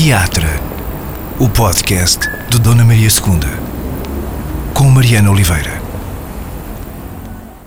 Teatro, 0.00 0.46
o 1.40 1.48
podcast 1.48 2.20
de 2.48 2.60
Dona 2.60 2.84
Maria 2.84 3.08
II, 3.08 4.72
com 4.72 4.84
Mariana 4.84 5.28
Oliveira. 5.28 5.72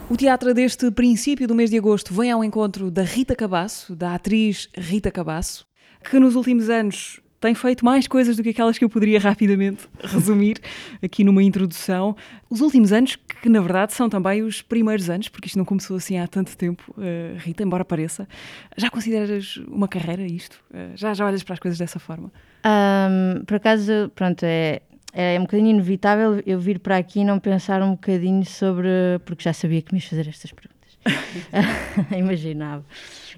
O 0.09 0.15
teatro 0.15 0.53
deste 0.53 0.89
princípio 0.91 1.45
do 1.45 1.53
mês 1.53 1.69
de 1.69 1.77
agosto 1.77 2.13
vem 2.13 2.31
ao 2.31 2.41
encontro 2.41 2.89
da 2.89 3.03
Rita 3.03 3.35
Cabasso, 3.35 3.93
da 3.97 4.15
atriz 4.15 4.69
Rita 4.73 5.11
Cabasso, 5.11 5.65
que 6.09 6.17
nos 6.21 6.37
últimos 6.37 6.69
anos 6.69 7.19
tem 7.41 7.55
feito 7.55 7.83
mais 7.83 8.07
coisas 8.07 8.37
do 8.37 8.43
que 8.43 8.49
aquelas 8.49 8.77
que 8.77 8.85
eu 8.85 8.89
poderia 8.89 9.19
rapidamente 9.19 9.89
resumir 9.99 10.57
aqui 11.01 11.23
numa 11.23 11.41
introdução. 11.41 12.15
Os 12.47 12.61
últimos 12.61 12.93
anos, 12.93 13.15
que 13.15 13.49
na 13.49 13.59
verdade 13.59 13.93
são 13.93 14.07
também 14.07 14.43
os 14.43 14.61
primeiros 14.61 15.09
anos, 15.09 15.27
porque 15.27 15.47
isto 15.47 15.57
não 15.57 15.65
começou 15.65 15.97
assim 15.97 16.19
há 16.19 16.27
tanto 16.27 16.55
tempo, 16.55 16.93
uh, 16.95 17.37
Rita, 17.39 17.63
embora 17.63 17.83
pareça. 17.83 18.27
Já 18.77 18.91
consideras 18.91 19.57
uma 19.67 19.87
carreira 19.87 20.21
isto? 20.21 20.63
Uh, 20.69 20.95
já, 20.95 21.15
já 21.15 21.25
olhas 21.25 21.41
para 21.41 21.53
as 21.53 21.59
coisas 21.59 21.79
dessa 21.79 21.99
forma? 21.99 22.31
Um, 22.63 23.43
por 23.43 23.55
acaso, 23.55 24.11
pronto, 24.13 24.43
é, 24.43 24.83
é 25.11 25.39
um 25.39 25.43
bocadinho 25.43 25.71
inevitável 25.71 26.43
eu 26.45 26.59
vir 26.59 26.77
para 26.77 26.97
aqui 26.97 27.21
e 27.21 27.25
não 27.25 27.39
pensar 27.39 27.81
um 27.81 27.91
bocadinho 27.91 28.45
sobre. 28.45 28.87
porque 29.25 29.43
já 29.43 29.51
sabia 29.51 29.81
que 29.81 29.91
me 29.91 29.99
ias 29.99 30.07
fazer 30.07 30.27
estas 30.27 30.51
perguntas. 30.51 30.80
Imaginava. 32.17 32.85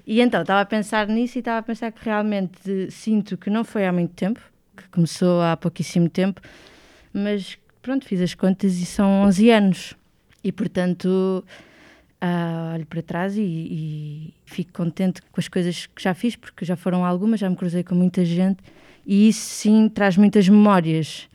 E 0.06 0.20
então, 0.20 0.42
estava 0.42 0.60
a 0.60 0.66
pensar 0.66 1.08
nisso 1.08 1.38
e 1.38 1.40
estava 1.40 1.58
a 1.58 1.62
pensar 1.62 1.90
que 1.92 2.04
realmente 2.04 2.90
sinto 2.90 3.36
que 3.36 3.48
não 3.48 3.64
foi 3.64 3.86
há 3.86 3.92
muito 3.92 4.12
tempo, 4.14 4.40
que 4.76 4.88
começou 4.88 5.40
há 5.40 5.56
pouquíssimo 5.56 6.08
tempo, 6.08 6.40
mas 7.12 7.58
pronto, 7.80 8.06
fiz 8.06 8.20
as 8.20 8.34
contas 8.34 8.74
e 8.76 8.84
são 8.84 9.22
11 9.22 9.50
anos. 9.50 9.94
E 10.42 10.52
portanto, 10.52 11.44
uh, 12.22 12.74
olho 12.74 12.86
para 12.86 13.02
trás 13.02 13.36
e, 13.36 13.42
e, 13.42 14.34
fico 14.44 14.72
contente 14.72 15.22
com 15.22 15.40
as 15.40 15.48
coisas 15.48 15.86
que 15.86 16.02
já 16.02 16.12
fiz, 16.14 16.36
porque 16.36 16.64
já 16.64 16.76
foram 16.76 17.04
algumas, 17.04 17.40
já 17.40 17.48
me 17.48 17.56
cruzei 17.56 17.82
com 17.82 17.94
muita 17.94 18.24
gente 18.24 18.62
e 19.06 19.28
isso 19.28 19.40
sim 19.40 19.88
traz 19.88 20.16
muitas 20.16 20.48
memórias. 20.48 21.28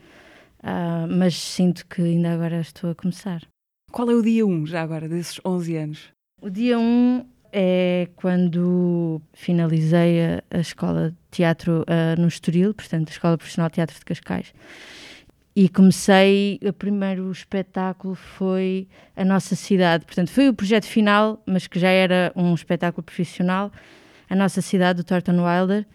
Uh, 0.60 1.08
mas 1.08 1.34
sinto 1.34 1.86
que 1.86 2.02
ainda 2.02 2.32
agora 2.32 2.60
estou 2.60 2.90
a 2.90 2.94
começar. 2.94 3.42
Qual 3.90 4.10
é 4.10 4.14
o 4.14 4.22
dia 4.22 4.46
1 4.46 4.66
já 4.66 4.82
agora, 4.82 5.08
desses 5.08 5.40
11 5.44 5.76
anos? 5.76 6.19
O 6.42 6.48
dia 6.48 6.78
1 6.78 7.26
é 7.52 8.08
quando 8.16 9.20
finalizei 9.34 10.22
a, 10.24 10.42
a 10.50 10.60
escola 10.60 11.10
de 11.10 11.16
teatro 11.30 11.82
uh, 11.82 12.18
no 12.18 12.26
Estoril, 12.26 12.72
portanto, 12.72 13.08
a 13.08 13.12
Escola 13.12 13.36
Profissional 13.36 13.68
de 13.68 13.74
Teatro 13.74 13.98
de 13.98 14.04
Cascais. 14.06 14.54
E 15.54 15.68
comecei, 15.68 16.58
o 16.66 16.72
primeiro 16.72 17.30
espetáculo 17.30 18.14
foi 18.14 18.88
A 19.14 19.22
Nossa 19.22 19.54
Cidade, 19.54 20.06
portanto, 20.06 20.30
foi 20.30 20.48
o 20.48 20.54
projeto 20.54 20.86
final, 20.86 21.42
mas 21.44 21.66
que 21.66 21.78
já 21.78 21.90
era 21.90 22.32
um 22.34 22.54
espetáculo 22.54 23.02
profissional, 23.02 23.70
A 24.30 24.34
Nossa 24.34 24.62
Cidade, 24.62 25.02
do 25.02 25.04
Thornton 25.04 25.44
Wilder, 25.44 25.86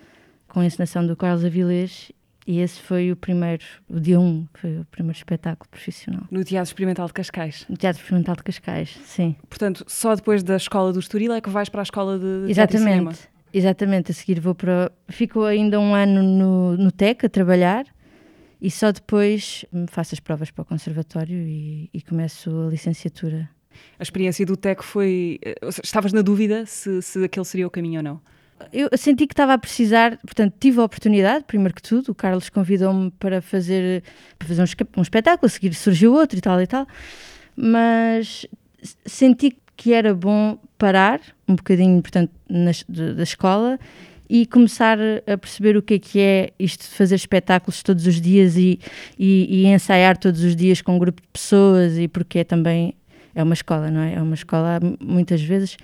com 0.47 0.59
a 0.59 0.65
encenação 0.65 1.07
do 1.07 1.15
Carlos 1.15 1.43
Avilés, 1.43 2.11
e 2.47 2.59
esse 2.59 2.79
foi 2.79 3.11
o 3.11 3.15
primeiro, 3.15 3.63
o 3.89 3.99
dia 3.99 4.19
1, 4.19 4.47
foi 4.53 4.79
o 4.79 4.85
primeiro 4.85 5.17
espetáculo 5.17 5.67
profissional. 5.69 6.23
No 6.29 6.43
Teatro 6.43 6.69
Experimental 6.69 7.07
de 7.07 7.13
Cascais? 7.13 7.65
No 7.67 7.75
Teatro 7.75 8.01
Experimental 8.01 8.35
de 8.35 8.43
Cascais, 8.43 8.99
sim. 9.03 9.35
Portanto, 9.49 9.83
só 9.87 10.15
depois 10.15 10.43
da 10.43 10.55
escola 10.55 10.93
do 10.93 10.99
Estoril 10.99 11.33
é 11.33 11.41
que 11.41 11.49
vais 11.49 11.69
para 11.69 11.81
a 11.81 11.83
escola 11.83 12.19
de 12.19 12.49
Exatamente, 12.49 13.27
exatamente. 13.51 14.11
A 14.11 14.13
seguir 14.13 14.39
vou 14.39 14.53
para... 14.53 14.91
Fico 15.09 15.43
ainda 15.43 15.79
um 15.79 15.95
ano 15.95 16.21
no, 16.21 16.77
no 16.77 16.91
TEC 16.91 17.25
a 17.25 17.29
trabalhar 17.29 17.85
e 18.61 18.69
só 18.69 18.91
depois 18.91 19.65
faço 19.87 20.13
as 20.13 20.19
provas 20.19 20.51
para 20.51 20.61
o 20.61 20.65
conservatório 20.65 21.37
e, 21.37 21.89
e 21.91 22.01
começo 22.01 22.51
a 22.67 22.69
licenciatura. 22.69 23.49
A 23.97 24.03
experiência 24.03 24.45
do 24.45 24.55
TEC 24.55 24.83
foi... 24.83 25.39
Eh, 25.43 25.55
estavas 25.83 26.13
na 26.13 26.21
dúvida 26.21 26.65
se, 26.67 27.01
se 27.01 27.23
aquele 27.23 27.45
seria 27.45 27.65
o 27.65 27.71
caminho 27.71 27.99
ou 27.99 28.03
não? 28.03 28.21
Eu 28.71 28.89
senti 28.97 29.27
que 29.27 29.33
estava 29.33 29.53
a 29.53 29.57
precisar, 29.57 30.17
portanto, 30.17 30.53
tive 30.59 30.79
a 30.79 30.83
oportunidade, 30.83 31.43
primeiro 31.45 31.73
que 31.73 31.81
tudo, 31.81 32.11
o 32.11 32.15
Carlos 32.15 32.49
convidou-me 32.49 33.11
para 33.11 33.41
fazer, 33.41 34.03
para 34.39 34.47
fazer 34.47 34.61
um, 34.61 34.99
um, 34.99 35.01
espetáculo, 35.01 35.45
a 35.45 35.49
seguir 35.49 35.73
surgiu 35.73 36.13
outro 36.13 36.37
e 36.37 36.41
tal 36.41 36.61
e 36.61 36.67
tal, 36.67 36.87
mas 37.55 38.45
senti 39.05 39.57
que 39.75 39.93
era 39.93 40.13
bom 40.13 40.57
parar 40.77 41.19
um 41.47 41.55
bocadinho, 41.55 42.01
portanto, 42.01 42.31
na, 42.49 42.71
da 42.87 43.23
escola 43.23 43.77
e 44.29 44.45
começar 44.45 44.97
a 45.27 45.37
perceber 45.37 45.77
o 45.77 45.81
que 45.81 45.95
é 45.95 45.99
que 45.99 46.19
é 46.19 46.53
isto 46.57 46.81
de 46.81 46.95
fazer 46.95 47.15
espetáculos 47.15 47.83
todos 47.83 48.07
os 48.07 48.19
dias 48.19 48.55
e, 48.55 48.79
e, 49.19 49.63
e 49.63 49.65
ensaiar 49.67 50.17
todos 50.17 50.43
os 50.43 50.55
dias 50.55 50.81
com 50.81 50.95
um 50.95 50.99
grupo 50.99 51.21
de 51.21 51.27
pessoas 51.27 51.97
e 51.97 52.07
porque 52.07 52.39
é 52.39 52.43
também 52.43 52.95
é 53.35 53.43
uma 53.43 53.53
escola, 53.53 53.91
não 53.91 54.01
é? 54.01 54.15
É 54.15 54.21
uma 54.21 54.33
escola 54.33 54.79
muitas 54.99 55.41
vezes 55.41 55.77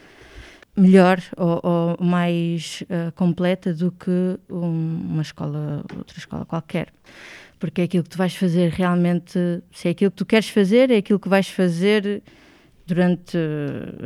melhor 0.75 1.19
ou, 1.37 1.59
ou 1.63 1.97
mais 2.05 2.83
uh, 2.83 3.11
completa 3.13 3.73
do 3.73 3.91
que 3.91 4.39
um, 4.49 5.07
uma 5.09 5.21
escola, 5.21 5.83
outra 5.97 6.17
escola 6.17 6.45
qualquer. 6.45 6.87
Porque 7.59 7.81
é 7.81 7.83
aquilo 7.83 8.03
que 8.03 8.09
tu 8.09 8.17
vais 8.17 8.35
fazer 8.35 8.71
realmente, 8.71 9.39
se 9.71 9.87
é 9.87 9.91
aquilo 9.91 10.11
que 10.11 10.17
tu 10.17 10.25
queres 10.25 10.49
fazer, 10.49 10.89
é 10.89 10.97
aquilo 10.97 11.19
que 11.19 11.29
vais 11.29 11.47
fazer 11.47 12.23
durante 12.87 13.37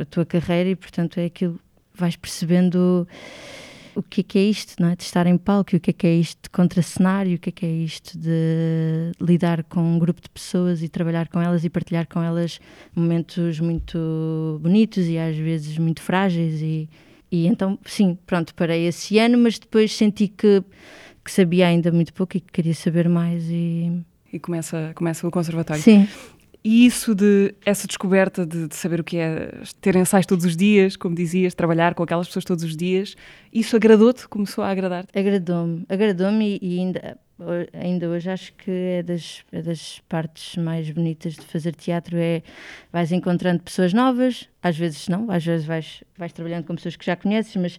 a 0.00 0.04
tua 0.04 0.26
carreira 0.26 0.68
e, 0.70 0.76
portanto, 0.76 1.18
é 1.18 1.24
aquilo 1.24 1.54
que 1.54 2.00
vais 2.00 2.16
percebendo 2.16 3.08
o 3.96 4.02
que 4.02 4.20
é 4.20 4.24
que 4.24 4.38
é 4.38 4.42
isto, 4.42 4.74
não 4.80 4.90
é? 4.90 4.96
De 4.96 5.02
estar 5.02 5.26
em 5.26 5.38
palco, 5.38 5.74
o 5.74 5.80
que 5.80 5.90
é 5.90 5.92
que 5.92 6.06
é 6.06 6.14
isto 6.14 6.38
de 6.42 6.50
contracenário, 6.50 7.36
o 7.36 7.38
que 7.38 7.48
é 7.48 7.52
que 7.52 7.64
é 7.64 7.70
isto 7.70 8.16
de 8.18 9.12
lidar 9.18 9.64
com 9.64 9.80
um 9.80 9.98
grupo 9.98 10.20
de 10.20 10.28
pessoas 10.28 10.82
e 10.82 10.88
trabalhar 10.88 11.28
com 11.28 11.40
elas 11.40 11.64
e 11.64 11.70
partilhar 11.70 12.06
com 12.06 12.22
elas 12.22 12.60
momentos 12.94 13.58
muito 13.58 14.60
bonitos 14.62 15.06
e 15.06 15.16
às 15.16 15.36
vezes 15.36 15.78
muito 15.78 16.02
frágeis 16.02 16.60
e, 16.60 16.88
e 17.32 17.46
então, 17.46 17.78
sim, 17.86 18.18
pronto, 18.26 18.54
parei 18.54 18.86
esse 18.86 19.18
ano, 19.18 19.38
mas 19.38 19.58
depois 19.58 19.96
senti 19.96 20.28
que, 20.28 20.62
que 21.24 21.32
sabia 21.32 21.66
ainda 21.66 21.90
muito 21.90 22.12
pouco 22.12 22.36
e 22.36 22.40
que 22.40 22.52
queria 22.52 22.74
saber 22.74 23.08
mais 23.08 23.44
e... 23.48 24.04
E 24.30 24.38
começa, 24.38 24.92
começa 24.94 25.26
o 25.26 25.30
conservatório. 25.30 25.82
Sim. 25.82 26.06
E 26.68 26.84
isso 26.84 27.14
de 27.14 27.54
essa 27.64 27.86
descoberta 27.86 28.44
de, 28.44 28.66
de, 28.66 28.74
saber 28.74 28.98
o 28.98 29.04
que 29.04 29.18
é 29.18 29.52
ter 29.80 29.94
ensaios 29.94 30.26
todos 30.26 30.44
os 30.44 30.56
dias, 30.56 30.96
como 30.96 31.14
dizias, 31.14 31.54
trabalhar 31.54 31.94
com 31.94 32.02
aquelas 32.02 32.26
pessoas 32.26 32.44
todos 32.44 32.64
os 32.64 32.76
dias, 32.76 33.14
isso 33.52 33.76
agradou-te? 33.76 34.26
Começou 34.26 34.64
a 34.64 34.70
agradar-te? 34.70 35.16
Agradou-me, 35.16 35.86
agradou-me 35.88 36.58
e, 36.60 36.80
ainda, 36.80 37.18
ainda 37.72 38.08
hoje 38.08 38.28
acho 38.28 38.52
que 38.54 38.68
é 38.68 39.02
das, 39.04 39.44
é 39.52 39.62
das 39.62 40.00
partes 40.08 40.56
mais 40.56 40.90
bonitas 40.90 41.34
de 41.34 41.42
fazer 41.42 41.72
teatro 41.72 42.16
é 42.16 42.42
vais 42.92 43.12
encontrando 43.12 43.62
pessoas 43.62 43.92
novas, 43.92 44.48
às 44.60 44.76
vezes 44.76 45.06
não, 45.06 45.30
às 45.30 45.46
vezes 45.46 45.64
vais, 45.64 46.02
vais 46.18 46.32
trabalhando 46.32 46.64
com 46.64 46.74
pessoas 46.74 46.96
que 46.96 47.06
já 47.06 47.14
conheces, 47.14 47.54
mas 47.54 47.78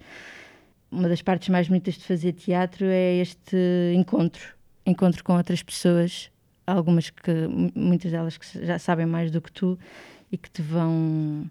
uma 0.90 1.10
das 1.10 1.22
partes 1.22 1.50
mais 1.50 1.68
bonitas 1.68 1.96
de 1.96 2.06
fazer 2.06 2.32
teatro 2.32 2.86
é 2.86 3.16
este 3.16 3.58
encontro, 3.94 4.56
encontro 4.86 5.26
com 5.26 5.36
outras 5.36 5.62
pessoas 5.62 6.32
algumas 6.68 7.10
que 7.10 7.32
muitas 7.74 8.12
delas 8.12 8.38
que 8.38 8.66
já 8.66 8.78
sabem 8.78 9.06
mais 9.06 9.32
do 9.32 9.42
que 9.42 9.52
tu 9.52 9.80
e 10.32 10.38
que 10.38 10.50
te 10.50 10.62
vão 10.62 11.50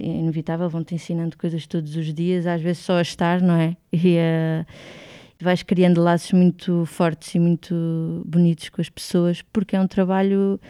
é 0.00 0.06
inevitável 0.06 0.68
vão 0.68 0.82
te 0.82 0.96
ensinando 0.96 1.38
coisas 1.38 1.66
todos 1.66 1.94
os 1.94 2.12
dias 2.12 2.46
às 2.46 2.60
vezes 2.60 2.82
só 2.82 2.98
a 2.98 3.02
estar 3.02 3.40
não 3.40 3.54
é 3.54 3.76
e 3.92 4.16
uh, 4.16 4.66
vais 5.40 5.62
criando 5.62 6.02
laços 6.02 6.32
muito 6.32 6.84
fortes 6.84 7.32
e 7.34 7.38
muito 7.38 8.22
bonitos 8.26 8.68
com 8.70 8.80
as 8.80 8.88
pessoas 8.88 9.40
porque 9.40 9.76
é 9.76 9.80
um 9.80 9.86
trabalho 9.86 10.60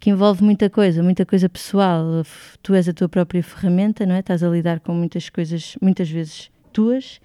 que 0.00 0.10
envolve 0.10 0.42
muita 0.44 0.70
coisa, 0.70 1.02
muita 1.02 1.26
coisa 1.26 1.48
pessoal. 1.48 2.22
Tu 2.62 2.74
és 2.74 2.88
a 2.88 2.92
tua 2.92 3.08
própria 3.08 3.42
ferramenta, 3.42 4.06
não 4.06 4.14
é? 4.14 4.20
Estás 4.20 4.42
a 4.42 4.48
lidar 4.48 4.80
com 4.80 4.94
muitas 4.94 5.28
coisas, 5.28 5.76
muitas 5.82 6.08
vezes 6.08 6.50
tuas, 6.72 7.20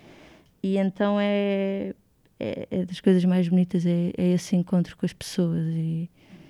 e 0.61 0.77
então 0.77 1.17
é 1.19 1.93
é, 2.39 2.67
é, 2.69 2.85
das 2.85 2.99
coisas 2.99 3.23
mais 3.25 3.47
bonitas 3.47 3.85
é, 3.85 4.11
é, 4.17 4.33
esse 4.33 4.55
encontro 4.55 4.97
com 4.97 5.05
as 5.05 5.13
pessoas 5.13 5.65
e, 5.67 6.09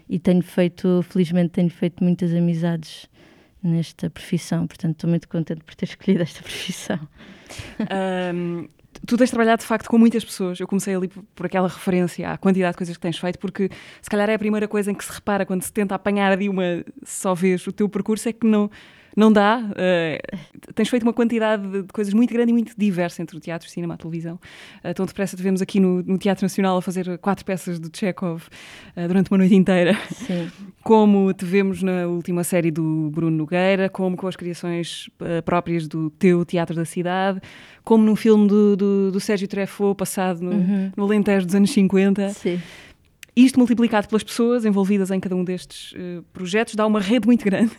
e 0.10 0.20
tenho 0.20 0.42
feito, 0.42 1.04
felizmente 1.10 1.50
tenho 1.50 1.70
feito 1.70 2.04
muitas 2.04 2.34
amizades 2.34 3.10
nesta 3.62 4.10
profissão, 4.10 4.68
portanto 4.68 4.96
estou 4.96 5.10
muito 5.10 5.28
contente 5.28 5.64
por 5.64 5.74
ter 5.76 5.86
escolhido 5.90 6.24
esta 6.24 6.42
profissão. 6.42 7.00
Um, 8.34 8.68
tu 9.06 9.18
tens 9.18 9.30
trabalhado 9.30 9.62
de 9.62 9.68
facto 9.68 9.88
com 9.88 9.98
muitas 9.98 10.24
pessoas. 10.24 10.60
Eu 10.60 10.68
comecei 10.68 10.96
ali 10.96 11.08
por, 11.08 11.46
aquela 11.46 11.68
referência 11.68 12.30
à 12.30 12.38
quantidade 12.38 12.74
de 12.74 12.78
coisas 12.78 12.98
que 12.98 13.02
tens 13.02 13.18
feito, 13.18 13.40
porque 13.40 13.70
se 14.02 14.10
calhar 14.10 14.30
é 14.30 14.36
a 14.36 14.40
primeira 14.40 14.68
coisa 14.68 14.92
em 14.92 14.96
que 14.96 15.04
se 15.04 15.12
repara 15.12 15.46
quando 15.46 15.64
se 15.64 15.72
tenta 15.72 15.96
apanhar 15.96 16.36
de 16.38 16.50
uma 16.50 16.84
só 17.04 17.34
vez 17.34 17.66
o 17.68 17.72
teu 17.72 17.88
percurso 17.88 18.30
é 18.30 18.34
que 18.34 18.46
não 18.46 18.70
não 19.16 19.32
dá. 19.32 19.60
Uh, 19.60 20.74
tens 20.74 20.90
feito 20.90 21.04
uma 21.04 21.14
quantidade 21.14 21.66
de, 21.68 21.84
coisas 21.94 22.14
muito 22.14 22.34
grande 22.34 22.52
e 22.52 22.54
muito 22.54 22.74
diversa 22.78 23.22
entre 23.22 23.38
o 23.38 23.40
teatro, 23.40 23.70
cinema, 23.70 23.94
a 23.94 23.98
televisão. 23.98 24.40
Uh, 24.84 24.94
tão 24.94 25.06
depressa 25.06 25.38
te 25.38 25.44
vemos 25.44 25.62
aqui 25.62 25.80
no, 25.80 26.02
no, 26.04 26.18
Teatro 26.18 26.44
Nacional 26.44 26.78
a 26.78 26.82
fazer 26.82 27.18
quatro 27.20 27.46
peças 27.46 27.80
de 27.80 27.90
Chekhov 27.96 28.44
uh, 28.96 29.08
durante 29.08 29.32
uma 29.32 29.38
noite 29.38 29.56
inteira. 29.56 29.96
Sim. 30.12 30.50
Como 30.84 31.34
te 31.34 31.46
vemos 31.46 31.82
na 31.82 32.08
última 32.08 32.44
série 32.44 32.70
do 32.70 33.10
Bruno 33.12 33.38
Nogueira, 33.38 33.88
como 33.88 34.18
com 34.18 34.28
as 34.28 34.36
criações 34.36 35.10
próprias 35.46 35.88
do 35.88 36.10
teu 36.10 36.44
Teatro 36.44 36.76
da 36.76 36.84
Cidade, 36.84 37.40
como 37.86 38.04
num 38.04 38.18
filme 38.18 38.50
do, 38.50 38.76
do, 38.76 39.12
do 39.14 39.20
Sérgio 39.22 39.48
Treffaut, 39.48 39.96
passado 39.96 40.42
no, 40.42 40.52
uhum. 40.52 40.92
no 40.98 41.06
Alentejo 41.06 41.46
dos 41.46 41.56
anos 41.56 41.72
50. 41.72 42.32
Sim. 42.32 42.60
Isto 43.36 43.58
multiplicado 43.58 44.08
pelas 44.10 44.24
pessoas 44.24 44.66
envolvidas 44.66 45.10
em 45.10 45.22
cada 45.22 45.36
um 45.36 45.44
destes 45.44 45.94
uh, 45.94 46.22
projetos 46.34 46.76
dá 46.76 46.86
uma 46.86 47.00
rede 47.00 47.26
muito 47.26 47.44
grande. 47.44 47.72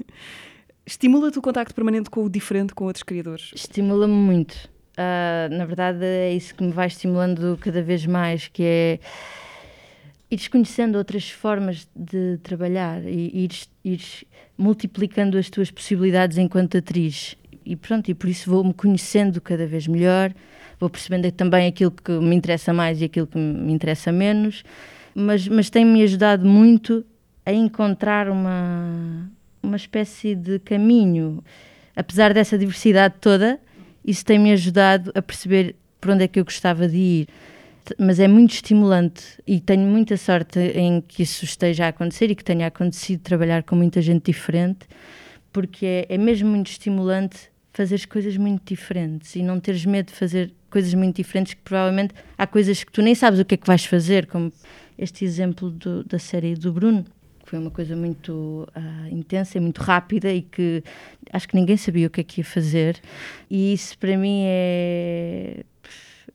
Estimula-te 0.86 1.38
o 1.38 1.42
contacto 1.42 1.74
permanente 1.74 2.10
com 2.10 2.24
o 2.24 2.28
diferente, 2.28 2.74
com 2.74 2.84
outros 2.84 3.02
criadores? 3.02 3.50
Estimula-me 3.54 4.12
muito. 4.12 4.52
Uh, 4.96 5.52
na 5.56 5.64
verdade, 5.64 6.04
é 6.04 6.32
isso 6.32 6.54
que 6.54 6.62
me 6.62 6.72
vai 6.72 6.86
estimulando 6.86 7.58
cada 7.60 7.82
vez 7.82 8.04
mais, 8.06 8.48
que 8.48 8.62
é 8.62 8.98
ires 10.30 10.48
conhecendo 10.48 10.98
outras 10.98 11.30
formas 11.30 11.88
de 11.94 12.38
trabalhar 12.42 13.02
e 13.04 13.48
ires 13.84 14.24
multiplicando 14.56 15.38
as 15.38 15.48
tuas 15.48 15.70
possibilidades 15.70 16.38
enquanto 16.38 16.76
atriz. 16.76 17.36
E 17.64 17.76
pronto, 17.76 18.10
e 18.10 18.14
por 18.14 18.28
isso 18.28 18.50
vou-me 18.50 18.74
conhecendo 18.74 19.40
cada 19.40 19.66
vez 19.66 19.86
melhor, 19.86 20.34
vou 20.78 20.90
percebendo 20.90 21.30
também 21.32 21.66
aquilo 21.66 21.90
que 21.90 22.12
me 22.12 22.36
interessa 22.36 22.72
mais 22.72 23.00
e 23.00 23.04
aquilo 23.04 23.26
que 23.26 23.38
me 23.38 23.72
interessa 23.72 24.12
menos, 24.12 24.62
mas, 25.14 25.48
mas 25.48 25.70
tem-me 25.70 26.02
ajudado 26.02 26.44
muito 26.44 27.04
a 27.46 27.52
encontrar 27.52 28.28
uma, 28.28 29.30
uma 29.64 29.76
espécie 29.76 30.34
de 30.34 30.58
caminho. 30.58 31.42
Apesar 31.96 32.34
dessa 32.34 32.58
diversidade 32.58 33.14
toda, 33.20 33.58
isso 34.04 34.24
tem-me 34.24 34.52
ajudado 34.52 35.10
a 35.14 35.22
perceber 35.22 35.76
por 36.00 36.10
onde 36.10 36.24
é 36.24 36.28
que 36.28 36.38
eu 36.38 36.44
gostava 36.44 36.86
de 36.86 36.96
ir. 36.96 37.28
Mas 37.98 38.18
é 38.18 38.26
muito 38.26 38.52
estimulante 38.52 39.22
e 39.46 39.60
tenho 39.60 39.86
muita 39.86 40.16
sorte 40.16 40.58
em 40.58 41.00
que 41.00 41.22
isso 41.22 41.44
esteja 41.44 41.86
a 41.86 41.88
acontecer 41.88 42.30
e 42.30 42.34
que 42.34 42.44
tenha 42.44 42.66
acontecido 42.66 43.20
trabalhar 43.20 43.62
com 43.62 43.76
muita 43.76 44.00
gente 44.00 44.24
diferente, 44.24 44.86
porque 45.52 45.84
é, 45.84 46.06
é 46.08 46.18
mesmo 46.18 46.48
muito 46.48 46.70
estimulante 46.70 47.50
fazer 47.72 48.06
coisas 48.06 48.36
muito 48.36 48.62
diferentes 48.64 49.34
e 49.36 49.42
não 49.42 49.60
teres 49.60 49.84
medo 49.84 50.06
de 50.06 50.12
fazer 50.12 50.52
coisas 50.70 50.94
muito 50.94 51.16
diferentes 51.16 51.54
que 51.54 51.60
provavelmente 51.60 52.14
há 52.38 52.46
coisas 52.46 52.82
que 52.82 52.90
tu 52.90 53.02
nem 53.02 53.14
sabes 53.14 53.38
o 53.38 53.44
que 53.44 53.54
é 53.54 53.58
que 53.58 53.66
vais 53.66 53.84
fazer, 53.84 54.26
como 54.26 54.52
este 54.96 55.24
exemplo 55.24 55.70
do, 55.70 56.04
da 56.04 56.18
série 56.18 56.54
do 56.54 56.72
Bruno 56.72 57.04
foi 57.54 57.60
uma 57.60 57.70
coisa 57.70 57.94
muito 57.94 58.68
uh, 58.76 59.08
intensa 59.08 59.58
e 59.58 59.60
muito 59.60 59.80
rápida 59.80 60.32
e 60.32 60.42
que 60.42 60.82
acho 61.32 61.46
que 61.46 61.54
ninguém 61.54 61.76
sabia 61.76 62.08
o 62.08 62.10
que 62.10 62.20
é 62.20 62.24
que 62.24 62.40
ia 62.40 62.44
fazer. 62.44 63.00
E 63.48 63.72
isso 63.72 63.96
para 63.96 64.16
mim 64.16 64.42
é, 64.44 65.62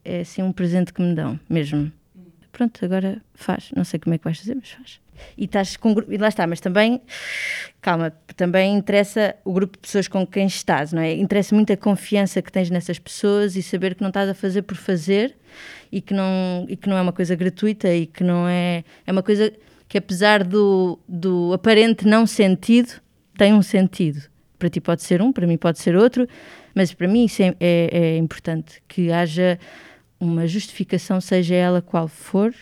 é 0.02 0.20
assim 0.20 0.42
um 0.42 0.50
presente 0.50 0.94
que 0.94 1.02
me 1.02 1.14
dão, 1.14 1.38
mesmo. 1.48 1.92
Pronto, 2.50 2.82
agora 2.82 3.20
faz. 3.34 3.70
Não 3.76 3.84
sei 3.84 4.00
como 4.00 4.14
é 4.14 4.18
que 4.18 4.24
vais 4.24 4.38
fazer, 4.38 4.54
mas 4.54 4.70
faz. 4.70 5.00
E 5.36 5.44
estás 5.44 5.76
com 5.76 5.94
e 6.08 6.16
lá 6.16 6.28
está, 6.28 6.46
mas 6.46 6.58
também, 6.58 7.02
calma, 7.82 8.10
também 8.34 8.74
interessa 8.74 9.36
o 9.44 9.52
grupo 9.52 9.74
de 9.76 9.80
pessoas 9.80 10.08
com 10.08 10.26
quem 10.26 10.46
estás, 10.46 10.90
não 10.90 11.02
é? 11.02 11.12
Interessa 11.12 11.54
muito 11.54 11.70
a 11.70 11.76
confiança 11.76 12.40
que 12.40 12.50
tens 12.50 12.70
nessas 12.70 12.98
pessoas 12.98 13.56
e 13.56 13.62
saber 13.62 13.94
que 13.94 14.00
não 14.00 14.08
estás 14.08 14.26
a 14.26 14.32
fazer 14.32 14.62
por 14.62 14.78
fazer 14.78 15.36
e 15.92 16.00
que 16.00 16.14
não, 16.14 16.64
e 16.66 16.78
que 16.78 16.88
não 16.88 16.96
é 16.96 17.02
uma 17.02 17.12
coisa 17.12 17.34
gratuita 17.34 17.92
e 17.92 18.06
que 18.06 18.24
não 18.24 18.48
é. 18.48 18.84
É 19.06 19.12
uma 19.12 19.22
coisa 19.22 19.52
que 19.90 19.98
apesar 19.98 20.44
do, 20.44 21.00
do 21.08 21.52
aparente 21.52 22.06
não 22.06 22.24
sentido, 22.24 22.92
tem 23.36 23.52
um 23.52 23.60
sentido. 23.60 24.22
Para 24.56 24.70
ti 24.70 24.80
pode 24.80 25.02
ser 25.02 25.20
um, 25.20 25.32
para 25.32 25.48
mim 25.48 25.58
pode 25.58 25.80
ser 25.80 25.96
outro, 25.96 26.28
mas 26.72 26.94
para 26.94 27.08
mim 27.08 27.24
isso 27.24 27.42
é, 27.42 27.56
é, 27.58 27.88
é 27.92 28.16
importante, 28.16 28.80
que 28.86 29.10
haja 29.10 29.58
uma 30.20 30.46
justificação, 30.46 31.20
seja 31.20 31.56
ela 31.56 31.82
qual 31.82 32.06
for, 32.06 32.54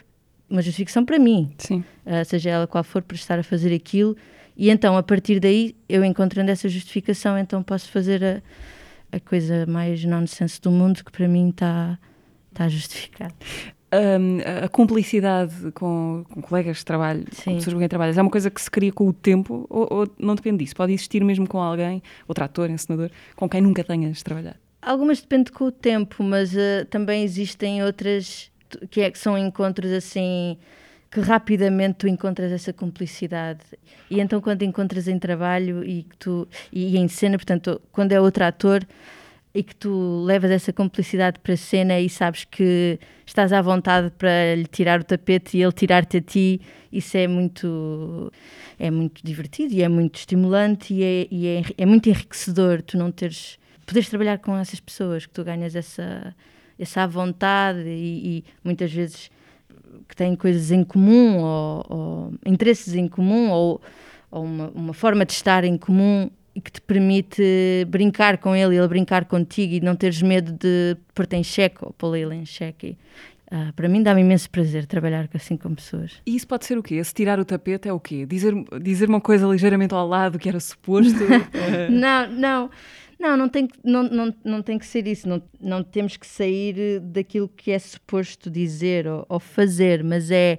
uma 0.48 0.62
justificação 0.62 1.04
para 1.04 1.18
mim. 1.18 1.52
Uh, 2.06 2.24
seja 2.24 2.48
ela 2.48 2.66
qual 2.66 2.82
for, 2.82 3.02
para 3.02 3.14
estar 3.14 3.38
a 3.38 3.42
fazer 3.42 3.74
aquilo, 3.74 4.16
e 4.56 4.70
então 4.70 4.96
a 4.96 5.02
partir 5.02 5.38
daí, 5.38 5.76
eu 5.86 6.02
encontrando 6.02 6.50
essa 6.50 6.66
justificação, 6.66 7.38
então 7.38 7.62
posso 7.62 7.90
fazer 7.90 8.24
a, 8.24 8.42
a 9.12 9.20
coisa 9.20 9.66
mais 9.66 10.02
nonsense 10.02 10.58
do 10.62 10.70
mundo 10.70 11.04
que 11.04 11.12
para 11.12 11.28
mim 11.28 11.50
está 11.50 11.98
tá 12.54 12.70
justificado 12.70 13.34
um, 13.92 14.64
a 14.64 14.68
cumplicidade 14.68 15.72
com, 15.72 16.24
com, 16.28 16.42
colegas 16.42 16.78
de 16.78 16.84
trabalho, 16.84 17.24
Sim. 17.32 17.44
com 17.44 17.54
pessoas 17.56 17.74
com 17.74 17.78
quem 17.78 17.88
trabalhas, 17.88 18.18
é 18.18 18.22
uma 18.22 18.30
coisa 18.30 18.50
que 18.50 18.60
se 18.60 18.70
cria 18.70 18.92
com 18.92 19.08
o 19.08 19.12
tempo 19.12 19.66
ou, 19.68 19.88
ou, 19.90 20.08
não 20.18 20.34
depende 20.34 20.64
disso? 20.64 20.76
Pode 20.76 20.92
existir 20.92 21.24
mesmo 21.24 21.48
com 21.48 21.58
alguém, 21.58 22.02
outro 22.26 22.44
ator, 22.44 22.70
encenador, 22.70 23.10
com 23.34 23.48
quem 23.48 23.60
nunca 23.60 23.82
tenhas 23.82 24.22
trabalhado? 24.22 24.56
Algumas 24.80 25.20
depende 25.20 25.50
com 25.50 25.64
o 25.64 25.72
tempo, 25.72 26.22
mas 26.22 26.54
uh, 26.54 26.84
também 26.88 27.24
existem 27.24 27.82
outras 27.82 28.50
que, 28.90 29.00
é, 29.00 29.10
que 29.10 29.18
são 29.18 29.36
encontros 29.36 29.90
assim 29.90 30.56
que 31.10 31.20
rapidamente 31.20 31.94
tu 32.00 32.08
encontras 32.08 32.52
essa 32.52 32.72
cumplicidade. 32.72 33.60
E 34.10 34.20
então 34.20 34.40
quando 34.40 34.62
encontras 34.62 35.08
em 35.08 35.18
trabalho 35.18 35.82
e 35.82 36.06
tu 36.18 36.46
e, 36.70 36.94
e 36.94 36.98
em 36.98 37.08
cena, 37.08 37.38
portanto, 37.38 37.80
quando 37.90 38.12
é 38.12 38.20
outro 38.20 38.44
ator, 38.44 38.86
e 39.54 39.62
que 39.62 39.74
tu 39.74 40.22
levas 40.24 40.50
essa 40.50 40.72
complicidade 40.72 41.40
para 41.40 41.54
a 41.54 41.56
cena 41.56 41.98
e 41.98 42.08
sabes 42.08 42.44
que 42.44 42.98
estás 43.26 43.52
à 43.52 43.60
vontade 43.62 44.10
para 44.16 44.54
lhe 44.54 44.66
tirar 44.66 45.00
o 45.00 45.04
tapete 45.04 45.56
e 45.56 45.62
ele 45.62 45.72
tirar-te 45.72 46.18
a 46.18 46.20
ti, 46.20 46.60
isso 46.92 47.16
é 47.16 47.26
muito 47.26 48.32
é 48.78 48.90
muito 48.90 49.24
divertido 49.24 49.74
e 49.74 49.82
é 49.82 49.88
muito 49.88 50.16
estimulante 50.16 50.94
e 50.94 51.02
é, 51.02 51.28
e 51.30 51.46
é, 51.46 51.62
é 51.78 51.86
muito 51.86 52.08
enriquecedor 52.08 52.82
tu 52.82 52.96
não 52.96 53.10
teres 53.10 53.58
poderes 53.84 54.08
trabalhar 54.08 54.38
com 54.38 54.56
essas 54.56 54.80
pessoas 54.80 55.26
que 55.26 55.32
tu 55.32 55.42
ganhas 55.42 55.74
essa 55.74 56.34
essa 56.78 57.06
vontade 57.06 57.80
e, 57.88 58.38
e 58.38 58.44
muitas 58.62 58.92
vezes 58.92 59.30
que 60.08 60.14
têm 60.14 60.36
coisas 60.36 60.70
em 60.70 60.84
comum 60.84 61.38
ou, 61.38 61.86
ou 61.88 62.34
interesses 62.46 62.94
em 62.94 63.08
comum 63.08 63.50
ou, 63.50 63.80
ou 64.30 64.44
uma, 64.44 64.68
uma 64.70 64.94
forma 64.94 65.24
de 65.24 65.32
estar 65.32 65.64
em 65.64 65.76
comum 65.76 66.30
e 66.58 66.60
que 66.60 66.72
te 66.72 66.80
permite 66.80 67.86
brincar 67.88 68.38
com 68.38 68.54
ele 68.54 68.74
e 68.74 68.78
ele 68.78 68.88
brincar 68.88 69.26
contigo 69.26 69.74
e 69.74 69.80
não 69.80 69.94
teres 69.94 70.20
medo 70.20 70.50
de 70.50 70.96
pôr-te 71.14 71.36
em 71.36 71.44
xeque 71.44 71.76
ou 71.82 71.92
pô-lo 71.92 72.16
ele 72.16 72.34
em 72.34 72.44
xeque. 72.44 72.98
Uh, 73.46 73.72
para 73.74 73.88
mim 73.88 74.02
dá-me 74.02 74.22
imenso 74.22 74.50
prazer 74.50 74.84
trabalhar 74.84 75.28
assim 75.32 75.56
com 75.56 75.72
pessoas. 75.72 76.20
E 76.26 76.34
isso 76.34 76.48
pode 76.48 76.66
ser 76.66 76.76
o 76.76 76.82
quê? 76.82 76.96
Esse 76.96 77.14
tirar 77.14 77.38
o 77.38 77.44
tapete 77.44 77.88
é 77.88 77.92
o 77.92 78.00
quê? 78.00 78.26
Dizer, 78.26 78.52
dizer 78.82 79.08
uma 79.08 79.20
coisa 79.20 79.46
ligeiramente 79.46 79.94
ao 79.94 80.06
lado 80.06 80.36
que 80.36 80.48
era 80.48 80.58
suposto? 80.58 81.20
não, 81.88 82.28
não. 82.28 82.70
Não, 83.20 83.36
não 83.36 83.48
tem, 83.48 83.66
que, 83.68 83.78
não, 83.84 84.02
não, 84.02 84.34
não 84.44 84.60
tem 84.60 84.78
que 84.78 84.86
ser 84.86 85.06
isso. 85.06 85.28
Não, 85.28 85.40
não 85.60 85.84
temos 85.84 86.16
que 86.16 86.26
sair 86.26 86.98
daquilo 87.00 87.48
que 87.48 87.70
é 87.70 87.78
suposto 87.78 88.50
dizer 88.50 89.06
ou, 89.06 89.24
ou 89.28 89.38
fazer, 89.38 90.02
mas 90.02 90.30
é 90.32 90.58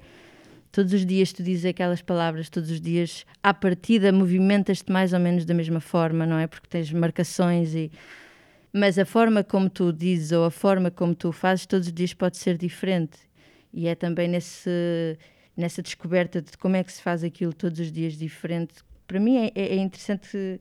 todos 0.72 0.92
os 0.92 1.04
dias 1.04 1.32
tu 1.32 1.42
dizes 1.42 1.64
aquelas 1.64 2.02
palavras, 2.02 2.48
todos 2.48 2.70
os 2.70 2.80
dias, 2.80 3.26
à 3.42 3.52
partida, 3.52 4.12
movimentas-te 4.12 4.90
mais 4.90 5.12
ou 5.12 5.20
menos 5.20 5.44
da 5.44 5.54
mesma 5.54 5.80
forma, 5.80 6.24
não 6.26 6.38
é? 6.38 6.46
Porque 6.46 6.68
tens 6.68 6.92
marcações 6.92 7.74
e. 7.74 7.90
Mas 8.72 8.98
a 8.98 9.04
forma 9.04 9.42
como 9.42 9.68
tu 9.68 9.92
dizes 9.92 10.30
ou 10.30 10.44
a 10.44 10.50
forma 10.50 10.90
como 10.90 11.14
tu 11.14 11.32
fazes 11.32 11.66
todos 11.66 11.88
os 11.88 11.92
dias 11.92 12.14
pode 12.14 12.36
ser 12.36 12.56
diferente. 12.56 13.18
E 13.72 13.88
é 13.88 13.96
também 13.96 14.28
nesse, 14.28 15.18
nessa 15.56 15.82
descoberta 15.82 16.40
de 16.40 16.56
como 16.56 16.76
é 16.76 16.84
que 16.84 16.92
se 16.92 17.02
faz 17.02 17.24
aquilo 17.24 17.52
todos 17.52 17.80
os 17.80 17.90
dias 17.90 18.16
diferente. 18.16 18.74
Para 19.08 19.18
mim 19.18 19.38
é, 19.38 19.52
é, 19.56 19.74
é 19.74 19.76
interessante 19.76 20.60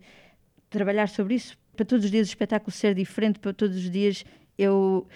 trabalhar 0.71 1.07
sobre 1.07 1.35
isso, 1.35 1.55
para 1.75 1.85
todos 1.85 2.05
os 2.05 2.11
dias 2.11 2.27
o 2.27 2.31
espetáculo 2.31 2.71
ser 2.71 2.95
diferente, 2.95 3.39
para 3.39 3.53
todos 3.53 3.77
os 3.77 3.89
dias 3.89 4.25
eu 4.57 5.07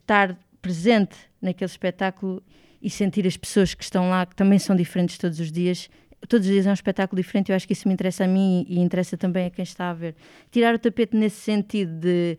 estar 0.00 0.36
presente 0.60 1.16
naquele 1.40 1.70
espetáculo 1.70 2.42
e 2.84 2.90
sentir 2.90 3.26
as 3.26 3.34
pessoas 3.34 3.72
que 3.72 3.82
estão 3.82 4.10
lá, 4.10 4.26
que 4.26 4.36
também 4.36 4.58
são 4.58 4.76
diferentes 4.76 5.16
todos 5.16 5.40
os 5.40 5.50
dias. 5.50 5.88
Todos 6.28 6.46
os 6.46 6.52
dias 6.52 6.66
é 6.66 6.70
um 6.70 6.74
espetáculo 6.74 7.20
diferente, 7.20 7.50
eu 7.50 7.56
acho 7.56 7.66
que 7.66 7.72
isso 7.72 7.88
me 7.88 7.94
interessa 7.94 8.24
a 8.24 8.28
mim 8.28 8.66
e 8.68 8.78
interessa 8.78 9.16
também 9.16 9.46
a 9.46 9.50
quem 9.50 9.62
está 9.62 9.88
a 9.88 9.94
ver. 9.94 10.14
Tirar 10.50 10.74
o 10.74 10.78
tapete 10.78 11.16
nesse 11.16 11.40
sentido 11.40 11.98
de, 11.98 12.38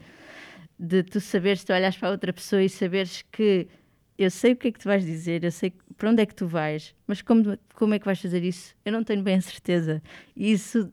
de 0.77 1.01
tu 1.01 1.19
saberes, 1.19 1.63
tu 1.63 1.73
olhas 1.73 1.97
para 1.97 2.11
outra 2.11 2.31
pessoa 2.31 2.61
e 2.61 2.69
saberes 2.69 3.23
que 3.31 3.67
eu 4.19 4.29
sei 4.29 4.53
o 4.53 4.55
que 4.55 4.67
é 4.67 4.71
que 4.71 4.79
tu 4.79 4.85
vais 4.85 5.03
dizer, 5.03 5.43
eu 5.43 5.51
sei 5.51 5.73
para 5.97 6.11
onde 6.11 6.21
é 6.21 6.25
que 6.27 6.35
tu 6.35 6.45
vais, 6.45 6.93
mas 7.07 7.23
como, 7.23 7.57
como 7.73 7.95
é 7.95 7.99
que 7.99 8.05
vais 8.05 8.21
fazer 8.21 8.43
isso? 8.43 8.75
Eu 8.85 8.91
não 8.91 9.03
tenho 9.03 9.23
bem 9.23 9.35
a 9.37 9.41
certeza. 9.41 10.01
E 10.35 10.51
isso 10.51 10.91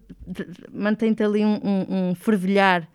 mantém-te 0.72 1.22
ali 1.22 1.44
um, 1.44 1.60
um, 1.62 2.10
um 2.10 2.14
fervilhar 2.14 2.88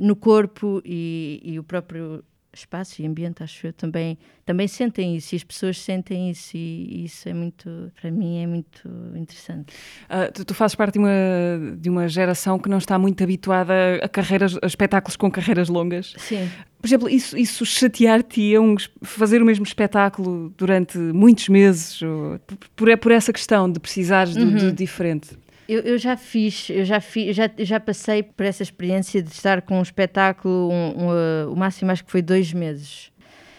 no 0.00 0.16
corpo 0.16 0.82
e, 0.84 1.40
e 1.44 1.58
o 1.58 1.62
próprio 1.62 2.24
espaço 2.58 3.02
e 3.02 3.06
ambiente, 3.06 3.42
acho 3.42 3.66
eu, 3.66 3.72
também, 3.72 4.18
também 4.44 4.68
sentem 4.68 5.16
isso 5.16 5.34
e 5.34 5.36
as 5.36 5.44
pessoas 5.44 5.78
sentem 5.78 6.30
isso 6.30 6.56
e, 6.56 7.04
isso 7.04 7.28
é 7.28 7.34
muito, 7.34 7.90
para 8.00 8.10
mim, 8.10 8.42
é 8.42 8.46
muito 8.46 8.88
interessante. 9.14 9.74
Uh, 10.04 10.32
tu, 10.32 10.44
tu, 10.44 10.54
fazes 10.54 10.74
parte 10.74 10.94
de 10.94 10.98
uma, 10.98 11.76
de 11.76 11.90
uma 11.90 12.08
geração 12.08 12.58
que 12.58 12.68
não 12.68 12.78
está 12.78 12.98
muito 12.98 13.22
habituada 13.22 13.74
a 14.02 14.08
carreiras, 14.08 14.58
a 14.62 14.66
espetáculos 14.66 15.16
com 15.16 15.30
carreiras 15.30 15.68
longas. 15.68 16.14
Sim. 16.18 16.48
Por 16.80 16.88
exemplo, 16.88 17.08
isso, 17.08 17.36
isso 17.36 17.64
chatear-te 17.64 18.58
um, 18.58 18.76
fazer 19.02 19.40
o 19.40 19.44
mesmo 19.46 19.64
espetáculo 19.64 20.52
durante 20.56 20.98
muitos 20.98 21.48
meses, 21.48 22.02
ou, 22.02 22.38
por, 22.76 22.98
por 22.98 23.12
essa 23.12 23.32
questão 23.32 23.70
de 23.70 23.80
precisares 23.80 24.34
de, 24.34 24.42
uhum. 24.42 24.56
de 24.56 24.72
diferente? 24.72 25.43
Eu, 25.68 25.80
eu, 25.80 25.98
já 25.98 26.16
fiz, 26.16 26.68
eu 26.68 26.84
já, 26.84 27.00
fiz, 27.00 27.34
já, 27.34 27.50
já 27.58 27.80
passei 27.80 28.22
por 28.22 28.44
essa 28.44 28.62
experiência 28.62 29.22
de 29.22 29.30
estar 29.30 29.62
com 29.62 29.78
um 29.78 29.82
espetáculo, 29.82 30.70
um, 30.70 31.04
um, 31.04 31.08
uh, 31.08 31.52
o 31.52 31.56
máximo 31.56 31.90
acho 31.90 32.04
que 32.04 32.10
foi 32.10 32.20
dois 32.20 32.52
meses. 32.52 33.10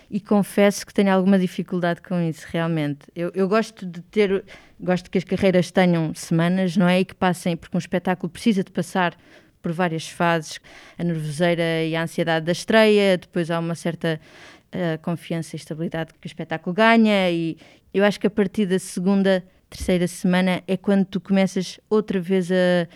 E 0.10 0.20
confesso 0.20 0.86
que 0.86 0.94
tenho 0.94 1.12
alguma 1.12 1.40
dificuldade 1.40 2.02
com 2.02 2.22
isso, 2.22 2.46
realmente. 2.52 3.08
Eu, 3.16 3.32
eu 3.34 3.48
gosto 3.48 3.86
de 3.88 4.02
ter, 4.02 4.46
gosto 4.80 5.10
que 5.10 5.18
as 5.18 5.24
carreiras 5.24 5.72
tenham 5.72 6.14
semanas, 6.14 6.78
não 6.78 6.88
é? 6.88 7.00
E 7.00 7.06
que 7.06 7.16
passem, 7.16 7.58
porque 7.58 7.76
um 7.76 7.80
espetáculo 7.80 8.30
precisa 8.30 8.64
de 8.64 8.72
passar 8.72 9.18
por 9.62 9.72
várias 9.72 10.08
fases 10.08 10.60
a 10.96 11.04
nervoseira 11.04 11.84
e 11.84 11.96
a 11.96 12.04
ansiedade 12.04 12.46
da 12.46 12.52
estreia, 12.52 13.18
depois 13.18 13.50
há 13.50 13.58
uma 13.58 13.74
certa 13.74 14.22
uh, 14.68 15.02
confiança 15.02 15.56
e 15.56 15.58
estabilidade 15.58 16.14
que 16.14 16.28
o 16.28 16.30
espetáculo 16.30 16.72
ganha, 16.72 17.32
e 17.32 17.58
eu 17.92 18.04
acho 18.04 18.20
que 18.20 18.28
a 18.28 18.30
partir 18.30 18.68
da 18.68 18.78
segunda 18.78 19.44
terceira 19.70 20.08
semana 20.08 20.64
é 20.68 20.78
quando 20.78 21.06
tu 21.06 21.20
começas 21.20 21.80
outra 21.90 22.20
vez 22.20 22.52
a. 22.52 22.88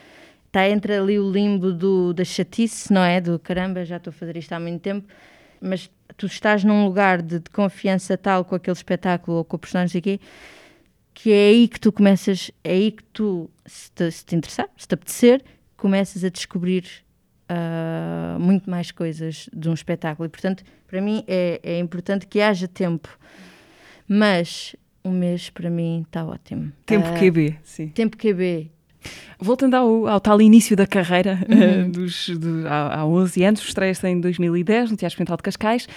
Está 0.47 0.67
entre 0.67 0.95
ali 0.95 1.19
o 1.19 1.31
limbo 1.31 1.71
do, 1.71 2.11
da 2.11 2.25
chatice, 2.25 2.91
não 2.91 3.03
é? 3.03 3.21
Do 3.21 3.37
caramba, 3.37 3.85
já 3.85 3.97
estou 3.97 4.09
a 4.09 4.13
fazer 4.13 4.35
isto 4.35 4.51
há 4.51 4.59
muito 4.59 4.81
tempo. 4.81 5.07
mas 5.61 5.91
tu 6.17 6.25
estás 6.25 6.63
num 6.63 6.85
lugar 6.85 7.21
de, 7.21 7.39
de 7.39 7.49
confiança 7.51 8.17
tal 8.17 8.43
com 8.43 8.55
aquele 8.55 8.75
espetáculo 8.75 9.37
ou 9.37 9.45
com 9.45 9.57
o 9.57 9.59
personagem 9.59 9.99
aqui, 9.99 10.19
que 11.13 11.31
é 11.31 11.49
aí 11.49 11.67
que 11.67 11.79
tu 11.79 11.91
começas, 11.91 12.49
é 12.63 12.71
aí 12.71 12.91
que 12.91 13.03
tu, 13.05 13.49
se 13.65 13.91
te, 13.91 14.11
se 14.11 14.25
te 14.25 14.35
interessar, 14.35 14.67
se 14.75 14.87
te 14.87 14.93
apetecer, 14.95 15.43
começas 15.77 16.23
a 16.23 16.29
descobrir 16.29 16.85
uh, 17.49 18.39
muito 18.39 18.69
mais 18.69 18.91
coisas 18.91 19.49
de 19.53 19.69
um 19.69 19.73
espetáculo. 19.73 20.25
E, 20.25 20.29
portanto, 20.29 20.63
para 20.87 21.01
mim 21.01 21.23
é, 21.27 21.59
é 21.63 21.79
importante 21.79 22.27
que 22.27 22.41
haja 22.41 22.67
tempo. 22.67 23.17
Mas 24.07 24.75
um 25.03 25.11
mês 25.11 25.49
para 25.49 25.69
mim 25.69 26.03
está 26.05 26.25
ótimo. 26.25 26.71
Tempo 26.85 27.07
uh, 27.09 27.19
QB, 27.19 27.57
sim. 27.63 27.87
Tempo 27.89 28.17
QB. 28.17 28.71
Voltando 29.39 29.75
ao, 29.75 30.07
ao, 30.07 30.19
tal 30.19 30.41
início 30.41 30.75
da 30.75 30.85
carreira, 30.85 31.39
uhum. 31.49 31.87
uh, 31.87 31.91
dos, 31.91 32.29
do, 32.29 32.67
há, 32.67 32.99
há 32.99 33.05
11 33.05 33.43
anos, 33.43 33.61
estreia-se 33.61 34.07
em 34.07 34.19
2010 34.19 34.91
no 34.91 34.97
Teatro 34.97 35.13
Experimental 35.13 35.37
de 35.37 35.43
Cascais. 35.43 35.87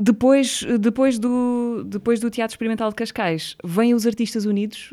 Depois, 0.00 0.64
depois, 0.78 1.18
do, 1.18 1.82
depois 1.84 2.20
do 2.20 2.30
Teatro 2.30 2.54
Experimental 2.54 2.88
de 2.90 2.94
Cascais, 2.94 3.56
vêm 3.64 3.94
os 3.94 4.06
Artistas 4.06 4.44
Unidos, 4.44 4.90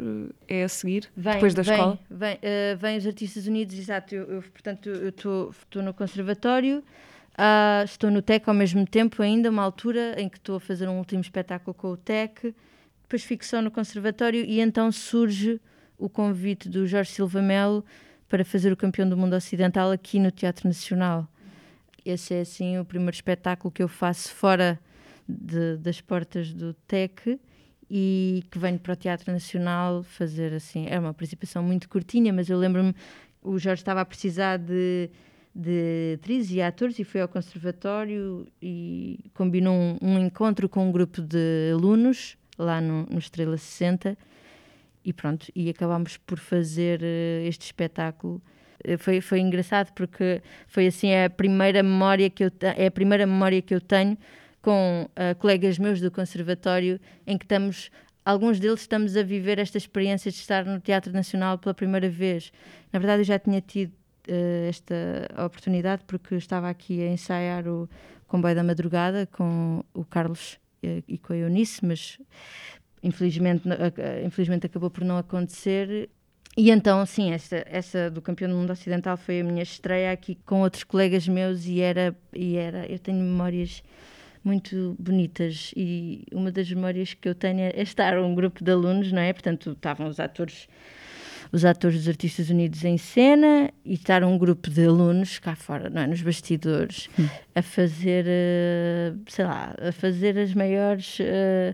eh, 0.48 0.62
é 0.62 0.64
a 0.64 0.68
seguir, 0.68 1.08
vem, 1.16 1.34
depois 1.34 1.54
da 1.54 1.62
vem, 1.62 1.74
escola? 1.76 2.00
Vem, 2.10 2.34
uh, 2.34 2.78
vem 2.78 2.98
os 2.98 3.06
Artistas 3.06 3.46
Unidos, 3.46 3.78
exato. 3.78 4.16
Eu, 4.16 4.24
eu 4.24 4.42
portanto, 4.42 4.90
eu 4.90 5.10
estou 5.10 5.84
no 5.84 5.94
Conservatório, 5.94 6.80
uh, 6.80 7.86
estou 7.86 8.10
no 8.10 8.20
TEC 8.20 8.50
ao 8.50 8.56
mesmo 8.56 8.84
tempo 8.88 9.22
ainda, 9.22 9.52
uma 9.52 9.62
altura 9.62 10.20
em 10.20 10.28
que 10.28 10.38
estou 10.38 10.56
a 10.56 10.60
fazer 10.60 10.90
um 10.90 10.98
último 10.98 11.22
espetáculo 11.22 11.76
com 11.76 11.92
o 11.92 11.98
TEC, 11.98 12.56
depois 13.06 13.24
fico 13.24 13.46
só 13.46 13.62
no 13.62 13.70
Conservatório 13.70 14.44
e 14.44 14.60
então 14.60 14.92
surge 14.92 15.62
o 15.96 16.10
convite 16.10 16.68
do 16.68 16.88
Jorge 16.88 17.12
Silva 17.12 17.40
Melo 17.40 17.86
para 18.28 18.44
fazer 18.44 18.74
o 18.74 18.76
Campeão 18.76 19.08
do 19.08 19.16
Mundo 19.16 19.36
Ocidental 19.36 19.92
aqui 19.92 20.20
no 20.20 20.32
Teatro 20.32 20.68
Nacional. 20.68 21.28
Esse 22.04 22.34
é 22.34 22.42
assim 22.42 22.80
o 22.80 22.84
primeiro 22.84 23.14
espetáculo 23.14 23.72
que 23.72 23.84
eu 23.84 23.88
faço 23.88 24.34
fora 24.34 24.80
de, 25.30 25.78
das 25.78 26.02
portas 26.02 26.52
do 26.52 26.74
TEC 26.88 27.40
e 27.90 28.44
que 28.50 28.58
venho 28.58 28.80
para 28.80 28.94
o 28.94 28.96
Teatro 28.96 29.32
Nacional 29.32 30.02
fazer 30.02 30.52
assim. 30.54 30.88
É 30.90 31.00
uma 31.00 31.14
participação 31.14 31.62
muito 31.62 31.88
curtinha, 31.88 32.34
mas 32.34 32.50
eu 32.50 32.58
lembro-me, 32.58 32.96
o 33.40 33.60
Jorge 33.60 33.82
estava 33.82 34.02
a 34.02 34.06
precisar 34.06 34.58
de, 34.58 35.12
de 35.54 36.16
atrizes 36.16 36.52
e 36.52 36.60
atores 36.60 36.98
e 36.98 37.04
foi 37.04 37.22
ao 37.22 37.28
Conservatório 37.28 38.48
e 38.60 39.30
combinou 39.36 39.76
um, 39.76 39.98
um 40.02 40.18
encontro 40.18 40.68
com 40.68 40.90
um 40.90 40.92
grupo 40.92 41.22
de 41.22 41.70
alunos 41.72 42.36
lá 42.58 42.80
no, 42.82 43.06
no 43.10 43.20
Estrela 43.20 43.58
60 43.58 44.18
e 45.06 45.14
pronto, 45.14 45.48
e 45.56 45.70
acabámos 45.70 46.18
por 46.18 46.40
fazer 46.40 47.02
uh, 47.02 47.48
este 47.48 47.66
espetáculo. 47.66 48.42
Uh, 48.84 48.98
foi, 48.98 49.22
foi 49.22 49.40
engraçado 49.40 49.94
porque 49.94 50.42
foi 50.68 50.88
assim 50.88 51.14
a 51.14 51.30
primeira 51.30 51.84
memória 51.84 52.30
que 52.30 52.44
eu 52.44 52.52
é 52.76 52.88
a 52.88 52.92
primeira 52.92 53.28
memória 53.28 53.62
que 53.62 53.74
eu 53.74 53.80
tenho 53.80 54.18
com 54.62 55.08
uh, 55.12 55.36
colegas 55.38 55.78
meus 55.78 56.02
do 56.02 56.10
conservatório 56.10 57.00
em 57.28 57.38
que 57.38 57.46
estamos 57.46 57.92
alguns 58.26 58.60
deles 58.60 58.82
estamos 58.82 59.16
a 59.16 59.22
viver 59.22 59.60
esta 59.60 59.78
experiência 59.78 60.32
de 60.32 60.38
estar 60.38 60.66
no 60.66 60.80
Teatro 60.80 61.14
Nacional 61.14 61.60
pela 61.60 61.76
primeira 61.76 62.10
vez. 62.10 62.52
Na 62.92 62.98
verdade, 62.98 63.22
eu 63.22 63.26
já 63.26 63.38
tinha 63.38 63.62
tido 63.62 63.92
uh, 64.28 64.68
esta 64.68 64.96
oportunidade 65.46 66.04
porque 66.08 66.34
estava 66.34 66.68
aqui 66.68 67.04
a 67.04 67.12
ensaiar 67.12 67.68
o 67.68 67.88
Comboio 68.28 68.56
da 68.56 68.64
Madrugada 68.64 69.28
com 69.28 69.84
o 69.94 70.04
Carlos 70.04 70.58
e 71.08 71.18
com 71.18 71.34
a 71.34 71.38
Eunice, 71.38 71.86
mas 71.86 72.20
infelizmente, 73.04 73.64
infelizmente 74.26 74.66
acabou 74.66 74.90
por 74.90 75.04
não 75.04 75.18
acontecer. 75.18 76.10
E 76.58 76.72
então, 76.72 77.06
sim, 77.06 77.32
essa, 77.32 77.64
essa 77.68 78.10
do 78.10 78.22
Campeão 78.22 78.50
do 78.50 78.56
Mundo 78.56 78.72
Ocidental 78.72 79.18
foi 79.18 79.42
a 79.42 79.44
minha 79.44 79.62
estreia 79.62 80.12
aqui 80.12 80.36
com 80.46 80.62
outros 80.62 80.84
colegas 80.84 81.28
meus 81.28 81.66
e 81.66 81.82
era, 81.82 82.16
e 82.34 82.56
era 82.56 82.86
eu 82.90 82.98
tenho 82.98 83.18
memórias 83.18 83.84
muito 84.42 84.96
bonitas 84.98 85.74
e 85.76 86.24
uma 86.32 86.52
das 86.52 86.72
memórias 86.72 87.14
que 87.14 87.28
eu 87.28 87.36
tenho 87.36 87.62
é 87.62 87.82
estar 87.82 88.18
um 88.20 88.34
grupo 88.34 88.64
de 88.64 88.72
alunos, 88.72 89.12
não 89.12 89.22
é? 89.22 89.34
Portanto, 89.34 89.72
estavam 89.72 90.08
os 90.08 90.20
atores 90.20 90.70
os 91.56 91.64
atores 91.64 92.00
dos 92.00 92.10
Artistas 92.10 92.50
Unidos 92.50 92.84
em 92.84 92.98
cena 92.98 93.72
e 93.86 93.94
estar 93.94 94.26
um 94.26 94.38
grupo 94.38 94.70
de 94.70 94.86
alunos 94.86 95.40
cá 95.40 95.56
fora, 95.56 95.90
não 95.90 96.02
é? 96.02 96.08
nos 96.08 96.22
bastidores, 96.22 97.08
hum. 97.18 97.30
a 97.56 97.62
fazer, 97.62 98.26
uh, 98.26 99.18
sei 99.26 99.46
lá, 99.46 99.74
a 99.80 99.92
fazer 99.94 100.38
as 100.38 100.54
maiores. 100.54 101.18
Uh, 101.20 101.74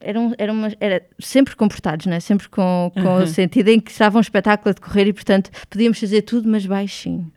eram, 0.00 0.34
eram 0.36 0.54
uma, 0.54 0.72
era 0.80 1.00
sempre 1.16 1.54
comportados, 1.54 2.06
não 2.06 2.14
é? 2.14 2.20
sempre 2.20 2.48
com, 2.48 2.90
com 2.92 3.00
uhum. 3.00 3.22
o 3.22 3.26
sentido 3.28 3.68
em 3.68 3.78
que 3.78 3.92
estava 3.92 4.18
um 4.18 4.20
espetáculo 4.20 4.70
a 4.70 4.72
decorrer 4.72 5.06
e, 5.06 5.12
portanto, 5.12 5.48
podíamos 5.70 6.00
fazer 6.00 6.22
tudo, 6.22 6.48
mas 6.48 6.66
baixinho. 6.66 7.32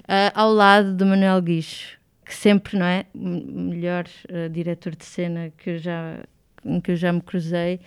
Uh, 0.00 0.34
ao 0.34 0.52
lado 0.52 0.94
do 0.94 1.06
Manuel 1.06 1.40
Guicho, 1.42 1.96
que 2.24 2.34
sempre, 2.34 2.76
não 2.76 2.86
é? 2.86 3.06
Melhor 3.14 4.04
uh, 4.28 4.50
diretor 4.50 4.96
de 4.96 5.04
cena 5.04 5.52
que 5.56 5.78
já, 5.78 6.18
que 6.82 6.90
eu 6.90 6.96
já 6.96 7.12
me 7.12 7.20
cruzei. 7.20 7.78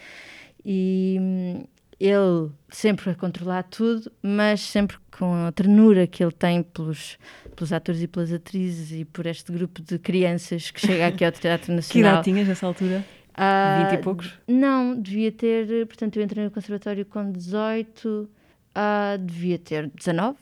E 0.65 1.17
hum, 1.19 1.63
ele 1.99 2.51
sempre 2.69 3.09
a 3.09 3.15
controlar 3.15 3.63
tudo, 3.63 4.11
mas 4.21 4.61
sempre 4.61 4.97
com 5.17 5.33
a 5.45 5.51
ternura 5.51 6.07
que 6.07 6.23
ele 6.23 6.31
tem 6.31 6.63
pelos, 6.63 7.17
pelos 7.55 7.73
atores 7.73 8.01
e 8.01 8.07
pelas 8.07 8.31
atrizes 8.31 8.91
e 8.91 9.03
por 9.03 9.25
este 9.25 9.51
grupo 9.51 9.81
de 9.81 9.99
crianças 9.99 10.71
que 10.71 10.79
chega 10.79 11.07
aqui 11.07 11.25
ao 11.25 11.31
Teatro 11.31 11.73
Nacional. 11.75 11.91
que 11.91 11.99
idade 11.99 12.23
tinhas 12.23 12.47
nessa 12.47 12.65
altura? 12.65 13.05
Uh, 13.39 13.89
20 13.89 13.99
e 13.99 14.03
poucos? 14.03 14.33
Não, 14.47 14.99
devia 14.99 15.31
ter. 15.31 15.85
Portanto, 15.87 16.17
eu 16.17 16.23
entrei 16.23 16.43
no 16.43 16.51
conservatório 16.51 17.05
com 17.05 17.31
18, 17.31 18.07
uh, 18.09 19.17
devia 19.17 19.59
ter 19.59 19.89
19, 19.93 20.37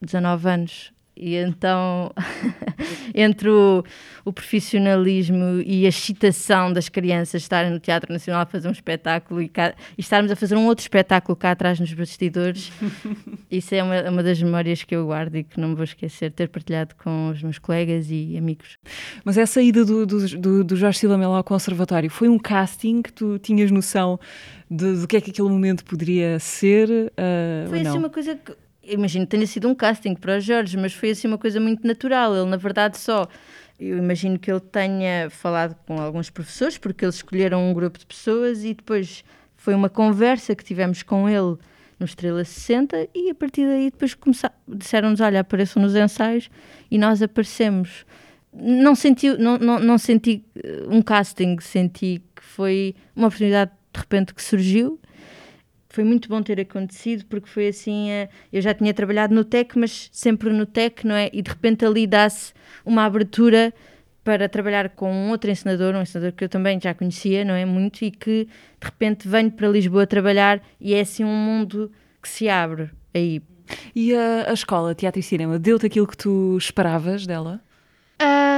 19 0.00 0.48
anos. 0.48 0.92
E 1.20 1.34
então, 1.34 2.12
entre 3.12 3.48
o, 3.48 3.82
o, 4.24 4.32
profissionalismo 4.32 5.60
e 5.66 5.84
a 5.84 5.88
excitação 5.88 6.72
das 6.72 6.88
crianças 6.88 7.42
estarem 7.42 7.72
no 7.72 7.80
Teatro 7.80 8.12
Nacional 8.12 8.42
a 8.42 8.46
fazer 8.46 8.68
um 8.68 8.72
espetáculo 8.72 9.42
e, 9.42 9.48
cá, 9.48 9.74
e 9.96 10.00
estarmos 10.00 10.30
a 10.30 10.36
fazer 10.36 10.54
um 10.54 10.66
outro 10.66 10.82
espetáculo 10.82 11.34
cá 11.34 11.50
atrás 11.50 11.80
nos 11.80 11.92
bastidores, 11.92 12.70
isso 13.50 13.74
é 13.74 13.82
uma, 13.82 14.00
uma 14.08 14.22
das 14.22 14.40
memórias 14.40 14.84
que 14.84 14.94
eu 14.94 15.06
guardo 15.06 15.34
e 15.34 15.42
que 15.42 15.58
não 15.58 15.70
me 15.70 15.74
vou 15.74 15.84
esquecer 15.84 16.30
de 16.30 16.36
ter 16.36 16.48
partilhado 16.48 16.94
com 16.94 17.30
os 17.30 17.42
meus 17.42 17.58
colegas 17.58 18.06
e 18.10 18.36
amigos. 18.38 18.78
Mas 19.24 19.36
essa 19.36 19.60
ida 19.60 19.84
do, 19.84 20.06
do, 20.06 20.28
do, 20.38 20.64
do 20.64 20.76
Jorge 20.76 21.00
Silamelo 21.00 21.34
ao 21.34 21.42
conservatório 21.42 22.08
foi 22.08 22.28
um 22.28 22.38
casting 22.38 23.02
que 23.02 23.12
tu 23.12 23.40
tinhas 23.40 23.72
noção 23.72 24.20
do 24.70 25.08
que 25.08 25.16
é 25.16 25.20
que 25.20 25.30
aquele 25.30 25.48
momento 25.48 25.84
poderia 25.84 26.38
ser? 26.38 26.88
Uh, 26.90 27.68
foi 27.68 27.80
assim 27.80 27.98
uma 27.98 28.10
coisa 28.10 28.36
que 28.36 28.52
imagino 28.88 29.26
que 29.26 29.30
tenha 29.30 29.46
sido 29.46 29.68
um 29.68 29.74
casting 29.74 30.14
para 30.14 30.38
o 30.38 30.40
Jorge, 30.40 30.76
mas 30.76 30.92
foi 30.92 31.10
assim 31.10 31.28
uma 31.28 31.38
coisa 31.38 31.60
muito 31.60 31.86
natural. 31.86 32.34
Ele, 32.34 32.46
na 32.46 32.56
verdade, 32.56 32.98
só. 32.98 33.28
Eu 33.78 33.96
imagino 33.98 34.38
que 34.38 34.50
ele 34.50 34.60
tenha 34.60 35.30
falado 35.30 35.76
com 35.86 36.00
alguns 36.00 36.30
professores, 36.30 36.76
porque 36.76 37.04
eles 37.04 37.16
escolheram 37.16 37.70
um 37.70 37.72
grupo 37.72 37.96
de 37.96 38.04
pessoas 38.04 38.64
e 38.64 38.74
depois 38.74 39.22
foi 39.56 39.72
uma 39.72 39.88
conversa 39.88 40.54
que 40.54 40.64
tivemos 40.64 41.04
com 41.04 41.28
ele 41.28 41.56
no 41.98 42.06
Estrela 42.06 42.44
60 42.44 43.08
e 43.14 43.30
a 43.30 43.34
partir 43.34 43.66
daí 43.66 43.90
depois 43.90 44.16
disseram-nos, 44.66 45.20
olha, 45.20 45.40
apareçam 45.40 45.80
nos 45.82 45.94
ensaios 45.94 46.50
e 46.90 46.98
nós 46.98 47.22
aparecemos. 47.22 48.04
Não 48.52 48.94
senti, 48.94 49.30
não, 49.36 49.58
não, 49.58 49.78
não 49.78 49.98
senti 49.98 50.44
eh, 50.56 50.84
um 50.88 51.02
casting, 51.02 51.56
senti 51.60 52.22
que 52.34 52.42
foi 52.42 52.94
uma 53.14 53.28
oportunidade 53.28 53.70
de 53.92 54.00
repente 54.00 54.34
que 54.34 54.42
surgiu 54.42 54.98
foi 55.98 56.04
muito 56.04 56.28
bom 56.28 56.40
ter 56.40 56.60
acontecido 56.60 57.24
porque 57.24 57.48
foi 57.48 57.66
assim, 57.66 58.08
eh, 58.08 58.28
eu 58.52 58.62
já 58.62 58.72
tinha 58.72 58.94
trabalhado 58.94 59.34
no 59.34 59.42
tech, 59.42 59.76
mas 59.76 60.08
sempre 60.12 60.48
no 60.50 60.64
tech, 60.64 61.04
não 61.04 61.16
é? 61.16 61.28
E 61.32 61.42
de 61.42 61.50
repente 61.50 61.84
ali 61.84 62.06
dá-se 62.06 62.52
uma 62.86 63.04
abertura 63.04 63.74
para 64.22 64.48
trabalhar 64.48 64.90
com 64.90 65.12
um 65.12 65.30
outro 65.30 65.50
ensinador, 65.50 65.96
um 65.96 66.02
ensinador 66.02 66.30
que 66.34 66.44
eu 66.44 66.48
também 66.48 66.78
já 66.80 66.94
conhecia, 66.94 67.44
não 67.44 67.52
é? 67.52 67.64
Muito, 67.64 68.04
e 68.04 68.12
que 68.12 68.44
de 68.44 68.84
repente 68.84 69.26
venho 69.26 69.50
para 69.50 69.66
Lisboa 69.66 70.06
trabalhar 70.06 70.62
e 70.80 70.94
é 70.94 71.00
assim 71.00 71.24
um 71.24 71.34
mundo 71.34 71.90
que 72.22 72.28
se 72.28 72.48
abre 72.48 72.90
aí. 73.12 73.42
E 73.92 74.14
a, 74.14 74.50
a 74.50 74.52
escola 74.52 74.94
Teatro 74.94 75.18
e 75.18 75.22
Cinema 75.24 75.58
deu-te 75.58 75.86
aquilo 75.86 76.06
que 76.06 76.16
tu 76.16 76.56
esperavas 76.56 77.26
dela? 77.26 77.60
Uh, 78.22 78.57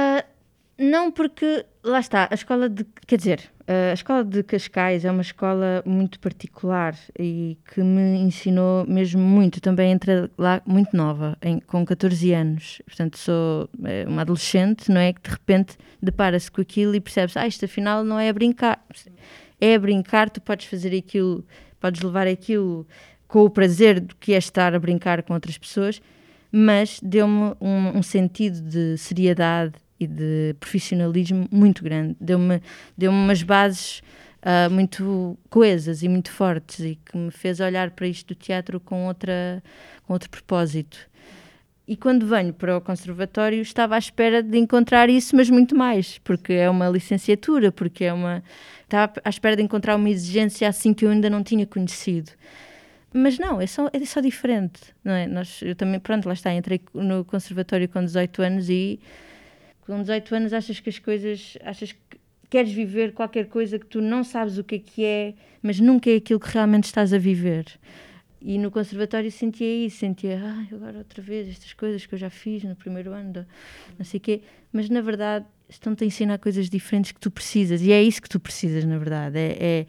não, 0.77 1.11
porque 1.11 1.65
lá 1.83 1.99
está, 1.99 2.27
a 2.31 2.33
escola 2.33 2.67
de. 2.67 2.85
Quer 3.05 3.17
dizer, 3.17 3.51
a 3.67 3.93
escola 3.93 4.23
de 4.23 4.43
Cascais 4.43 5.05
é 5.05 5.11
uma 5.11 5.21
escola 5.21 5.83
muito 5.85 6.19
particular 6.19 6.97
e 7.17 7.57
que 7.71 7.81
me 7.81 8.17
ensinou 8.17 8.85
mesmo 8.87 9.21
muito. 9.21 9.61
Também 9.61 9.91
entrei 9.91 10.29
lá 10.37 10.61
muito 10.65 10.95
nova, 10.95 11.37
em, 11.41 11.59
com 11.59 11.85
14 11.85 12.33
anos. 12.33 12.81
Portanto, 12.85 13.17
sou 13.17 13.69
é, 13.85 14.05
uma 14.07 14.23
adolescente, 14.23 14.91
não 14.91 14.99
é? 14.99 15.13
Que 15.13 15.21
de 15.21 15.29
repente 15.29 15.77
depara-se 16.01 16.51
com 16.51 16.61
aquilo 16.61 16.95
e 16.95 16.99
percebes, 16.99 17.37
ah, 17.37 17.47
isto 17.47 17.65
afinal 17.65 18.03
não 18.03 18.19
é 18.19 18.29
a 18.29 18.33
brincar. 18.33 18.83
É 19.59 19.75
a 19.75 19.79
brincar, 19.79 20.29
tu 20.29 20.41
podes 20.41 20.65
fazer 20.65 20.97
aquilo, 20.97 21.45
podes 21.79 22.01
levar 22.01 22.27
aquilo 22.27 22.87
com 23.27 23.45
o 23.45 23.49
prazer 23.49 23.99
do 23.99 24.15
que 24.15 24.33
é 24.33 24.37
estar 24.37 24.73
a 24.73 24.79
brincar 24.79 25.23
com 25.23 25.33
outras 25.33 25.57
pessoas, 25.57 26.01
mas 26.51 26.99
deu-me 27.01 27.55
um, 27.61 27.99
um 27.99 28.03
sentido 28.03 28.59
de 28.61 28.97
seriedade 28.97 29.73
e 30.01 30.07
de 30.07 30.55
profissionalismo 30.59 31.47
muito 31.51 31.83
grande. 31.83 32.17
Deu-me 32.19 32.59
deu 32.97 33.11
umas 33.11 33.43
bases 33.43 34.01
uh, 34.41 34.69
muito 34.71 35.37
coesas 35.47 36.01
e 36.01 36.09
muito 36.09 36.31
fortes 36.31 36.79
e 36.79 36.95
que 37.05 37.15
me 37.15 37.29
fez 37.29 37.59
olhar 37.59 37.91
para 37.91 38.07
isto 38.07 38.33
do 38.33 38.35
teatro 38.35 38.79
com, 38.79 39.05
outra, 39.05 39.61
com 40.03 40.13
outro 40.13 40.27
propósito. 40.27 40.97
E 41.87 41.95
quando 41.95 42.25
venho 42.25 42.51
para 42.51 42.77
o 42.77 42.81
conservatório, 42.81 43.61
estava 43.61 43.93
à 43.93 43.99
espera 43.99 44.41
de 44.41 44.57
encontrar 44.57 45.07
isso, 45.07 45.35
mas 45.35 45.49
muito 45.49 45.75
mais, 45.75 46.17
porque 46.19 46.53
é 46.53 46.69
uma 46.69 46.89
licenciatura, 46.89 47.71
porque 47.71 48.05
é 48.05 48.13
uma. 48.13 48.43
Estava 48.83 49.13
à 49.23 49.29
espera 49.29 49.55
de 49.55 49.61
encontrar 49.61 49.95
uma 49.97 50.09
exigência 50.09 50.67
assim 50.67 50.93
que 50.93 51.05
eu 51.05 51.11
ainda 51.11 51.29
não 51.29 51.43
tinha 51.43 51.65
conhecido. 51.67 52.31
Mas 53.13 53.37
não, 53.37 53.59
é 53.59 53.67
só, 53.67 53.89
é 53.91 54.05
só 54.05 54.21
diferente, 54.21 54.81
não 55.03 55.11
é? 55.11 55.27
Nós, 55.27 55.61
eu 55.61 55.75
também, 55.75 55.99
pronto, 55.99 56.25
lá 56.27 56.33
está, 56.33 56.53
entrei 56.53 56.81
no 56.93 57.25
conservatório 57.25 57.89
com 57.89 58.03
18 58.03 58.41
anos 58.41 58.69
e 58.69 58.99
com 59.91 59.99
18 59.99 60.35
anos 60.35 60.53
achas 60.53 60.79
que 60.79 60.89
as 60.89 60.97
coisas, 60.97 61.57
achas 61.65 61.91
que 61.91 62.17
queres 62.49 62.71
viver 62.71 63.11
qualquer 63.11 63.47
coisa 63.47 63.77
que 63.77 63.85
tu 63.85 63.99
não 63.99 64.23
sabes 64.23 64.57
o 64.57 64.63
que 64.63 64.75
é 64.75 64.79
que 64.79 65.03
é, 65.03 65.33
mas 65.61 65.81
nunca 65.81 66.09
é 66.09 66.15
aquilo 66.15 66.39
que 66.39 66.47
realmente 66.47 66.85
estás 66.85 67.13
a 67.13 67.17
viver. 67.17 67.65
E 68.41 68.57
no 68.57 68.71
conservatório 68.71 69.29
sentia 69.29 69.85
isso, 69.85 69.97
sentia, 69.97 70.39
ah, 70.41 70.65
agora 70.73 70.99
outra 70.99 71.21
vez 71.21 71.49
estas 71.49 71.73
coisas 71.73 72.05
que 72.05 72.15
eu 72.15 72.17
já 72.17 72.29
fiz 72.29 72.63
no 72.63 72.73
primeiro 72.73 73.11
ano, 73.11 73.45
não 73.99 74.05
sei 74.05 74.17
o 74.17 74.21
quê, 74.21 74.41
mas 74.71 74.89
na 74.89 75.01
verdade 75.01 75.45
estão-te 75.67 76.05
a 76.05 76.07
ensinar 76.07 76.37
coisas 76.37 76.69
diferentes 76.69 77.11
que 77.11 77.19
tu 77.19 77.29
precisas, 77.29 77.81
e 77.81 77.91
é 77.91 78.01
isso 78.01 78.21
que 78.21 78.29
tu 78.29 78.39
precisas, 78.39 78.85
na 78.85 78.97
verdade, 78.97 79.37
é, 79.37 79.85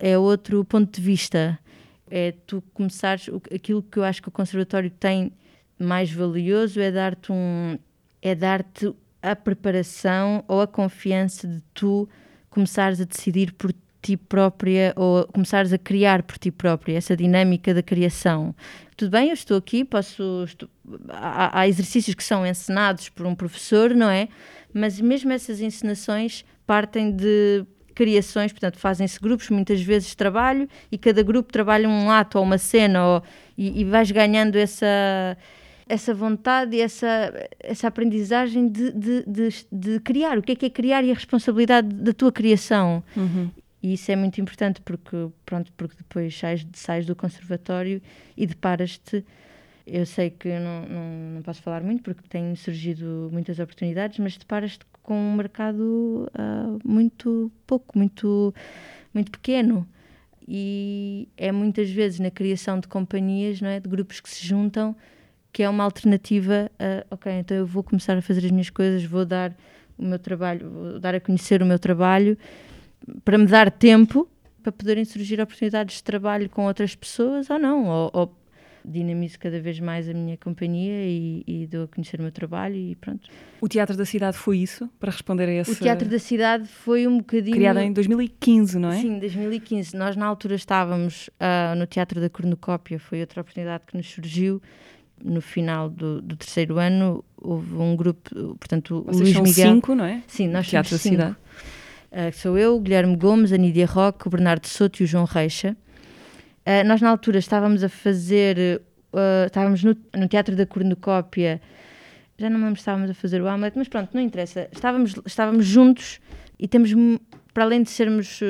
é, 0.00 0.10
é 0.10 0.18
outro 0.18 0.64
ponto 0.64 1.00
de 1.00 1.00
vista, 1.00 1.56
é 2.10 2.34
tu 2.44 2.60
começares, 2.74 3.30
aquilo 3.54 3.84
que 3.84 4.00
eu 4.00 4.04
acho 4.04 4.20
que 4.20 4.28
o 4.30 4.32
conservatório 4.32 4.90
tem 4.90 5.30
mais 5.78 6.10
valioso 6.10 6.80
é 6.80 6.90
dar-te 6.90 7.30
um, 7.30 7.78
é 8.20 8.34
dar-te 8.34 8.92
a 9.22 9.34
preparação 9.34 10.44
ou 10.46 10.60
a 10.60 10.66
confiança 10.66 11.46
de 11.46 11.60
tu 11.74 12.08
começares 12.50 13.00
a 13.00 13.04
decidir 13.04 13.52
por 13.52 13.72
ti 14.00 14.16
própria 14.16 14.92
ou 14.96 15.26
começares 15.26 15.72
a 15.72 15.78
criar 15.78 16.22
por 16.22 16.38
ti 16.38 16.50
própria, 16.50 16.96
essa 16.96 17.16
dinâmica 17.16 17.74
da 17.74 17.82
criação. 17.82 18.54
Tudo 18.96 19.10
bem, 19.10 19.28
eu 19.28 19.34
estou 19.34 19.56
aqui, 19.56 19.84
posso. 19.84 20.44
Estou, 20.44 20.68
há, 21.08 21.60
há, 21.60 21.68
exercícios 21.68 22.14
que 22.14 22.24
são 22.24 22.46
ensinados 22.46 23.08
por 23.08 23.26
um 23.26 23.34
professor, 23.34 23.94
não 23.94 24.10
é? 24.10 24.28
Mas 24.72 25.00
mesmo 25.00 25.32
essas 25.32 25.60
encenações 25.60 26.44
partem 26.66 27.10
de 27.10 27.64
criações, 27.94 28.52
portanto, 28.52 28.78
fazem-se 28.78 29.18
grupos 29.18 29.50
muitas 29.50 29.82
vezes 29.82 30.14
trabalho 30.14 30.68
e 30.90 30.96
cada 30.96 31.20
grupo 31.22 31.52
trabalha 31.52 31.88
um 31.88 32.10
ato 32.10 32.38
ou 32.38 32.44
uma 32.44 32.58
cena 32.58 33.04
ou, 33.04 33.22
e, 33.56 33.80
e 33.80 33.84
vais 33.84 34.08
ganhando 34.10 34.54
essa 34.56 35.36
essa 35.88 36.12
vontade 36.12 36.76
e 36.76 36.80
essa, 36.80 37.32
essa 37.58 37.88
aprendizagem 37.88 38.68
de, 38.68 38.92
de, 38.92 39.24
de, 39.26 39.48
de, 39.72 40.00
criar. 40.00 40.38
O 40.38 40.42
que 40.42 40.52
é 40.52 40.54
que 40.54 40.66
é 40.66 40.70
criar 40.70 41.02
e 41.02 41.10
a 41.10 41.14
responsabilidade 41.14 41.88
da 41.88 42.12
tua 42.12 42.30
criação. 42.30 43.02
Uhum. 43.16 43.50
E 43.82 43.94
isso 43.94 44.10
é 44.12 44.16
muito 44.16 44.40
importante 44.40 44.80
porque, 44.82 45.28
pronto, 45.46 45.72
porque 45.76 45.96
depois 45.96 46.36
sais, 46.36 46.66
sais 46.74 47.06
do 47.06 47.16
conservatório 47.16 48.02
e 48.36 48.46
deparas-te. 48.46 49.24
Eu 49.86 50.04
sei 50.04 50.28
que 50.28 50.48
não, 50.58 50.82
não, 50.86 51.34
não, 51.36 51.42
posso 51.42 51.62
falar 51.62 51.82
muito 51.82 52.02
porque 52.02 52.20
têm 52.28 52.54
surgido 52.54 53.30
muitas 53.32 53.58
oportunidades, 53.58 54.18
mas 54.18 54.36
deparas-te 54.36 54.84
com 55.02 55.14
um 55.14 55.34
mercado 55.34 56.28
uh, 56.34 56.78
muito 56.84 57.50
pouco, 57.66 57.96
muito, 57.96 58.54
muito 59.14 59.30
pequeno. 59.30 59.88
E 60.46 61.28
é 61.36 61.50
muitas 61.52 61.88
vezes 61.88 62.20
na 62.20 62.30
criação 62.30 62.80
de 62.80 62.88
companhias, 62.88 63.60
não 63.60 63.68
é? 63.68 63.80
de 63.80 63.88
grupos 63.88 64.20
que 64.20 64.28
se 64.28 64.46
juntam, 64.46 64.94
que 65.58 65.62
é 65.64 65.68
uma 65.68 65.82
alternativa 65.82 66.70
a, 66.78 67.04
ok, 67.12 67.32
então 67.32 67.56
eu 67.56 67.66
vou 67.66 67.82
começar 67.82 68.16
a 68.16 68.22
fazer 68.22 68.44
as 68.44 68.50
minhas 68.52 68.70
coisas, 68.70 69.02
vou 69.02 69.24
dar 69.24 69.52
o 69.98 70.04
meu 70.04 70.16
trabalho, 70.16 70.70
vou 70.70 71.00
dar 71.00 71.16
a 71.16 71.20
conhecer 71.20 71.60
o 71.60 71.66
meu 71.66 71.80
trabalho 71.80 72.38
para 73.24 73.36
me 73.36 73.44
dar 73.44 73.68
tempo 73.68 74.28
para 74.62 74.70
poderem 74.70 75.04
surgir 75.04 75.40
oportunidades 75.40 75.96
de 75.96 76.04
trabalho 76.04 76.48
com 76.48 76.64
outras 76.64 76.94
pessoas 76.94 77.50
ou 77.50 77.58
não, 77.58 77.88
ou, 77.88 78.10
ou 78.12 78.38
dinamizo 78.84 79.36
cada 79.36 79.58
vez 79.60 79.80
mais 79.80 80.08
a 80.08 80.14
minha 80.14 80.36
companhia 80.36 81.04
e, 81.04 81.42
e, 81.44 81.66
dou 81.66 81.82
a 81.82 81.88
conhecer 81.88 82.20
o 82.20 82.22
meu 82.22 82.30
trabalho 82.30 82.76
e 82.76 82.94
pronto. 82.94 83.28
O 83.60 83.66
Teatro 83.66 83.96
da 83.96 84.04
Cidade 84.04 84.36
foi 84.36 84.58
isso, 84.58 84.88
para 85.00 85.10
responder 85.10 85.48
a 85.48 85.52
esse... 85.54 85.72
O 85.72 85.74
Teatro 85.74 86.08
da 86.08 86.20
Cidade 86.20 86.68
foi 86.68 87.04
um 87.08 87.18
bocadinho... 87.18 87.56
Criado 87.56 87.80
em 87.80 87.92
2015, 87.92 88.78
não 88.78 88.90
é? 88.92 89.00
Sim, 89.00 89.18
2015. 89.18 89.96
Nós 89.96 90.14
na 90.14 90.24
altura 90.24 90.54
estávamos 90.54 91.28
uh, 91.40 91.74
no 91.76 91.84
Teatro 91.84 92.20
da 92.20 92.30
Cornucópia, 92.30 93.00
foi 93.00 93.20
outra 93.20 93.40
oportunidade 93.40 93.82
que 93.88 93.96
nos 93.96 94.08
surgiu. 94.08 94.62
No 95.24 95.40
final 95.40 95.90
do, 95.90 96.22
do 96.22 96.36
terceiro 96.36 96.78
ano 96.78 97.24
houve 97.36 97.74
um 97.74 97.96
grupo, 97.96 98.54
portanto 98.54 99.02
Vocês 99.06 99.16
o 99.16 99.22
Luís 99.22 99.34
são 99.34 99.42
Miguel... 99.42 99.74
cinco, 99.74 99.94
não 99.94 100.04
é? 100.04 100.22
Sim, 100.26 100.48
nós 100.48 100.68
Teatro 100.68 100.90
somos 100.90 101.02
cinco. 101.02 101.36
Uh, 102.10 102.32
sou 102.32 102.58
eu, 102.58 102.76
o 102.76 102.80
Guilherme 102.80 103.16
Gomes, 103.16 103.52
a 103.52 103.56
Nídia 103.58 103.86
Roque, 103.86 104.26
o 104.26 104.30
Bernardo 104.30 104.66
Souto 104.66 105.02
e 105.02 105.04
o 105.04 105.06
João 105.06 105.24
Reixa. 105.24 105.76
Uh, 106.66 106.86
nós, 106.86 107.02
na 107.02 107.10
altura, 107.10 107.38
estávamos 107.38 107.84
a 107.84 107.88
fazer. 107.88 108.80
Uh, 109.12 109.46
estávamos 109.46 109.84
no, 109.84 109.96
no, 110.16 110.26
Teatro 110.26 110.56
da 110.56 110.64
Cornucópia. 110.64 111.60
Já 112.38 112.48
não 112.48 112.58
me 112.58 112.64
lembro 112.64 112.76
se 112.76 112.82
estávamos 112.82 113.10
a 113.10 113.14
fazer 113.14 113.42
o 113.42 113.48
Hamlet, 113.48 113.76
mas 113.76 113.88
pronto, 113.88 114.10
não 114.14 114.22
interessa. 114.22 114.68
Estávamos, 114.72 115.14
estávamos 115.26 115.66
juntos 115.66 116.20
e 116.58 116.66
temos, 116.66 116.92
para 117.52 117.64
além 117.64 117.82
de 117.82 117.90
sermos 117.90 118.40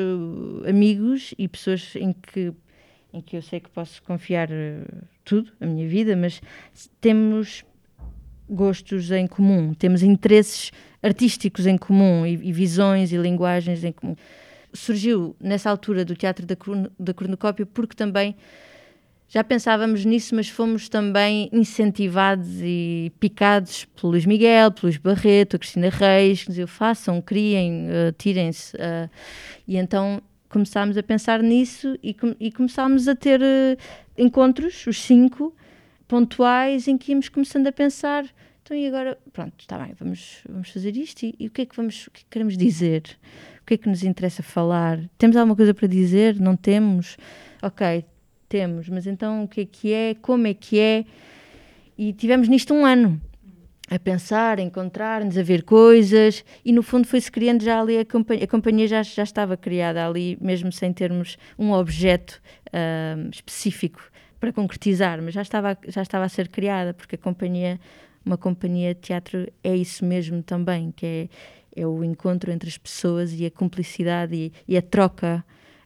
amigos 0.68 1.34
e 1.38 1.48
pessoas 1.48 1.96
em 1.96 2.12
que, 2.12 2.52
em 3.12 3.20
que 3.20 3.36
eu 3.36 3.42
sei 3.42 3.60
que 3.60 3.70
posso 3.70 4.02
confiar 4.02 4.48
tudo, 5.24 5.52
a 5.60 5.66
minha 5.66 5.88
vida, 5.88 6.16
mas 6.16 6.40
temos 7.00 7.64
gostos 8.48 9.10
em 9.10 9.26
comum, 9.26 9.74
temos 9.74 10.02
interesses 10.02 10.70
artísticos 11.02 11.66
em 11.66 11.76
comum 11.76 12.26
e, 12.26 12.32
e, 12.32 12.52
visões 12.52 13.12
e 13.12 13.16
linguagens 13.16 13.84
em 13.84 13.92
comum. 13.92 14.16
Surgiu 14.72 15.36
nessa 15.40 15.70
altura 15.70 16.04
do 16.04 16.14
Teatro 16.14 16.46
da, 16.46 16.56
da 16.98 17.14
Cornucópia 17.14 17.66
porque 17.66 17.94
também 17.94 18.34
já 19.30 19.44
pensávamos 19.44 20.06
nisso, 20.06 20.34
mas 20.34 20.48
fomos 20.48 20.88
também 20.88 21.50
incentivados 21.52 22.48
e 22.62 23.12
picados 23.20 23.84
pelo 23.84 24.12
Luís 24.12 24.24
Miguel, 24.24 24.70
pelo 24.70 24.86
Luís 24.86 24.96
Barreto, 24.96 25.56
a 25.56 25.58
Cristina 25.58 25.90
Reis, 25.90 26.42
que 26.42 26.48
diziam 26.48 26.66
façam, 26.66 27.20
criem, 27.20 27.88
uh, 27.88 28.12
tirem-se. 28.16 28.74
Uh, 28.76 29.10
e 29.66 29.76
então 29.76 30.22
começámos 30.48 30.96
a 30.96 31.02
pensar 31.02 31.42
nisso 31.42 31.98
e, 32.02 32.16
e 32.40 32.52
começámos 32.52 33.08
a 33.08 33.14
ter 33.14 33.40
uh, 33.40 33.76
encontros, 34.16 34.86
os 34.86 35.00
cinco, 35.00 35.54
pontuais, 36.06 36.88
em 36.88 36.96
que 36.96 37.12
íamos 37.12 37.28
começando 37.28 37.66
a 37.66 37.72
pensar 37.72 38.24
então, 38.68 38.76
e 38.76 38.86
agora, 38.86 39.16
pronto, 39.32 39.54
está 39.58 39.78
bem, 39.78 39.94
vamos, 39.98 40.42
vamos 40.46 40.68
fazer 40.68 40.94
isto 40.94 41.22
e, 41.22 41.34
e, 41.40 41.46
o 41.46 41.50
que 41.50 41.62
é 41.62 41.64
que 41.64 41.74
vamos, 41.74 42.06
o 42.06 42.10
que, 42.10 42.20
é 42.20 42.22
que 42.22 42.26
queremos 42.28 42.54
dizer? 42.54 43.02
O 43.62 43.64
que 43.64 43.72
é 43.72 43.76
que 43.78 43.88
nos 43.88 44.02
interessa 44.02 44.42
falar? 44.42 45.00
Temos 45.16 45.38
alguma 45.38 45.56
coisa 45.56 45.72
para 45.72 45.88
dizer? 45.88 46.38
Não 46.38 46.54
temos? 46.54 47.16
Ok, 47.62 48.04
temos, 48.46 48.90
mas 48.90 49.06
então 49.06 49.44
o 49.44 49.48
que 49.48 49.62
é 49.62 49.64
que 49.64 49.90
é? 49.90 50.14
Como 50.20 50.46
é 50.46 50.52
que 50.52 50.78
é? 50.78 51.06
E 51.96 52.12
tivemos 52.12 52.46
nisto 52.46 52.74
um 52.74 52.84
ano 52.84 53.18
a 53.90 53.98
pensar, 53.98 54.58
a 54.58 54.62
encontrar-nos, 54.62 55.38
a 55.38 55.42
ver 55.42 55.62
coisas 55.62 56.44
e 56.64 56.72
no 56.72 56.82
fundo 56.82 57.06
foi-se 57.06 57.30
criando 57.30 57.62
já 57.62 57.80
ali 57.80 57.98
a 57.98 58.04
companhia, 58.04 58.44
a 58.44 58.46
companhia 58.46 58.86
já, 58.86 59.02
já 59.02 59.22
estava 59.22 59.56
criada 59.56 60.06
ali, 60.06 60.36
mesmo 60.40 60.70
sem 60.70 60.92
termos 60.92 61.38
um 61.58 61.72
objeto 61.72 62.40
uh, 62.68 63.28
específico 63.30 64.00
para 64.38 64.52
concretizar, 64.52 65.20
mas 65.22 65.34
já 65.34 65.42
estava, 65.42 65.76
já 65.88 66.02
estava 66.02 66.24
a 66.24 66.28
ser 66.28 66.48
criada, 66.48 66.94
porque 66.94 67.14
a 67.16 67.18
companhia 67.18 67.80
uma 68.24 68.36
companhia 68.36 68.94
de 68.94 69.00
teatro 69.00 69.48
é 69.64 69.74
isso 69.74 70.04
mesmo 70.04 70.42
também, 70.42 70.92
que 70.94 71.06
é, 71.74 71.80
é 71.82 71.86
o 71.86 72.04
encontro 72.04 72.52
entre 72.52 72.68
as 72.68 72.76
pessoas 72.76 73.32
e 73.32 73.46
a 73.46 73.50
cumplicidade 73.50 74.34
e, 74.34 74.52
e 74.66 74.76
a 74.76 74.82
troca 74.82 75.44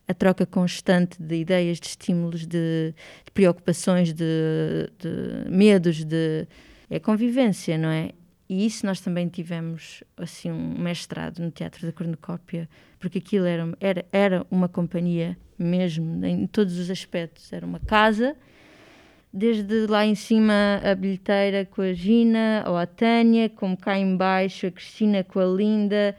a 0.08 0.12
troca 0.12 0.44
constante 0.44 1.22
de 1.22 1.36
ideias, 1.36 1.78
de 1.78 1.86
estímulos, 1.86 2.44
de, 2.44 2.92
de 3.24 3.30
preocupações, 3.32 4.12
de, 4.12 4.90
de, 4.98 5.48
medos, 5.48 6.04
de 6.04 6.46
é 6.92 7.00
convivência, 7.00 7.78
não 7.78 7.88
é? 7.88 8.10
E 8.46 8.66
isso 8.66 8.84
nós 8.84 9.00
também 9.00 9.26
tivemos 9.26 10.04
assim 10.14 10.52
um 10.52 10.78
mestrado 10.78 11.38
no 11.38 11.50
Teatro 11.50 11.86
da 11.86 11.92
Cornucópia, 11.92 12.68
porque 13.00 13.16
aquilo 13.16 13.46
era, 13.46 13.72
era, 13.80 14.04
era 14.12 14.46
uma 14.50 14.68
companhia 14.68 15.34
mesmo, 15.58 16.22
em 16.26 16.46
todos 16.46 16.78
os 16.78 16.90
aspectos. 16.90 17.50
Era 17.50 17.64
uma 17.64 17.80
casa 17.80 18.36
desde 19.32 19.86
lá 19.86 20.04
em 20.04 20.14
cima 20.14 20.82
a 20.84 20.94
bilheteira 20.94 21.64
com 21.64 21.80
a 21.80 21.94
Gina 21.94 22.62
ou 22.66 22.76
a 22.76 22.84
Tânia, 22.84 23.48
como 23.48 23.74
cá 23.74 23.98
embaixo 23.98 24.66
a 24.66 24.70
Cristina 24.70 25.24
com 25.24 25.40
a 25.40 25.46
Linda, 25.46 26.14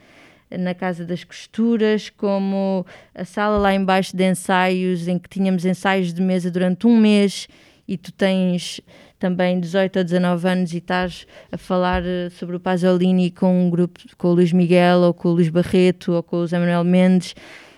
na 0.49 0.73
Casa 0.73 1.05
das 1.05 1.23
Costuras, 1.23 2.09
como 2.09 2.83
a 3.13 3.23
sala 3.25 3.59
lá 3.59 3.75
embaixo 3.75 4.17
de 4.17 4.27
ensaios, 4.27 5.07
em 5.07 5.19
que 5.19 5.29
tínhamos 5.29 5.65
ensaios 5.65 6.11
de 6.11 6.21
mesa 6.21 6.49
durante 6.49 6.87
um 6.87 6.97
mês 6.99 7.47
e 7.87 7.95
tu 7.95 8.11
tens 8.11 8.81
também 9.23 9.57
18 9.57 9.99
ou 9.99 10.03
19 10.03 10.47
anos 10.49 10.73
e 10.73 10.79
estás 10.79 11.25
a 11.49 11.57
falar 11.57 12.03
eh, 12.05 12.29
sobre 12.31 12.57
o 12.57 12.59
Pasolini 12.59 13.31
com 13.31 13.67
um 13.67 13.69
grupo, 13.69 14.01
com 14.17 14.27
o 14.27 14.33
Luís 14.33 14.51
Miguel 14.51 14.99
ou 14.99 15.13
com 15.13 15.29
o 15.29 15.31
Luís 15.31 15.47
Barreto 15.47 16.11
ou 16.11 16.21
com 16.21 16.41
o 16.41 16.45
Zé 16.45 16.59
Manuel 16.59 16.83
Mendes 16.83 17.33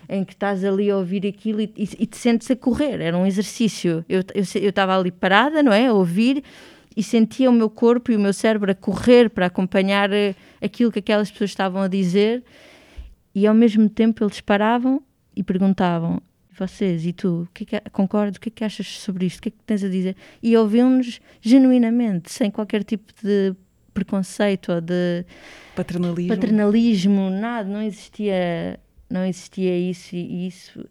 em 0.08 0.24
que 0.24 0.32
estás 0.32 0.64
ali 0.64 0.90
a 0.90 0.96
ouvir 0.96 1.24
aquilo 1.24 1.60
e, 1.60 1.72
e, 1.76 1.88
e 2.00 2.06
te 2.06 2.16
sentes 2.16 2.50
a 2.50 2.56
correr. 2.56 3.00
Era 3.00 3.16
um 3.16 3.24
exercício. 3.24 4.04
Eu 4.08 4.24
estava 4.68 4.98
ali 4.98 5.12
parada, 5.12 5.62
não 5.62 5.72
é? 5.72 5.86
A 5.86 5.92
ouvir 5.92 6.42
e 6.96 7.02
sentia 7.02 7.48
o 7.48 7.52
meu 7.52 7.70
corpo 7.70 8.10
e 8.10 8.16
o 8.16 8.18
meu 8.18 8.32
cérebro 8.32 8.72
a 8.72 8.74
correr 8.74 9.30
para 9.30 9.46
acompanhar 9.46 10.12
eh, 10.12 10.34
aquilo 10.60 10.90
que 10.90 10.98
aquelas 10.98 11.30
pessoas 11.30 11.50
estavam 11.50 11.80
a 11.80 11.86
dizer 11.86 12.42
e 13.32 13.46
ao 13.46 13.54
mesmo 13.54 13.88
tempo 13.88 14.24
eles 14.24 14.40
paravam 14.40 15.00
e 15.36 15.44
perguntavam 15.44 16.20
vocês 16.58 17.06
e 17.06 17.12
tu, 17.12 17.48
que 17.52 17.76
é 17.76 17.80
que, 17.80 17.90
concordo, 17.90 18.36
o 18.36 18.40
que 18.40 18.48
é 18.48 18.52
que 18.52 18.64
achas 18.64 18.86
sobre 18.86 19.26
isto, 19.26 19.38
o 19.38 19.42
que 19.42 19.48
é 19.48 19.52
que 19.52 19.58
tens 19.66 19.84
a 19.84 19.88
dizer? 19.88 20.16
E 20.42 20.56
ouviu-nos 20.56 21.20
genuinamente, 21.40 22.30
sem 22.30 22.50
qualquer 22.50 22.84
tipo 22.84 23.12
de 23.22 23.54
preconceito 23.92 24.72
ou 24.72 24.80
de 24.80 25.24
Paternalismo. 25.74 26.34
paternalismo, 26.34 27.30
nada, 27.30 27.68
não 27.68 27.82
existia, 27.82 28.78
não 29.08 29.24
existia 29.24 29.78
isso 29.78 30.14
e 30.14 30.46
isso 30.46 30.86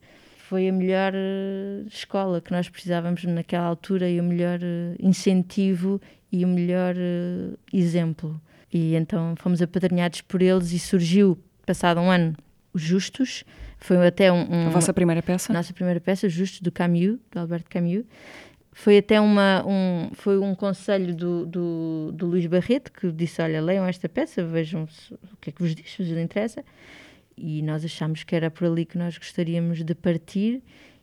foi 0.48 0.70
a 0.70 0.72
melhor 0.72 1.14
eh, 1.16 1.84
escola 1.88 2.40
que 2.40 2.52
nós 2.52 2.70
precisávamos 2.70 3.24
naquela 3.24 3.66
altura 3.66 4.08
e 4.10 4.20
o 4.20 4.24
melhor 4.24 4.60
eh, 4.62 4.96
incentivo 5.00 6.00
e 6.32 6.46
o 6.46 6.48
melhor 6.48 6.96
eh, 6.96 7.56
exemplo. 7.74 8.40
E 8.72 8.96
então 8.96 9.36
fomos 9.38 9.62
apadrinhados 9.62 10.22
por 10.22 10.42
eles 10.42 10.72
e 10.72 10.80
surgiu, 10.80 11.38
passado 11.66 12.00
um 12.00 12.12
ano, 12.12 12.36
os 12.74 12.82
Justos. 12.82 13.44
Foi 13.86 14.08
até 14.08 14.32
um, 14.32 14.52
um- 14.52 14.68
A 14.68 14.70
vossa 14.70 14.94
primeira 14.94 15.22
peça? 15.22 15.54
nossa 15.54 15.72
primeira 15.74 16.00
peça, 16.00 16.28
Justos, 16.28 16.62
do 16.62 16.72
Camus, 16.72 17.20
do 17.32 17.40
Alberto 17.40 17.70
Camus. 17.70 18.04
Foi 18.74 18.98
até 18.98 19.22
uma, 19.22 19.64
um, 19.66 20.10
foi 20.14 20.38
um 20.38 20.54
conselho 20.54 21.16
do, 21.16 21.46
do, 21.46 22.12
do 22.14 22.26
Luís 22.26 22.46
Barreto 22.46 22.92
que 22.92 23.10
disse: 23.12 23.42
Olha, 23.42 23.62
leiam 23.62 23.86
esta 23.86 24.10
peça, 24.10 24.44
vejam 24.44 24.84
o 25.12 25.38
que 25.40 25.50
é 25.50 25.54
que 25.54 25.62
vos 25.62 25.74
diz, 25.76 25.90
se 25.92 26.04
vos 26.04 26.12
interessa. 26.18 26.64
E 27.38 27.62
nós 27.62 27.86
achámos 27.86 28.24
que 28.24 28.36
era 28.36 28.50
por 28.50 28.66
ali 28.68 28.86
que 28.86 28.98
nós 28.98 29.18
gostaríamos 29.18 29.84
de 29.84 29.94
partir. 29.96 30.62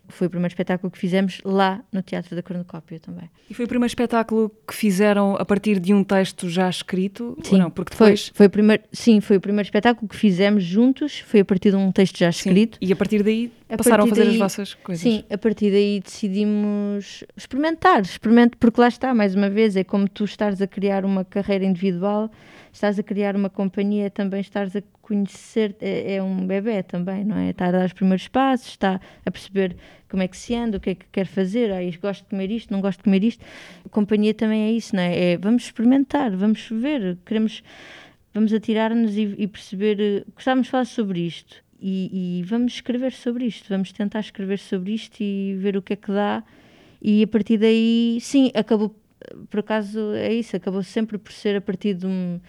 Foi 0.08 0.26
o 0.26 0.30
primeiro 0.30 0.52
espetáculo 0.52 0.90
que 0.90 0.98
fizemos 0.98 1.40
lá 1.44 1.80
no 1.90 2.02
Teatro 2.02 2.36
da 2.36 2.42
Cornucópia 2.42 3.00
também. 3.00 3.30
E 3.48 3.54
foi 3.54 3.64
o 3.64 3.68
primeiro 3.68 3.88
espetáculo 3.90 4.50
que 4.66 4.74
fizeram 4.74 5.36
a 5.36 5.44
partir 5.44 5.78
de 5.80 5.94
um 5.94 6.04
texto 6.04 6.48
já 6.50 6.68
escrito? 6.68 7.38
Ou 7.50 7.58
não? 7.58 7.70
Porque 7.70 7.94
foi, 7.94 8.08
depois. 8.08 8.30
foi 8.34 8.46
o 8.46 8.50
primeiro, 8.50 8.82
sim, 8.92 9.20
foi 9.20 9.36
o 9.38 9.40
primeiro 9.40 9.66
espetáculo 9.66 10.06
que 10.08 10.16
fizemos 10.16 10.64
juntos. 10.64 11.20
Foi 11.20 11.40
a 11.40 11.44
partir 11.44 11.70
de 11.70 11.76
um 11.76 11.90
texto 11.90 12.18
já 12.18 12.30
Sim, 12.30 12.50
escrito. 12.50 12.78
E 12.80 12.92
a 12.92 12.96
partir 12.96 13.22
daí 13.22 13.50
A 13.70 13.76
passaram 13.78 14.04
a 14.04 14.06
partir 14.06 14.10
fazer 14.10 14.24
daí- 14.24 14.32
as 14.34 14.38
vossas 14.38 14.74
coisas. 14.74 15.02
Sim, 15.02 15.24
a 15.30 15.38
partir 15.38 15.70
daí 15.70 16.00
decidimos 16.00 17.24
experimentar, 17.36 18.02
experimentar, 18.02 18.56
porque 18.58 18.80
lá 18.80 18.88
está, 18.88 19.14
mais 19.14 19.34
uma 19.34 19.48
vez, 19.48 19.76
é 19.76 19.84
como 19.84 20.08
tu 20.08 20.24
estás 20.24 20.60
a 20.60 20.66
criar 20.66 21.04
uma 21.04 21.24
carreira 21.24 21.64
individual, 21.64 22.30
estás 22.72 22.98
a 22.98 23.02
criar 23.02 23.36
uma 23.36 23.50
companhia, 23.50 24.10
também 24.10 24.40
estás 24.40 24.74
a 24.74 24.82
conhecer, 25.02 25.76
é, 25.80 26.14
é 26.14 26.22
um 26.22 26.46
bebê 26.46 26.82
também, 26.82 27.24
não 27.24 27.36
é? 27.36 27.50
Está 27.50 27.66
a 27.66 27.70
dar 27.70 27.86
os 27.86 27.92
primeiros 27.92 28.26
passos, 28.28 28.68
está 28.68 29.00
a 29.24 29.30
perceber 29.30 29.76
como 30.08 30.22
é 30.22 30.28
que 30.28 30.36
se 30.36 30.54
anda, 30.54 30.78
o 30.78 30.80
que 30.80 30.90
é 30.90 30.94
que 30.94 31.06
quer 31.12 31.26
fazer, 31.26 31.70
ah, 31.72 31.78
gosto 32.00 32.22
de 32.22 32.30
comer 32.30 32.50
isto, 32.50 32.72
não 32.72 32.80
gosto 32.80 32.98
de 32.98 33.04
comer 33.04 33.24
isto. 33.24 33.44
A 33.84 33.88
companhia 33.88 34.32
também 34.32 34.62
é 34.62 34.72
isso, 34.72 34.96
não 34.96 35.02
é? 35.02 35.32
É, 35.32 35.36
vamos 35.36 35.64
experimentar, 35.64 36.34
vamos 36.34 36.66
ver, 36.70 37.18
queremos, 37.26 37.62
vamos 38.32 38.52
atirar-nos 38.52 39.16
e, 39.16 39.34
e 39.38 39.46
perceber, 39.46 40.24
gostávamos 40.34 40.66
de 40.66 40.70
falar 40.70 40.86
sobre 40.86 41.20
isto 41.20 41.62
e, 41.80 42.38
e 42.40 42.42
vamos 42.44 42.74
escrever 42.74 43.12
sobre 43.12 43.44
isto, 43.44 43.68
vamos 43.68 43.92
tentar 43.92 44.20
escrever 44.20 44.58
sobre 44.58 44.92
isto 44.94 45.20
e 45.20 45.56
ver 45.58 45.76
o 45.76 45.82
que 45.82 45.92
é 45.94 45.96
que 45.96 46.12
dá. 46.12 46.42
E 47.04 47.24
a 47.24 47.26
partir 47.26 47.58
daí, 47.58 48.18
sim, 48.20 48.52
acabou, 48.54 48.94
por 49.50 49.60
acaso 49.60 50.12
é 50.14 50.32
isso, 50.32 50.56
acabou 50.56 50.82
sempre 50.82 51.18
por 51.18 51.32
ser 51.32 51.56
a 51.56 51.60
partir 51.60 51.94
de 51.94 52.06
um, 52.06 52.40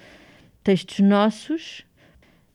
textos 0.63 0.99
nossos, 0.99 1.85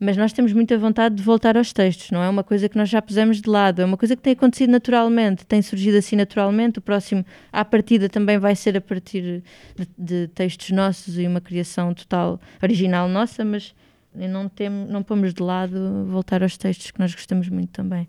mas 0.01 0.17
nós 0.17 0.33
temos 0.33 0.53
muita 0.53 0.79
vontade 0.79 1.17
de 1.17 1.23
voltar 1.23 1.57
aos 1.57 1.73
textos, 1.73 2.11
não 2.11 2.23
é 2.23 2.29
uma 2.29 2.45
coisa 2.45 2.69
que 2.69 2.77
nós 2.77 2.89
já 2.89 3.03
pusemos 3.03 3.41
de 3.43 3.51
lado, 3.51 3.83
é 3.83 3.85
uma 3.85 3.97
coisa 3.97 4.15
que 4.15 4.23
tem 4.23 4.33
acontecido 4.33 4.71
naturalmente, 4.71 5.45
tem 5.45 5.61
surgido 5.61 5.99
assim 5.99 6.15
naturalmente. 6.15 6.79
O 6.79 6.83
próximo, 6.83 7.25
à 7.53 7.65
partida, 7.65 8.09
também 8.09 8.39
vai 8.39 8.55
ser 8.55 8.77
a 8.77 8.81
partir 8.81 9.43
de, 9.77 9.89
de 9.99 10.29
textos 10.29 10.71
nossos 10.71 11.19
e 11.19 11.27
uma 11.27 11.41
criação 11.41 11.93
total 11.93 12.41
original 12.63 13.09
nossa, 13.09 13.45
mas 13.45 13.75
não, 14.15 14.49
temos, 14.49 14.89
não 14.89 15.03
pomos 15.03 15.35
de 15.35 15.43
lado 15.43 16.07
voltar 16.07 16.43
aos 16.43 16.57
textos 16.57 16.93
que 16.93 16.99
nós 17.01 17.13
gostamos 17.13 17.49
muito 17.49 17.71
também. 17.71 18.09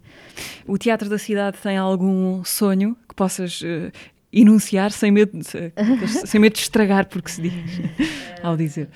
O 0.67 0.78
Teatro 0.78 1.10
da 1.10 1.17
Cidade 1.17 1.58
tem 1.58 1.78
algum 1.78 2.43
sonho 2.43 2.95
que 3.08 3.15
possas 3.15 3.62
eh, 3.63 3.91
enunciar 4.32 4.92
sem 4.92 5.12
medo, 5.12 5.38
de, 5.38 5.46
sem 6.28 6.39
medo 6.39 6.54
de 6.54 6.60
estragar, 6.60 7.08
porque 7.08 7.30
se 7.30 7.42
diz 7.42 7.54
ao 8.44 8.56
dizer. 8.56 8.89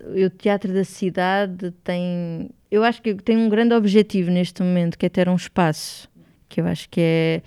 o 0.00 0.30
Teatro 0.30 0.72
da 0.72 0.84
Cidade 0.84 1.72
tem. 1.84 2.50
Eu 2.70 2.84
acho 2.84 3.00
que 3.00 3.14
tem 3.14 3.36
um 3.36 3.48
grande 3.48 3.74
objetivo 3.74 4.30
neste 4.30 4.62
momento, 4.62 4.98
que 4.98 5.06
é 5.06 5.08
ter 5.08 5.28
um 5.28 5.36
espaço, 5.36 6.08
que 6.48 6.60
eu 6.60 6.66
acho 6.66 6.88
que 6.90 7.00
é 7.00 7.42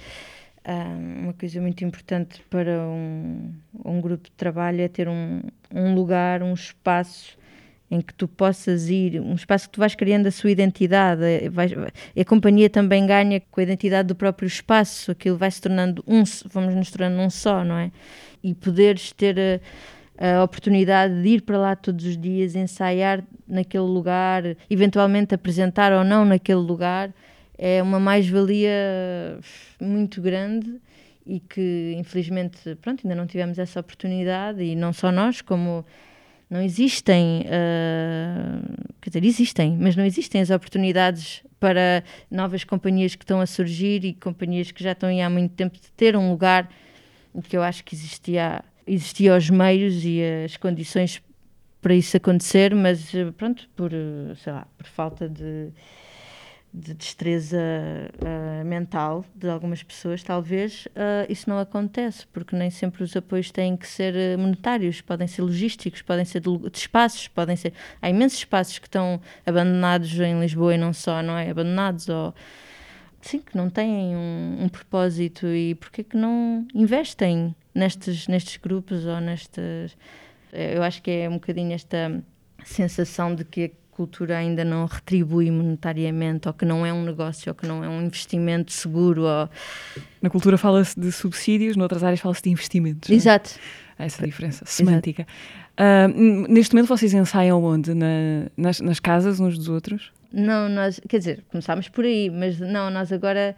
ah, 0.65 0.95
uma 1.21 1.33
coisa 1.33 1.61
muito 1.61 1.83
importante 1.83 2.41
para 2.49 2.81
um, 2.87 3.53
um 3.85 4.01
grupo 4.01 4.25
de 4.25 4.31
trabalho, 4.31 4.81
é 4.81 4.87
ter 4.87 5.07
um, 5.07 5.41
um 5.73 5.93
lugar, 5.93 6.41
um 6.41 6.53
espaço 6.53 7.37
em 7.91 7.99
que 7.99 8.13
tu 8.13 8.25
possas 8.25 8.89
ir, 8.89 9.19
um 9.19 9.35
espaço 9.35 9.67
que 9.67 9.73
tu 9.73 9.79
vais 9.81 9.93
criando 9.93 10.25
a 10.25 10.31
sua 10.31 10.49
identidade. 10.49 11.21
é- 11.23 11.49
vais- 11.49 11.73
a 11.73 12.25
companhia 12.25 12.69
também 12.69 13.05
ganha 13.05 13.41
com 13.51 13.59
a 13.59 13.63
identidade 13.63 14.07
do 14.07 14.15
próprio 14.15 14.47
espaço, 14.47 15.11
aquilo 15.11 15.37
vai 15.37 15.51
se 15.51 15.59
tornando 15.59 16.01
um, 16.07 16.23
vamos 16.45 16.73
nos 16.73 16.89
tornando 16.89 17.21
um 17.21 17.29
só, 17.29 17.65
não 17.65 17.77
é? 17.77 17.91
E 18.41 18.55
poderes 18.55 19.11
ter 19.11 19.61
a, 20.17 20.39
a 20.39 20.43
oportunidade 20.43 21.21
de 21.21 21.27
ir 21.27 21.41
para 21.41 21.57
lá 21.57 21.75
todos 21.75 22.05
os 22.05 22.17
dias, 22.17 22.55
ensaiar 22.55 23.21
naquele 23.45 23.83
lugar, 23.83 24.43
eventualmente 24.69 25.35
apresentar 25.35 25.91
ou 25.91 26.05
não 26.05 26.23
naquele 26.23 26.59
lugar, 26.61 27.13
é 27.57 27.83
uma 27.83 27.99
mais-valia 27.99 28.71
muito 29.79 30.21
grande 30.21 30.79
e 31.27 31.39
que 31.39 31.93
infelizmente 31.97 32.75
pronto, 32.81 33.01
ainda 33.05 33.15
não 33.15 33.27
tivemos 33.27 33.59
essa 33.59 33.79
oportunidade 33.79 34.63
e 34.63 34.75
não 34.75 34.93
só 34.93 35.11
nós, 35.11 35.41
como 35.41 35.85
não 36.51 36.61
existem, 36.61 37.45
ah, 37.47 38.61
quer 38.99 39.09
dizer, 39.09 39.25
existem, 39.25 39.77
mas 39.79 39.95
não 39.95 40.03
existem 40.03 40.41
as 40.41 40.49
oportunidades 40.49 41.41
para 41.57 42.03
novas 42.29 42.65
companhias 42.65 43.15
que 43.15 43.23
estão 43.23 43.39
a 43.39 43.45
surgir 43.45 44.03
e 44.03 44.13
companhias 44.13 44.69
que 44.69 44.83
já 44.83 44.91
estão 44.91 45.07
aí 45.07 45.21
há 45.21 45.29
muito 45.29 45.53
tempo 45.53 45.79
de 45.79 45.89
ter 45.93 46.17
um 46.17 46.29
lugar. 46.29 46.69
Que 47.45 47.55
eu 47.55 47.63
acho 47.63 47.85
que 47.85 47.95
existia, 47.95 48.61
existia 48.85 49.33
os 49.37 49.49
meios 49.49 50.03
e 50.03 50.19
as 50.43 50.57
condições 50.57 51.21
para 51.81 51.95
isso 51.95 52.17
acontecer, 52.17 52.75
mas 52.75 53.15
eh, 53.15 53.31
pronto, 53.31 53.69
por, 53.73 53.93
eh, 53.93 54.35
sei 54.35 54.51
lá, 54.51 54.67
por 54.77 54.85
falta 54.85 55.29
de, 55.29 55.69
de 56.73 56.93
destreza 56.93 57.57
eh, 57.57 58.63
mental 58.63 59.25
de 59.35 59.49
algumas 59.49 59.83
pessoas, 59.83 60.23
talvez, 60.23 60.87
eh, 60.95 61.27
isso 61.29 61.49
não 61.49 61.59
acontece, 61.59 62.25
porque 62.27 62.55
nem 62.55 62.69
sempre 62.69 63.03
os 63.03 63.15
apoios 63.15 63.51
têm 63.51 63.75
que 63.75 63.85
ser 63.85 64.15
eh, 64.15 64.37
monetários, 64.37 65.01
podem 65.01 65.27
ser 65.27 65.41
logísticos, 65.41 66.01
podem 66.01 66.23
ser 66.23 66.39
de, 66.39 66.57
de 66.57 66.77
espaços, 66.77 67.27
podem 67.27 67.57
ser. 67.57 67.73
Há 68.01 68.09
imensos 68.09 68.39
espaços 68.39 68.79
que 68.79 68.87
estão 68.87 69.19
abandonados 69.45 70.17
em 70.17 70.39
Lisboa 70.39 70.73
e 70.73 70.77
não 70.77 70.93
só, 70.93 71.21
não 71.21 71.37
é? 71.37 71.49
Abandonados 71.49 72.07
ou. 72.07 72.33
Sim, 73.21 73.39
que 73.39 73.55
não 73.55 73.69
têm 73.69 74.15
um, 74.15 74.63
um 74.63 74.69
propósito 74.69 75.45
e 75.47 75.75
porque 75.75 76.01
é 76.01 76.03
que 76.03 76.17
não 76.17 76.65
investem 76.73 77.55
nestes, 77.75 78.27
nestes 78.27 78.57
grupos 78.57 79.05
ou 79.05 79.19
nestas. 79.19 79.95
Eu 80.51 80.81
acho 80.81 81.01
que 81.03 81.11
é 81.11 81.29
um 81.29 81.33
bocadinho 81.33 81.73
esta 81.73 82.23
sensação 82.63 83.35
de 83.35 83.45
que 83.45 83.73
cultura 84.01 84.37
ainda 84.37 84.63
não 84.65 84.85
retribui 84.85 85.51
monetariamente, 85.51 86.47
ou 86.47 86.53
que 86.53 86.65
não 86.65 86.83
é 86.85 86.91
um 86.91 87.03
negócio, 87.03 87.49
ou 87.51 87.55
que 87.55 87.67
não 87.67 87.83
é 87.83 87.87
um 87.87 88.01
investimento 88.01 88.71
seguro. 88.71 89.21
Ou... 89.23 89.47
Na 90.21 90.29
cultura 90.29 90.57
fala-se 90.57 90.99
de 90.99 91.11
subsídios, 91.11 91.75
noutras 91.77 92.03
áreas 92.03 92.19
fala-se 92.19 92.41
de 92.41 92.49
investimentos. 92.49 93.09
é? 93.09 93.13
Exato. 93.13 93.51
Há 93.99 94.05
essa 94.05 94.25
diferença 94.25 94.65
semântica. 94.65 95.27
N- 95.77 96.47
neste 96.49 96.73
momento 96.73 96.87
vocês 96.87 97.13
ensaiam 97.13 97.63
onde? 97.63 97.93
Na- 97.93 98.47
nas, 98.57 98.81
nas 98.81 98.99
casas 98.99 99.39
uns 99.39 99.55
dos 99.57 99.69
outros? 99.69 100.11
Não, 100.33 100.67
nós, 100.69 100.99
quer 101.07 101.19
dizer, 101.19 101.43
começámos 101.51 101.87
por 101.89 102.03
aí, 102.05 102.29
mas 102.29 102.59
não, 102.59 102.89
nós 102.89 103.11
agora 103.11 103.55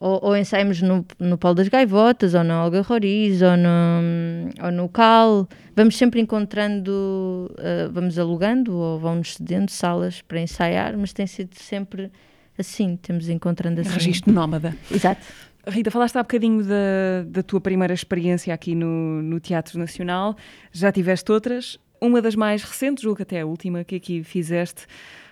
ou, 0.00 0.20
ou 0.22 0.36
ensaiamos 0.36 0.80
no, 0.80 1.04
no 1.18 1.36
Polo 1.36 1.56
das 1.56 1.68
Gaivotas, 1.68 2.34
ou 2.34 2.44
na 2.44 2.64
Olga 2.64 2.80
Roriz, 2.82 3.42
ou 3.42 3.56
no, 3.56 4.64
ou 4.64 4.70
no 4.70 4.88
Cal. 4.88 5.48
Vamos 5.74 5.96
sempre 5.96 6.20
encontrando, 6.20 7.50
ah, 7.58 7.90
vamos 7.92 8.18
alugando 8.18 8.76
ou 8.76 8.98
vão-nos 8.98 9.34
cedendo 9.34 9.70
salas 9.70 10.22
para 10.22 10.40
ensaiar, 10.40 10.96
mas 10.96 11.12
tem 11.12 11.26
sido 11.26 11.54
sempre 11.54 12.10
assim, 12.56 12.96
temos 12.96 13.28
encontrando 13.28 13.80
assim. 13.80 13.90
Registro 13.90 14.32
nómada. 14.32 14.76
Exato. 14.90 15.20
Rita, 15.66 15.90
falaste 15.90 16.16
há 16.16 16.22
bocadinho 16.22 16.64
da, 16.64 17.24
da 17.26 17.42
tua 17.42 17.60
primeira 17.60 17.92
experiência 17.92 18.54
aqui 18.54 18.74
no, 18.74 19.20
no 19.22 19.38
Teatro 19.38 19.78
Nacional. 19.78 20.36
Já 20.72 20.90
tiveste 20.90 21.30
outras. 21.30 21.78
Uma 22.00 22.22
das 22.22 22.36
mais 22.36 22.62
recentes, 22.62 23.02
julgo 23.02 23.16
que 23.16 23.22
até 23.22 23.40
a 23.40 23.46
última 23.46 23.82
que 23.82 23.96
aqui 23.96 24.22
fizeste, 24.22 24.86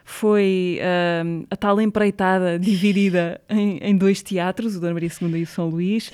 foi 0.06 0.78
ahm, 0.80 1.42
a 1.50 1.56
tal 1.56 1.80
empreitada 1.80 2.56
dividida 2.60 3.40
em, 3.50 3.78
em 3.78 3.96
dois 3.96 4.22
teatros, 4.22 4.76
o 4.76 4.80
Dona 4.80 4.94
Maria 4.94 5.10
II 5.20 5.40
e 5.40 5.42
o 5.42 5.46
São 5.46 5.68
Luís. 5.68 6.12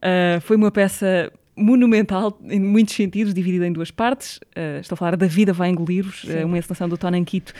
Ah, 0.00 0.40
foi 0.40 0.56
uma 0.56 0.70
peça 0.70 1.30
monumental 1.56 2.38
em 2.44 2.60
muitos 2.60 2.94
sentidos, 2.94 3.34
dividida 3.34 3.66
em 3.66 3.72
duas 3.72 3.90
partes. 3.90 4.38
Ah, 4.54 4.78
estou 4.80 4.94
a 4.94 4.96
falar 4.96 5.16
da 5.16 5.26
Vida 5.26 5.52
vai 5.52 5.68
engolir-vos, 5.70 6.20
Sim. 6.20 6.38
ah, 6.40 6.46
uma 6.46 6.56
encenação 6.56 6.88
do 6.88 6.96
Tonan 6.96 7.24
Quito 7.24 7.52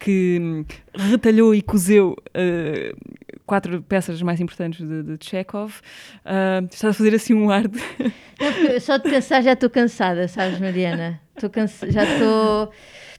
que 0.00 0.38
hum, 0.40 0.64
retalhou 0.92 1.54
e 1.54 1.62
cozeu 1.62 2.16
ah, 2.34 2.92
quatro 3.46 3.80
peças 3.82 4.20
mais 4.22 4.40
importantes 4.40 4.84
de, 4.84 5.02
de 5.04 5.24
Chekhov. 5.24 5.74
Ah, 6.24 6.60
estás 6.64 6.96
a 6.96 6.98
fazer 6.98 7.14
assim 7.14 7.34
um 7.34 7.48
ar 7.48 7.68
de... 7.68 7.78
Só 8.80 8.96
de 8.96 9.08
pensar 9.08 9.40
já 9.40 9.52
estou 9.52 9.70
cansada, 9.70 10.26
sabes, 10.26 10.58
Mariana? 10.58 11.20
Estou 11.36 11.48
cansa... 11.48 11.88
Já 11.90 12.02
estou. 12.02 12.72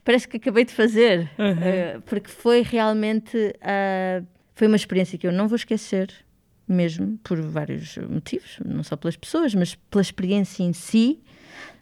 Parece 0.04 0.28
que 0.28 0.36
acabei 0.36 0.64
de 0.64 0.72
fazer. 0.72 1.30
Uhum. 1.38 1.62
Eh, 1.62 2.00
porque 2.04 2.28
foi 2.28 2.62
realmente. 2.62 3.54
ah, 3.62 4.22
foi 4.54 4.66
uma 4.68 4.76
experiência 4.76 5.18
que 5.18 5.26
eu 5.26 5.32
não 5.32 5.48
vou 5.48 5.56
esquecer. 5.56 6.12
mesmo, 6.66 7.18
por 7.22 7.40
vários 7.40 7.96
motivos, 7.98 8.58
não 8.64 8.82
só 8.82 8.96
pelas 8.96 9.16
pessoas, 9.16 9.54
mas 9.54 9.74
pela 9.74 10.00
experiência 10.02 10.62
em 10.62 10.72
si, 10.72 11.20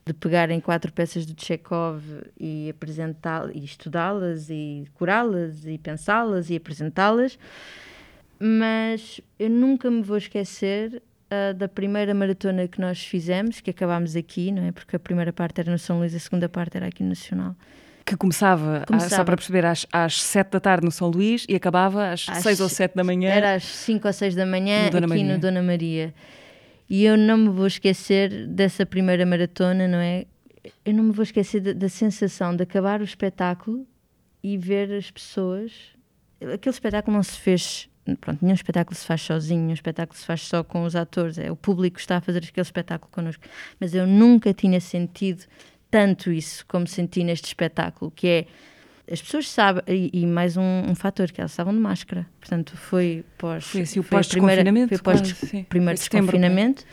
de 0.04 0.12
pegarem 0.12 0.60
quatro 0.60 0.92
peças 0.92 1.24
de 1.24 1.34
Chekhov 1.40 2.02
e 2.38 2.68
apresentá-las, 2.70 3.54
e 3.54 3.64
estudá-las, 3.64 4.50
e 4.50 4.84
curá-las, 4.94 5.64
e 5.64 5.78
pensá-las, 5.78 6.50
e 6.50 6.56
apresentá-las. 6.56 7.38
Mas 8.40 9.20
eu 9.38 9.48
nunca 9.48 9.88
me 9.88 10.02
vou 10.02 10.16
esquecer 10.16 11.00
uh, 11.30 11.54
da 11.54 11.68
primeira 11.68 12.12
maratona 12.12 12.66
que 12.66 12.80
nós 12.80 13.04
fizemos, 13.04 13.60
que 13.60 13.70
acabámos 13.70 14.16
aqui, 14.16 14.50
não 14.50 14.64
é? 14.64 14.72
Porque 14.72 14.96
a 14.96 14.98
primeira 14.98 15.32
parte 15.32 15.60
era 15.60 15.70
no 15.70 15.78
São 15.78 15.98
Luís, 15.98 16.12
a 16.14 16.18
segunda 16.18 16.48
parte 16.48 16.76
era 16.76 16.86
aqui 16.88 17.04
no 17.04 17.10
Nacional. 17.10 17.54
Que 18.04 18.16
começava, 18.16 18.84
Começava. 18.86 19.16
só 19.16 19.24
para 19.24 19.36
perceber, 19.36 19.64
às, 19.64 19.86
às 19.92 20.20
7 20.22 20.50
da 20.50 20.60
tarde 20.60 20.84
no 20.84 20.90
São 20.90 21.08
Luís 21.08 21.46
e 21.48 21.54
acabava 21.54 22.10
às, 22.10 22.28
Às 22.28 22.38
6 22.42 22.60
ou 22.60 22.68
7 22.68 22.94
da 22.96 23.04
manhã. 23.04 23.30
Era 23.30 23.54
às 23.54 23.64
5 23.64 24.06
ou 24.06 24.12
6 24.12 24.34
da 24.34 24.44
manhã 24.44 24.90
No 24.90 24.98
aqui 24.98 25.06
Maria. 25.06 25.24
no 25.34 25.38
Dona 25.38 25.62
Maria. 25.62 26.14
E 26.90 27.04
eu 27.04 27.16
não 27.16 27.36
me 27.38 27.48
vou 27.48 27.66
esquecer 27.66 28.46
dessa 28.48 28.84
primeira 28.84 29.24
maratona, 29.24 29.86
não 29.88 29.98
é? 29.98 30.26
Eu 30.84 30.94
não 30.94 31.04
me 31.04 31.12
vou 31.12 31.22
esquecer 31.22 31.60
da, 31.60 31.72
da 31.72 31.88
sensação 31.88 32.54
de 32.54 32.62
acabar 32.64 33.00
o 33.00 33.04
espetáculo 33.04 33.86
e 34.42 34.58
ver 34.58 34.92
as 34.92 35.10
pessoas. 35.10 35.72
Aquele 36.52 36.74
espetáculo 36.74 37.16
não 37.16 37.22
se 37.22 37.38
fez. 37.38 37.88
Pronto, 38.20 38.40
nenhum 38.42 38.54
espetáculo 38.54 38.96
se 38.96 39.06
faz 39.06 39.22
sozinho, 39.22 39.60
nenhum 39.60 39.74
espetáculo 39.74 40.18
se 40.18 40.26
faz 40.26 40.40
só 40.42 40.64
com 40.64 40.82
os 40.82 40.96
atores. 40.96 41.38
É 41.38 41.50
o 41.52 41.56
público 41.56 41.94
que 41.94 42.00
está 42.00 42.16
a 42.16 42.20
fazer 42.20 42.38
aquele 42.40 42.62
espetáculo 42.62 43.10
connosco. 43.12 43.44
Mas 43.78 43.94
eu 43.94 44.06
nunca 44.08 44.52
tinha 44.52 44.80
sentido 44.80 45.44
tanto 45.92 46.32
isso 46.32 46.64
como 46.66 46.86
senti 46.88 47.22
neste 47.22 47.48
espetáculo, 47.48 48.10
que 48.10 48.26
é 48.26 48.46
as 49.12 49.20
pessoas 49.20 49.46
sabem, 49.48 49.82
e, 49.86 50.22
e 50.22 50.26
mais 50.26 50.56
um, 50.56 50.62
um 50.88 50.94
fator, 50.94 51.30
que 51.30 51.38
elas 51.38 51.50
estavam 51.50 51.74
de 51.74 51.78
máscara. 51.78 52.26
Portanto, 52.40 52.74
foi 52.78 53.24
pós. 53.36 53.64
Foi 53.64 53.82
assim 53.82 54.00
o 54.00 54.04
pós-desconfinamento, 54.04 54.88
Foi 54.88 54.98
pós 54.98 55.20
quase, 55.20 55.64
primeiro 55.64 55.98
Foi 55.98 56.04
setembro, 56.04 56.32
desconfinamento. 56.32 56.84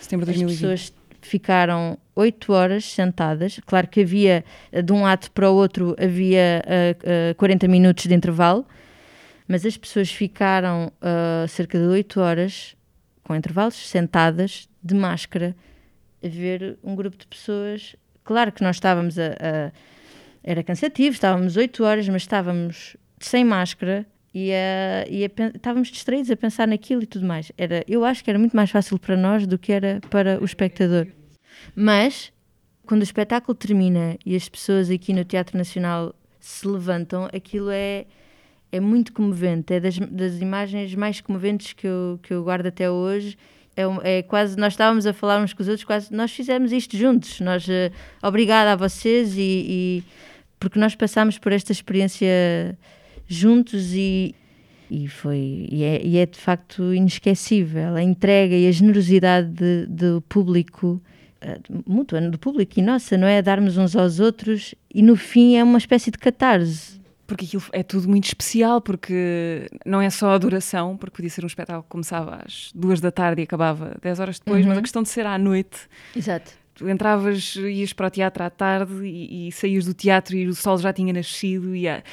Setembro 0.00 0.26
de 0.26 0.32
As 0.32 0.38
2020. 0.38 0.60
pessoas 0.60 0.94
ficaram 1.20 1.96
oito 2.16 2.52
horas 2.52 2.84
sentadas. 2.84 3.60
Claro 3.64 3.86
que 3.86 4.00
havia, 4.00 4.44
eh, 4.72 4.82
de 4.82 4.92
um 4.92 5.06
ato 5.06 5.30
para 5.30 5.48
o 5.48 5.54
outro, 5.54 5.94
havia 6.02 6.64
uh, 6.66 7.30
uh, 7.30 7.34
40 7.36 7.68
minutos 7.68 8.06
de 8.06 8.14
intervalo, 8.14 8.66
mas 9.46 9.64
as 9.64 9.76
pessoas 9.76 10.10
ficaram 10.10 10.90
uh, 11.00 11.46
cerca 11.46 11.78
de 11.78 11.84
oito 11.84 12.20
horas, 12.20 12.74
com 13.22 13.36
intervalos, 13.36 13.76
sentadas, 13.88 14.68
de 14.82 14.94
máscara, 14.94 15.54
a 16.24 16.28
ver 16.28 16.76
um 16.82 16.96
grupo 16.96 17.16
de 17.16 17.26
pessoas. 17.26 17.94
Claro 18.28 18.52
que 18.52 18.62
nós 18.62 18.76
estávamos 18.76 19.18
a. 19.18 19.28
a- 19.40 19.72
era 20.44 20.62
cansativo, 20.62 21.14
estávamos 21.14 21.56
oito 21.56 21.82
horas, 21.82 22.06
mas 22.10 22.22
estávamos 22.22 22.94
sem 23.18 23.42
máscara 23.42 24.06
e, 24.34 24.52
a, 24.52 25.06
e 25.10 25.24
a 25.24 25.30
estávamos 25.54 25.88
distraídos 25.88 26.30
a 26.30 26.36
pensar 26.36 26.68
naquilo 26.68 27.02
e 27.02 27.06
tudo 27.06 27.26
mais. 27.26 27.50
Era, 27.56 27.82
eu 27.88 28.04
acho 28.04 28.22
que 28.22 28.28
era 28.30 28.38
muito 28.38 28.54
mais 28.54 28.70
fácil 28.70 28.98
para 28.98 29.16
nós 29.16 29.46
do 29.46 29.58
que 29.58 29.72
era 29.72 29.98
para 30.10 30.38
o 30.40 30.44
espectador. 30.44 31.06
Mas, 31.74 32.30
quando 32.86 33.00
o 33.00 33.04
espetáculo 33.04 33.54
termina 33.54 34.18
e 34.24 34.36
as 34.36 34.46
pessoas 34.46 34.90
aqui 34.90 35.14
no 35.14 35.24
Teatro 35.24 35.56
Nacional 35.56 36.14
se 36.38 36.68
levantam, 36.68 37.28
aquilo 37.34 37.70
é, 37.70 38.04
é 38.70 38.78
muito 38.78 39.12
comovente. 39.14 39.72
É 39.72 39.80
das, 39.80 39.98
das 39.98 40.38
imagens 40.40 40.94
mais 40.94 41.20
comoventes 41.22 41.72
que 41.72 41.86
eu, 41.86 42.20
que 42.22 42.32
eu 42.32 42.44
guardo 42.44 42.66
até 42.66 42.90
hoje. 42.90 43.36
É, 43.80 44.18
é 44.18 44.22
quase, 44.22 44.56
nós 44.58 44.72
estávamos 44.72 45.06
a 45.06 45.12
falar 45.12 45.40
uns 45.42 45.52
com 45.52 45.62
os 45.62 45.68
outros, 45.68 45.84
quase, 45.84 46.12
nós 46.12 46.32
fizemos 46.32 46.72
isto 46.72 46.96
juntos. 46.96 47.38
Nós, 47.40 47.68
eh, 47.68 47.92
obrigada 48.22 48.72
a 48.72 48.76
vocês 48.76 49.36
e, 49.36 49.40
e- 49.40 50.04
porque 50.58 50.78
nós 50.80 50.94
passámos 50.96 51.38
por 51.38 51.52
esta 51.52 51.70
experiência 51.70 52.76
juntos 53.28 53.92
e, 53.94 54.34
e 54.90 55.06
foi 55.06 55.68
e 55.70 55.84
é, 55.84 56.04
e 56.04 56.16
é 56.18 56.26
de 56.26 56.38
facto 56.38 56.92
inesquecível 56.94 57.94
a 57.94 58.02
entrega 58.02 58.56
e 58.56 58.66
a 58.66 58.72
generosidade 58.72 59.48
de- 59.50 59.86
do 59.86 60.20
público 60.28 61.00
eh, 61.40 61.60
mútua 61.86 62.20
do 62.20 62.38
público 62.38 62.80
e 62.80 62.82
nossa 62.82 63.16
não 63.16 63.28
é 63.28 63.40
darmos 63.40 63.76
uns 63.76 63.94
aos 63.94 64.18
outros 64.18 64.74
e 64.92 65.02
no 65.02 65.14
fim 65.14 65.54
é 65.56 65.62
uma 65.62 65.78
espécie 65.78 66.10
de 66.10 66.18
catarse 66.18 66.98
Porque 67.28 67.44
aquilo 67.44 67.62
é 67.72 67.82
tudo 67.84 68.08
muito 68.08 68.24
especial, 68.24 68.80
porque 68.80 69.68
não 69.86 70.00
é 70.00 70.08
só 70.10 70.30
a 70.30 70.38
duração, 70.38 70.96
porque 70.96 71.16
podia 71.16 71.30
ser 71.30 71.44
um 71.44 71.46
espetáculo 71.46 71.82
que 71.84 71.88
começava 71.90 72.42
às 72.44 72.70
duas 72.74 73.00
da 73.00 73.12
tarde 73.12 73.42
e 73.42 73.44
acabava 73.44 73.96
10 74.02 74.18
horas 74.18 74.38
depois, 74.40 74.62
Uhum. 74.62 74.68
mas 74.70 74.78
a 74.78 74.82
questão 74.82 75.02
de 75.02 75.10
ser 75.10 75.26
à 75.26 75.36
noite, 75.38 75.78
exato 76.16 76.52
tu 76.74 76.88
entravas, 76.88 77.56
ias 77.56 77.92
para 77.92 78.06
o 78.06 78.10
teatro 78.10 78.44
à 78.44 78.48
tarde 78.48 79.04
e, 79.04 79.48
e 79.48 79.52
saías 79.52 79.84
do 79.84 79.92
teatro 79.92 80.36
e 80.36 80.46
o 80.46 80.54
sol 80.54 80.78
já 80.78 80.92
tinha 80.92 81.12
nascido 81.12 81.74
e 81.74 81.88
há, 81.88 82.04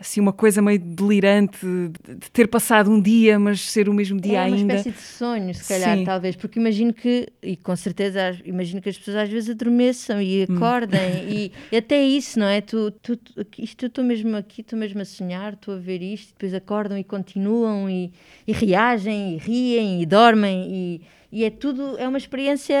assim 0.00 0.20
uma 0.20 0.32
coisa 0.32 0.62
meio 0.62 0.78
delirante 0.78 1.58
de, 1.64 2.30
ter 2.32 2.46
passado 2.46 2.90
um 2.90 3.00
dia, 3.00 3.38
mas 3.38 3.60
ser 3.60 3.88
o 3.88 3.92
mesmo 3.94 4.20
dia 4.20 4.38
é 4.38 4.46
uma 4.46 4.54
ainda. 4.56 4.74
espécie 4.74 4.92
de 4.92 5.00
sonho, 5.00 5.52
se 5.54 5.64
calhar, 5.68 5.96
Sim. 5.96 6.04
talvez, 6.04 6.36
porque 6.36 6.58
imagino 6.60 6.92
que, 6.94 7.26
e 7.42 7.56
com 7.56 7.74
certeza, 7.74 8.38
imagino 8.44 8.80
que 8.80 8.88
as 8.88 8.96
pessoas 8.96 9.16
às 9.16 9.28
vezes 9.28 9.50
adormeçam 9.50 10.22
e 10.22 10.46
Hum. 10.48 10.54
acordem, 10.54 11.24
e, 11.28 11.52
e 11.72 11.76
até 11.76 12.00
isso, 12.02 12.38
não 12.38 12.46
é? 12.46 12.60
Tu, 12.60 12.90
tu- 13.02 13.18
isto 13.58 13.84
eu 13.84 13.88
estou 13.88 14.04
mesmo 14.04 14.36
aqui, 14.36 14.60
estou 14.60 14.78
mesmo 14.78 15.00
a 15.00 15.04
sonhar, 15.04 15.54
estou 15.54 15.74
a 15.74 15.78
ver 15.78 16.00
isto, 16.02 16.32
depois 16.32 16.54
acordam 16.54 16.96
e 16.96 17.02
continuam, 17.04 17.90
e, 17.90 18.12
e 18.46 18.52
reagem, 18.52 19.34
e 19.34 19.38
riem, 19.38 20.00
e 20.02 20.06
dormem, 20.06 20.68
e, 20.70 21.00
e 21.32 21.44
é 21.44 21.50
tudo, 21.50 21.98
é 21.98 22.06
uma 22.06 22.18
experiência 22.18 22.76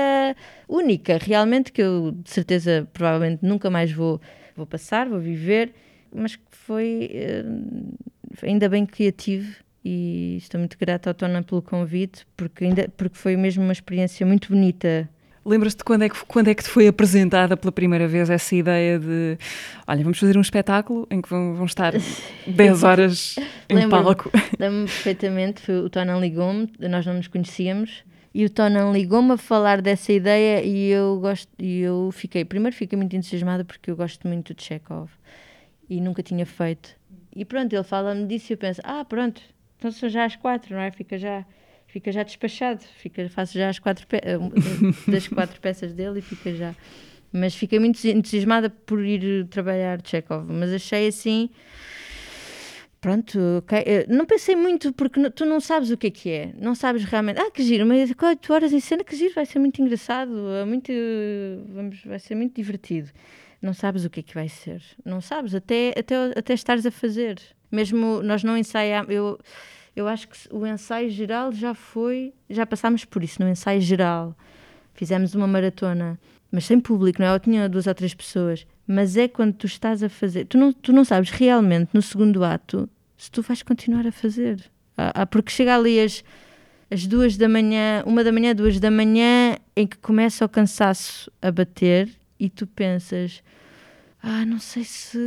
única, 0.68 1.18
realmente, 1.20 1.72
que 1.72 1.82
eu 1.82 2.12
de 2.12 2.30
certeza, 2.30 2.88
provavelmente, 2.92 3.40
nunca 3.44 3.68
mais 3.70 3.90
vou, 3.92 4.20
vou 4.56 4.66
passar, 4.66 5.08
vou 5.08 5.18
viver, 5.18 5.72
mas 6.14 6.36
que 6.36 6.42
foi 6.50 7.10
eh, 7.12 7.44
ainda 8.42 8.68
bem 8.68 8.86
criativo 8.86 9.56
e 9.84 10.36
estou 10.36 10.58
muito 10.58 10.76
grata 10.78 11.10
ao 11.10 11.14
Tona 11.14 11.42
pelo 11.42 11.62
convite 11.62 12.26
porque, 12.36 12.64
ainda, 12.64 12.88
porque 12.96 13.16
foi 13.16 13.36
mesmo 13.36 13.62
uma 13.62 13.72
experiência 13.72 14.26
muito 14.26 14.48
bonita. 14.48 15.08
Lembras-te 15.44 15.82
quando 15.82 16.02
é, 16.02 16.10
que, 16.10 16.26
quando 16.26 16.48
é 16.48 16.54
que 16.54 16.62
te 16.62 16.68
foi 16.68 16.86
apresentada 16.88 17.56
pela 17.56 17.72
primeira 17.72 18.06
vez 18.06 18.28
essa 18.28 18.54
ideia 18.54 18.98
de 18.98 19.38
olha, 19.86 20.02
vamos 20.02 20.18
fazer 20.18 20.36
um 20.36 20.42
espetáculo 20.42 21.06
em 21.10 21.22
que 21.22 21.28
vão, 21.30 21.54
vão 21.54 21.64
estar 21.64 21.94
10 22.46 22.82
horas 22.82 23.36
em 23.68 23.88
palco? 23.88 24.30
Lembro-me 24.58 24.86
perfeitamente, 24.86 25.62
foi, 25.62 25.76
o 25.76 25.88
Tonan 25.88 26.20
ligou-me, 26.20 26.70
nós 26.80 27.06
não 27.06 27.14
nos 27.14 27.28
conhecíamos 27.28 28.04
e 28.34 28.44
o 28.44 28.50
Tonan 28.50 28.92
ligou-me 28.92 29.32
a 29.32 29.36
falar 29.38 29.80
dessa 29.80 30.12
ideia 30.12 30.62
e 30.62 30.90
eu 30.90 31.18
gosto 31.18 31.50
e 31.58 31.80
eu 31.80 32.10
fiquei, 32.12 32.44
primeiro 32.44 32.76
fiquei 32.76 32.98
muito 32.98 33.16
entusiasmada 33.16 33.64
porque 33.64 33.90
eu 33.90 33.96
gosto 33.96 34.28
muito 34.28 34.52
de 34.52 34.62
Chekhov 34.62 35.08
e 35.88 36.00
nunca 36.00 36.22
tinha 36.22 36.44
feito. 36.44 36.96
E 37.34 37.44
pronto, 37.44 37.72
ele 37.72 37.82
fala-me 37.82 38.26
disso 38.26 38.52
e 38.52 38.54
eu 38.54 38.58
penso, 38.58 38.80
ah 38.84 39.04
pronto, 39.04 39.40
então 39.76 39.90
são 39.90 40.08
já 40.08 40.24
às 40.24 40.36
quatro, 40.36 40.74
não 40.74 40.82
é? 40.82 40.90
Fica 40.90 41.18
já, 41.18 41.44
fica 41.86 42.10
já 42.10 42.22
despachado, 42.22 42.82
fica, 42.82 43.28
faço 43.28 43.54
já 43.58 43.68
as 43.68 43.78
quatro 43.78 44.06
eh, 44.12 44.38
das 45.10 45.28
quatro 45.28 45.60
peças 45.60 45.92
dele 45.92 46.18
e 46.18 46.22
fica 46.22 46.54
já. 46.54 46.74
Mas 47.32 47.54
fiquei 47.54 47.78
muito 47.78 48.02
entusiasmada 48.06 48.70
por 48.70 49.04
ir 49.04 49.46
trabalhar 49.48 50.00
Chekhov, 50.02 50.50
mas 50.50 50.72
achei 50.72 51.08
assim, 51.08 51.50
Pronto, 53.00 53.38
ok. 53.58 53.78
Eh, 53.86 54.06
Não 54.08 54.26
pensei 54.26 54.56
muito 54.56 54.92
porque 54.92 55.30
tu 55.30 55.44
não 55.46 55.60
sabes 55.60 55.90
o 55.90 55.96
que 55.96 56.08
é 56.08 56.10
que 56.10 56.30
é. 56.30 56.52
Não 56.60 56.74
sabes 56.74 57.04
realmente. 57.04 57.40
Ah, 57.40 57.50
que 57.50 57.62
giro, 57.62 57.86
mas 57.86 58.10
8 58.20 58.52
horas 58.52 58.72
em 58.72 58.80
cena, 58.80 59.04
que 59.04 59.14
giro, 59.14 59.34
vai 59.34 59.46
ser 59.46 59.60
muito 59.60 59.80
engraçado, 59.80 60.32
é 60.60 60.64
muito, 60.64 60.92
vamos, 61.68 62.02
vai 62.04 62.18
ser 62.18 62.34
muito 62.34 62.54
divertido. 62.56 63.08
Não 63.60 63.74
sabes 63.74 64.04
o 64.04 64.10
que 64.10 64.20
é 64.20 64.22
que 64.22 64.34
vai 64.34 64.48
ser. 64.48 64.82
Não 65.04 65.20
sabes, 65.20 65.54
até, 65.54 65.92
até, 65.96 66.32
até 66.36 66.54
estares 66.54 66.86
a 66.86 66.90
fazer. 66.90 67.40
Mesmo 67.70 68.22
nós 68.22 68.44
não 68.44 68.56
ensaiámos. 68.56 69.10
Eu, 69.10 69.38
eu 69.96 70.06
acho 70.06 70.28
que 70.28 70.36
o 70.50 70.66
ensaio 70.66 71.10
geral 71.10 71.52
já 71.52 71.74
foi. 71.74 72.32
Já 72.48 72.64
passámos 72.64 73.04
por 73.04 73.22
isso, 73.22 73.42
no 73.42 73.48
ensaio 73.48 73.80
geral. 73.80 74.36
Fizemos 74.94 75.34
uma 75.34 75.46
maratona, 75.46 76.18
mas 76.50 76.64
sem 76.64 76.78
público, 76.78 77.20
não 77.20 77.28
é? 77.28 77.34
Eu 77.34 77.40
tinha 77.40 77.68
duas 77.68 77.86
ou 77.86 77.94
três 77.94 78.14
pessoas. 78.14 78.66
Mas 78.86 79.16
é 79.16 79.28
quando 79.28 79.54
tu 79.54 79.66
estás 79.66 80.02
a 80.02 80.08
fazer. 80.08 80.46
Tu 80.46 80.56
não, 80.56 80.72
tu 80.72 80.92
não 80.92 81.04
sabes 81.04 81.30
realmente 81.30 81.90
no 81.92 82.00
segundo 82.00 82.44
ato 82.44 82.88
se 83.16 83.30
tu 83.30 83.42
vais 83.42 83.62
continuar 83.62 84.06
a 84.06 84.12
fazer. 84.12 84.64
Ah, 84.96 85.22
ah, 85.22 85.26
porque 85.26 85.50
chega 85.50 85.76
ali 85.76 86.00
às, 86.00 86.24
às 86.90 87.06
duas 87.06 87.36
da 87.36 87.48
manhã, 87.48 88.02
uma 88.06 88.22
da 88.22 88.32
manhã, 88.32 88.54
duas 88.54 88.78
da 88.78 88.90
manhã, 88.90 89.56
em 89.76 89.86
que 89.86 89.98
começa 89.98 90.44
o 90.44 90.48
cansaço 90.48 91.30
a 91.42 91.50
bater 91.50 92.08
e 92.38 92.48
tu 92.48 92.66
pensas. 92.66 93.42
Ah, 94.22 94.44
não 94.44 94.58
sei 94.58 94.84
se 94.84 95.18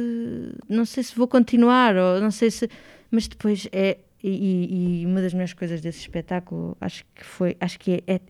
não 0.67 0.85
sei 0.85 1.03
se 1.03 1.15
vou 1.15 1.27
continuar 1.27 1.95
ou 1.95 2.19
não 2.19 2.31
sei 2.31 2.51
se 2.51 2.69
mas 3.09 3.27
depois 3.27 3.67
é 3.71 3.97
e, 4.23 5.01
e- 5.01 5.05
uma 5.05 5.21
das 5.21 5.33
melhores 5.33 5.53
coisas 5.53 5.79
desse 5.81 5.99
espetáculo 5.99 6.75
acho 6.79 7.05
que 7.15 7.23
foi 7.23 7.55
acho 7.59 7.79
que 7.79 8.03
é, 8.07 8.15
é- 8.15 8.21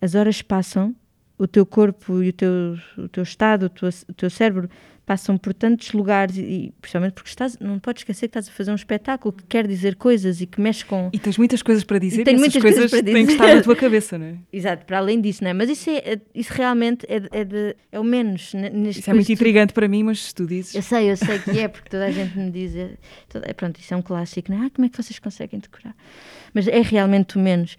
as 0.00 0.14
horas 0.14 0.42
passam 0.42 0.94
o 1.38 1.46
teu 1.46 1.64
corpo 1.64 2.22
e 2.22 2.28
o 2.28 2.32
teu 2.34 2.78
o 2.98 3.08
teu 3.08 3.22
estado 3.22 3.64
o 3.64 3.68
teu, 3.70 3.88
o 4.08 4.12
teu 4.14 4.28
cérebro 4.30 4.68
passam 5.10 5.36
por 5.36 5.52
tantos 5.52 5.92
lugares 5.92 6.36
e, 6.38 6.72
principalmente 6.80 7.14
porque 7.14 7.30
estás, 7.30 7.58
não 7.58 7.80
podes 7.80 8.02
esquecer 8.02 8.28
que 8.28 8.38
estás 8.38 8.48
a 8.48 8.52
fazer 8.52 8.70
um 8.70 8.76
espetáculo 8.76 9.32
que 9.32 9.42
quer 9.42 9.66
dizer 9.66 9.96
coisas 9.96 10.40
e 10.40 10.46
que 10.46 10.60
mexe 10.60 10.84
com. 10.84 11.10
E 11.12 11.18
tens 11.18 11.36
muitas 11.36 11.62
coisas 11.64 11.82
para 11.82 11.98
dizer 11.98 12.18
E 12.18 12.30
e 12.30 12.34
essas 12.34 12.38
muitas 12.38 12.62
coisas, 12.62 12.90
coisas 12.92 13.12
têm 13.12 13.26
que 13.26 13.32
estar 13.32 13.56
na 13.56 13.60
tua 13.60 13.74
cabeça, 13.74 14.16
não 14.16 14.26
é? 14.26 14.34
Exato, 14.52 14.86
para 14.86 14.98
além 14.98 15.20
disso, 15.20 15.42
não 15.42 15.50
é? 15.50 15.52
Mas 15.52 15.68
isso, 15.68 15.90
é, 15.90 15.96
é- 15.96 16.20
isso 16.32 16.52
realmente 16.52 17.04
é, 17.08 17.40
é, 17.40 17.44
de- 17.44 17.74
é 17.90 17.98
o 17.98 18.04
menos. 18.04 18.54
n- 18.54 18.70
neste 18.70 19.00
Isso 19.00 19.10
é 19.10 19.14
muito 19.14 19.32
intrigante 19.32 19.72
para 19.72 19.88
mim, 19.88 20.04
mas 20.04 20.26
se 20.26 20.32
tu 20.32 20.46
dizes. 20.46 20.76
Eu 20.76 20.82
sei, 20.82 21.10
eu 21.10 21.16
sei 21.16 21.40
que 21.40 21.58
é, 21.58 21.66
porque 21.66 21.88
toda 21.90 22.06
a 22.06 22.10
gente 22.12 22.38
me 22.38 22.48
diz. 22.52 22.76
É, 22.76 22.90
toda- 23.28 23.50
é, 23.50 23.52
pronto, 23.52 23.80
isso 23.80 23.92
é 23.92 23.96
um 23.96 24.02
clássico, 24.02 24.52
não 24.52 24.62
é? 24.62 24.66
Ah, 24.66 24.70
como 24.70 24.86
é 24.86 24.88
que 24.88 24.96
vocês 24.96 25.18
conseguem 25.18 25.58
decorar? 25.58 25.96
Mas 26.54 26.68
é 26.68 26.80
realmente 26.82 27.36
o 27.36 27.40
menos. 27.40 27.76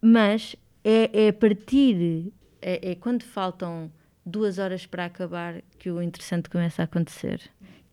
Mas 0.00 0.54
é, 0.84 1.10
é 1.24 1.28
a 1.30 1.32
partir. 1.32 2.32
É, 2.62 2.90
é 2.92 2.94
quando 2.94 3.24
faltam 3.24 3.90
duas 4.24 4.58
horas 4.58 4.86
para 4.86 5.06
acabar 5.06 5.62
que 5.78 5.90
o 5.90 6.02
interessante 6.02 6.50
começa 6.50 6.82
a 6.82 6.84
acontecer. 6.84 7.40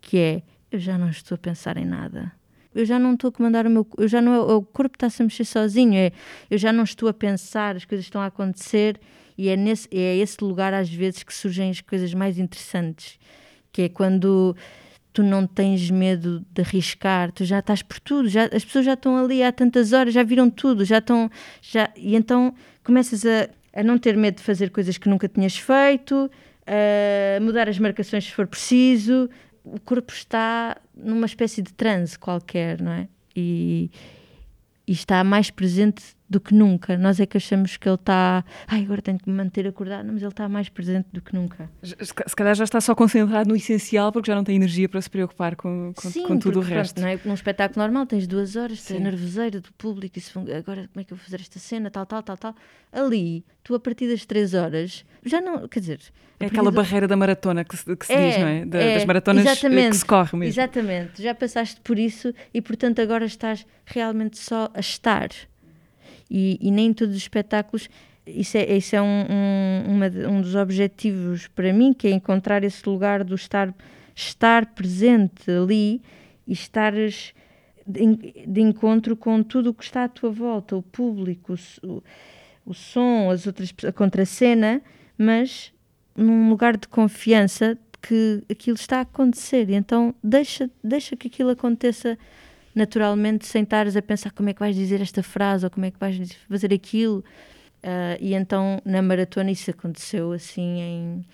Que 0.02 0.18
é, 0.18 0.44
eu 0.72 0.80
já 0.80 0.98
não 0.98 1.10
estou 1.10 1.36
a 1.36 1.40
pensar 1.40 1.78
em 1.78 1.86
nada. 1.86 2.32
Eu 2.74 2.86
já 2.86 3.00
não 3.00 3.14
estou 3.14 3.30
a 3.30 3.32
comandar 3.32 3.66
o 3.66 3.70
meu. 3.70 3.88
Eu 3.98 4.08
já 4.08 4.22
não, 4.22 4.58
o 4.58 4.62
corpo 4.62 4.96
está-se 4.96 5.22
a 5.22 5.26
mexer 5.26 5.46
sozinho. 5.46 5.96
É, 5.96 6.12
eu 6.50 6.58
já 6.58 6.72
não 6.72 6.84
estou 6.84 7.10
a 7.10 7.14
pensar, 7.14 7.76
as 7.76 7.86
coisas 7.86 8.06
estão 8.06 8.22
a 8.22 8.28
acontecer. 8.28 9.00
E 9.38 9.50
é, 9.50 9.56
nesse, 9.56 9.88
é 9.92 10.18
esse 10.18 10.44
lugar, 10.44 10.74
às 10.74 10.90
vezes, 10.90 11.24
que 11.24 11.34
surgem 11.34 11.70
as 11.70 11.82
coisas 11.82 12.14
mais 12.14 12.38
interessantes 12.38 13.20
que 13.78 13.84
é 13.84 13.90
quando 13.90 14.56
tu 15.14 15.22
não 15.22 15.46
tens 15.46 15.92
medo 15.92 16.44
de 16.52 16.64
arriscar, 16.64 17.32
tu 17.32 17.46
já 17.46 17.60
estás 17.60 17.84
por 17.84 18.00
tudo, 18.00 18.28
já, 18.28 18.46
as 18.46 18.66
pessoas 18.66 18.86
já 18.86 18.94
estão 18.94 19.24
ali 19.24 19.44
há 19.44 19.52
tantas 19.52 19.94
horas, 19.94 20.16
já 20.16 20.24
viram 20.24 20.50
tudo, 20.50 20.84
já 20.84 20.98
estão, 20.98 21.30
já, 21.62 21.88
e 21.96 22.16
então 22.16 22.56
começas 22.84 23.24
a, 23.24 23.48
a 23.78 23.84
não 23.84 24.00
ter 24.00 24.18
medo 24.18 24.38
de 24.38 24.44
fazer 24.44 24.72
coisas 24.72 24.98
que 24.98 25.08
nunca 25.08 25.30
tinhas 25.30 25.56
feito, 25.56 26.32
a 26.66 27.40
mudar 27.40 27.70
as 27.70 27.78
marcações 27.78 28.26
se 28.26 28.32
for 28.32 28.48
preciso, 28.48 29.30
o 29.64 29.80
corpo 29.80 30.12
está 30.12 30.78
numa 30.96 31.28
espécie 31.28 31.62
de 31.62 31.72
transe 31.74 32.18
qualquer, 32.18 32.82
não 32.82 32.92
é? 32.92 33.08
E, 33.36 33.92
e 34.88 34.92
está 34.92 35.24
mais 35.24 35.52
presente 35.52 36.17
do 36.30 36.40
que 36.42 36.54
nunca. 36.54 36.98
Nós 36.98 37.20
é 37.20 37.26
que 37.26 37.38
achamos 37.38 37.78
que 37.78 37.88
ele 37.88 37.96
está, 37.96 38.44
ai, 38.68 38.84
agora 38.84 39.02
tenho 39.02 39.18
que 39.18 39.30
me 39.30 39.36
manter 39.36 39.66
acordado, 39.68 40.08
mas 40.12 40.22
ele 40.22 40.28
está 40.32 40.50
mais 40.50 40.68
presente 40.70 41.08
do 41.14 41.22
que 41.22 41.34
nunca. 41.34 41.70
Se 41.82 42.36
calhar 42.36 42.54
já 42.56 42.64
está 42.66 42.82
só 42.82 42.94
concentrado 42.94 43.48
no 43.50 43.56
essencial 43.56 44.12
porque 44.12 44.30
já 44.30 44.36
não 44.36 44.44
tem 44.44 44.56
energia 44.58 44.90
para 44.90 45.02
se 45.02 45.10
preocupar 45.10 45.56
com, 45.56 45.94
com, 45.96 46.10
Sim, 46.10 46.24
com 46.24 46.38
tudo 46.38 46.60
o 46.60 46.62
porque, 46.62 46.74
resto. 46.76 46.96
Pronto, 46.96 47.06
não 47.06 47.10
é? 47.14 47.20
Num 47.26 47.34
espetáculo 47.34 47.82
normal 47.84 48.06
tens 48.06 48.28
duas 48.28 48.56
horas, 48.56 48.84
tens 48.84 49.02
nervoseira 49.02 49.62
do 49.62 49.72
público, 49.74 50.18
isso, 50.20 50.38
agora 50.40 50.90
como 50.94 51.02
é 51.02 51.04
que 51.04 51.14
eu 51.14 51.18
vou 51.18 51.24
fazer 51.24 51.40
esta 51.40 51.60
cena, 51.60 51.90
tal, 51.90 52.06
tal, 52.06 52.22
tal, 52.22 52.38
tal. 52.38 52.56
Ali, 52.92 53.46
tu 53.64 53.74
a 53.76 53.80
partir 53.80 54.08
das 54.10 54.26
três 54.26 54.54
horas, 54.54 55.06
já 55.26 55.40
não, 55.42 55.68
quer 55.68 55.80
dizer... 55.80 56.00
É 56.40 56.46
aquela 56.46 56.70
do- 56.70 56.76
barreira 56.76 57.08
da 57.08 57.16
maratona 57.16 57.64
que 57.66 57.76
se, 57.76 57.96
que 57.96 58.06
se 58.06 58.14
É, 58.14 58.30
diz, 58.30 58.38
não 58.40 58.48
é? 58.48 58.66
Da- 58.66 58.78
é, 58.80 58.94
das 58.96 59.06
maratonas 59.06 59.44
exatamente, 59.44 59.90
que 59.92 59.98
se 59.98 60.06
corre 60.06 60.38
mesmo. 60.38 60.44
Exatamente, 60.62 61.24
já 61.24 61.34
passaste 61.34 61.82
por 61.82 61.98
isso 61.98 62.32
e 62.54 62.62
portanto 62.62 63.02
agora 63.02 63.26
estás 63.26 63.66
realmente 63.86 64.38
só 64.38 64.70
a 64.74 64.80
estar. 64.80 65.30
E, 66.30 66.58
e 66.62 66.72
nem 66.72 66.94
todos 66.94 67.16
os 67.16 67.22
espetáculos, 67.22 67.90
isso 68.26 68.58
é, 68.58 68.76
isso 68.76 68.96
é 68.96 69.02
um, 69.02 69.26
um, 69.30 69.96
uma 69.96 70.08
um 70.30 70.42
dos 70.42 70.56
objetivos 70.56 71.48
para 71.48 71.72
mim, 71.72 71.94
que 71.94 72.08
é 72.08 72.12
encontrar 72.12 72.64
esse 72.64 72.88
lugar 72.88 73.24
do 73.24 73.36
estar, 73.36 73.74
estar 74.16 74.66
presente 74.68 75.50
ali 75.50 76.02
e 76.46 76.54
estares 76.54 77.34
de, 77.86 78.44
de 78.46 78.62
encontro 78.62 79.16
com 79.16 79.42
tudo 79.42 79.70
o 79.70 79.74
que 79.74 79.84
está 79.84 80.04
à 80.04 80.10
tua 80.10 80.30
volta, 80.30 80.76
o 80.76 80.82
público, 80.82 81.56
o, 81.82 82.04
o, 82.66 82.74
som, 82.74 83.32
as 83.32 83.48
outras, 83.48 83.74
a 83.86 83.92
contracena, 83.94 84.82
mas 85.18 85.74
num 86.16 86.50
lugar 86.50 86.76
de 86.76 86.88
confiança 86.88 87.78
que 88.02 88.44
aquilo 88.50 88.76
está 88.76 88.98
a 88.98 89.02
acontecer. 89.02 89.70
Então 89.70 90.14
deixa, 90.22 90.70
deixa 90.84 91.16
que 91.16 91.28
aquilo 91.28 91.52
aconteça 91.52 92.18
naturalmente, 92.78 93.46
sem 93.46 93.64
estares 93.64 93.96
a 93.96 94.02
pensar 94.02 94.32
como 94.32 94.50
é 94.50 94.54
que 94.54 94.60
vais 94.60 94.76
dizer 94.76 95.02
esta 95.02 95.24
frase 95.24 95.66
ou 95.66 95.72
como 95.72 95.86
é 95.86 95.92
que 95.92 96.00
vais 96.00 96.32
fazer 96.50 96.74
aquilo. 96.74 97.24
Ah, 97.84 98.18
e 98.20 98.34
então 98.34 98.82
na 98.86 99.02
maratona 99.02 99.52
isso 99.52 99.72
aconteceu 99.72 100.32
assim 100.32 100.82
em 100.82 101.26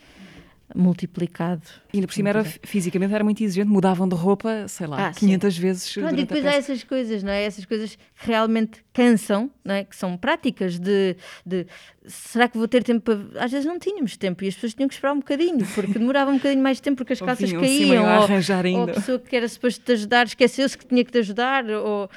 multiplicado. 0.76 1.62
E 1.94 1.98
ainda 1.98 2.08
por 2.08 2.14
cima 2.14 2.30
era, 2.30 2.44
fisicamente 2.44 3.14
era 3.14 3.24
muito 3.24 3.44
exigente, 3.44 3.70
mudavam 3.70 4.08
de 4.08 4.16
roupa, 4.16 4.68
sei 4.68 4.88
lá, 4.88 5.08
Ah, 5.08 5.14
sim. 5.14 5.28
500 5.28 5.58
vezes 5.58 5.94
Pronto, 5.94 6.14
e 6.14 6.18
depois 6.18 6.46
há 6.46 6.54
essas 6.54 6.84
coisas, 6.84 7.24
não 7.24 7.32
é? 7.32 7.44
Essas 7.44 7.66
coisas 7.66 7.96
que 7.96 8.28
realmente 8.28 8.84
cansam, 8.94 9.52
não 9.64 9.76
é? 9.76 9.84
Que 9.84 9.96
são 9.96 10.18
práticas 10.18 10.80
de, 10.80 11.16
de 11.46 11.66
será 12.06 12.48
que 12.48 12.58
vou 12.58 12.68
ter 12.68 12.84
tempo 12.84 13.02
para... 13.02 13.44
Às 13.44 13.52
vezes 13.52 13.66
não 13.66 13.78
tínhamos 13.80 14.18
tempo 14.18 14.44
e 14.44 14.48
as 14.48 14.56
pessoas 14.56 14.74
tinham 14.74 14.88
que 14.88 14.96
esperar 14.96 15.14
um 15.14 15.20
bocadinho, 15.20 15.66
porque 15.76 15.94
demorava 16.00 16.32
um 16.32 16.36
bocadinho 16.38 16.64
mais 16.64 16.80
tempo 16.80 16.98
porque 16.98 17.14
as 17.14 17.22
calças 17.22 17.50
vinham 17.50 17.62
caíam, 17.62 18.06
a 18.06 18.22
ou, 18.22 18.78
ou 18.78 18.84
a 18.84 18.88
pessoa 18.88 19.20
que 19.20 19.36
era 19.36 19.48
suposto 19.48 19.82
te 19.84 19.92
ajudar 19.92 20.26
esqueceu-se 20.26 20.78
que 20.78 20.86
tinha 20.86 21.04
que 21.04 21.12
te 21.12 21.20
ajudar, 21.20 21.66
ou... 21.70 22.10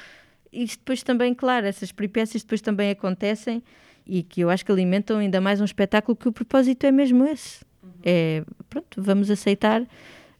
Isto 0.51 0.79
depois 0.79 1.03
também, 1.03 1.33
claro, 1.33 1.67
essas 1.67 1.91
peripécias 1.91 2.41
depois 2.41 2.61
também 2.61 2.89
acontecem 2.89 3.61
e 4.07 4.23
que 4.23 4.41
eu 4.41 4.49
acho 4.49 4.65
que 4.65 4.71
alimentam 4.71 5.17
ainda 5.17 5.41
mais 5.41 5.59
um 5.59 5.65
espetáculo 5.65 6.15
que 6.15 6.27
o 6.27 6.31
propósito 6.31 6.85
é 6.85 6.91
mesmo 6.91 7.25
esse. 7.27 7.66
É, 8.09 8.43
pronto, 8.69 9.01
vamos 9.01 9.29
aceitar 9.29 9.83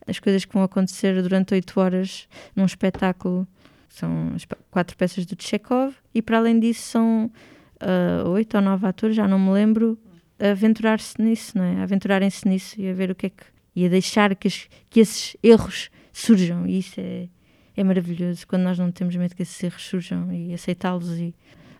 as 0.08 0.20
coisas 0.20 0.46
que 0.46 0.54
vão 0.54 0.64
acontecer 0.64 1.22
durante 1.22 1.54
oito 1.54 1.78
horas 1.80 2.30
num 2.56 2.64
espetáculo. 2.66 3.46
São 3.90 4.36
quatro 4.72 4.96
peças 4.96 5.26
do 5.26 5.36
Chekhov 5.42 5.94
e 6.14 6.22
para 6.22 6.38
além 6.38 6.60
disso 6.60 6.82
são 6.84 7.32
ah, 7.82 8.24
oito 8.30 8.56
ou 8.56 8.62
nove 8.64 8.88
atores, 8.88 9.16
já 9.16 9.28
não 9.28 9.38
me 9.38 9.52
lembro, 9.52 10.00
a 10.40 10.52
aventurar-se 10.52 11.22
nisso, 11.22 11.58
não 11.58 11.64
é? 11.66 11.80
A 11.80 11.84
aventurarem-se 11.84 12.48
nisso 12.48 12.80
e 12.80 12.90
a 12.90 12.94
ver 12.94 13.12
o 13.12 13.16
que 13.16 13.26
é 13.26 13.30
que... 13.30 13.44
e 13.76 13.86
a 13.86 13.90
deixar 13.90 14.34
que, 14.36 14.48
as- 14.48 14.70
que 14.90 15.00
esses 15.02 15.36
erros 15.44 15.90
surjam 16.14 16.66
e 16.66 16.80
isso 16.80 17.00
é, 17.00 17.28
é 17.76 17.84
maravilhoso 17.84 18.48
quando 18.48 18.64
nós 18.64 18.78
não 18.80 18.92
temos 18.92 19.16
medo 19.16 19.36
que 19.36 19.42
esses 19.42 19.62
erros 19.62 19.84
surjam 19.84 20.32
e 20.32 20.54
aceitá-los 20.54 21.18
e 21.18 21.34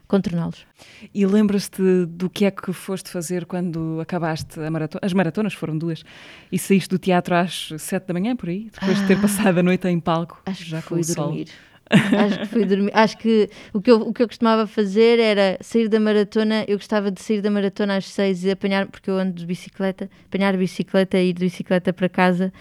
contorná-los. 0.08 0.66
E 1.14 1.26
lembras-te 1.26 2.06
do 2.06 2.30
que 2.30 2.46
é 2.46 2.52
que 2.52 2.72
foste 2.74 3.10
fazer 3.10 3.46
quando 3.46 4.00
acabaste 4.02 4.60
a 4.60 4.70
maratona? 4.72 5.02
As 5.04 5.14
maratonas 5.14 5.54
foram 5.54 5.78
duas. 5.78 6.04
E 6.52 6.58
saíste 6.58 6.90
do 6.90 6.98
teatro 6.98 7.36
às 7.36 7.70
sete 7.78 8.08
da 8.08 8.14
manhã, 8.14 8.36
por 8.36 8.50
aí? 8.50 8.70
Depois 8.72 9.00
de 9.00 9.08
ter 9.08 9.20
passado 9.22 9.58
a 9.60 9.64
noite 9.64 9.88
em 9.88 10.00
palco, 10.00 10.42
Ah. 10.46 10.52
Acho 10.52 10.66
já 10.66 10.82
que 10.82 10.88
fui 10.88 11.02
dormir. 11.04 11.48
Acho 11.90 12.40
que 12.40 12.46
fui 12.48 12.66
dormir. 12.66 12.92
Acho 12.94 13.18
que 13.18 13.50
o 13.74 13.82
que, 13.82 13.90
eu, 13.92 14.02
o 14.02 14.14
que 14.14 14.22
eu 14.22 14.28
costumava 14.28 14.68
fazer 14.68 15.20
era 15.20 15.58
sair 15.62 15.88
da 15.88 16.00
maratona. 16.00 16.66
Eu 16.68 16.78
gostava 16.78 17.10
de 17.10 17.22
sair 17.22 17.42
da 17.42 17.50
maratona 17.50 17.96
às 17.96 18.06
seis 18.06 18.44
e 18.44 18.52
apanhar, 18.52 18.88
porque 18.88 19.10
eu 19.10 19.18
ando 19.18 19.34
de 19.34 19.46
bicicleta, 19.46 20.10
apanhar 20.26 20.56
bicicleta 20.58 21.18
e 21.18 21.30
ir 21.30 21.34
de 21.34 21.46
bicicleta 21.46 21.94
para 21.94 22.10
casa 22.10 22.52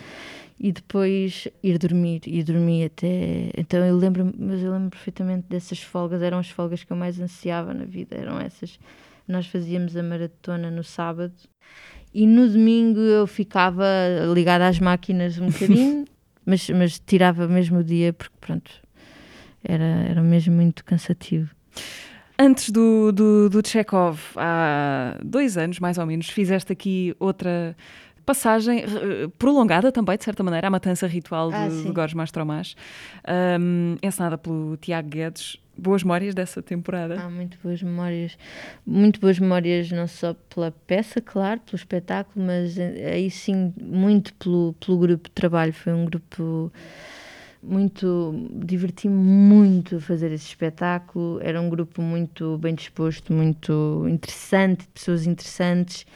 e 0.58 0.72
depois 0.72 1.48
ir 1.62 1.78
dormir. 1.78 2.22
E 2.26 2.42
dormi 2.42 2.84
até. 2.84 3.50
Então 3.56 3.84
eu 3.84 3.96
lembro, 3.96 4.32
mas 4.38 4.62
eu 4.62 4.72
lembro 4.72 4.90
perfeitamente 4.90 5.46
dessas 5.48 5.80
folgas. 5.80 6.22
Eram 6.22 6.38
as 6.38 6.50
folgas 6.50 6.82
que 6.84 6.92
eu 6.92 6.96
mais 6.96 7.20
ansiava 7.20 7.74
na 7.74 7.84
vida. 7.84 8.16
Eram 8.16 8.40
essas. 8.40 8.78
Nós 9.28 9.46
fazíamos 9.46 9.96
a 9.96 10.02
maratona 10.02 10.70
no 10.70 10.84
sábado 10.84 11.34
e 12.18 12.26
no 12.26 12.48
domingo 12.48 13.00
eu 13.00 13.26
ficava 13.26 13.84
ligada 14.32 14.66
às 14.66 14.78
máquinas 14.78 15.38
um 15.38 15.50
bocadinho, 15.50 16.06
mas, 16.46 16.70
mas 16.70 16.98
tirava 16.98 17.46
mesmo 17.46 17.80
o 17.80 17.84
dia 17.84 18.10
porque 18.12 18.34
pronto, 18.40 18.70
era, 19.62 19.84
era 19.84 20.22
mesmo 20.22 20.54
muito 20.54 20.82
cansativo. 20.82 21.54
Antes 22.38 22.70
do, 22.70 23.12
do, 23.12 23.50
do 23.50 23.66
Chekhov, 23.66 24.18
há 24.36 25.18
dois 25.22 25.58
anos, 25.58 25.78
mais 25.78 25.98
ou 25.98 26.06
menos, 26.06 26.30
fizeste 26.30 26.72
aqui 26.72 27.14
outra 27.18 27.76
passagem 28.26 28.80
eh, 28.80 29.28
prolongada 29.38 29.92
também, 29.92 30.18
de 30.18 30.24
certa 30.24 30.42
maneira, 30.42 30.66
a 30.66 30.70
matança 30.70 31.06
ritual 31.06 31.50
Ah, 31.52 31.68
de, 31.68 31.74
sim. 31.74 31.84
de 31.84 31.92
Gorges 31.92 32.14
Mastromas, 32.14 32.74
um, 33.60 33.96
encenada 34.02 34.36
pelo 34.36 34.76
Tiago 34.76 35.08
Guedes. 35.08 35.56
Boas 35.78 36.02
memórias 36.02 36.34
dessa 36.34 36.62
temporada? 36.62 37.20
Há 37.20 37.28
muito 37.28 37.58
boas 37.62 37.82
memórias, 37.82 38.36
muito 38.86 39.20
boas 39.20 39.38
memórias 39.38 39.90
não 39.92 40.08
só 40.08 40.34
pela 40.52 40.70
peça, 40.86 41.20
claro, 41.20 41.60
pelo 41.60 41.76
espetáculo, 41.76 42.46
mas 42.46 42.76
eh, 42.78 43.12
aí 43.12 43.30
sim 43.30 43.72
muito 43.80 44.34
pelo, 44.34 44.74
pelo 44.84 44.98
grupo 44.98 45.28
de 45.28 45.34
trabalho. 45.34 45.72
Foi 45.74 45.92
um 45.92 46.06
grupo 46.06 46.72
muito 47.62 48.48
diverti-me 48.64 49.14
muito 49.14 49.96
a 49.96 50.00
fazer 50.00 50.32
esse 50.32 50.46
espetáculo. 50.46 51.40
Era 51.42 51.60
um 51.60 51.68
grupo 51.68 52.00
muito 52.00 52.56
bem 52.58 52.74
disposto, 52.74 53.32
muito 53.32 54.06
interessante, 54.08 54.88
pessoas 54.94 55.26
interessantes 55.26 56.06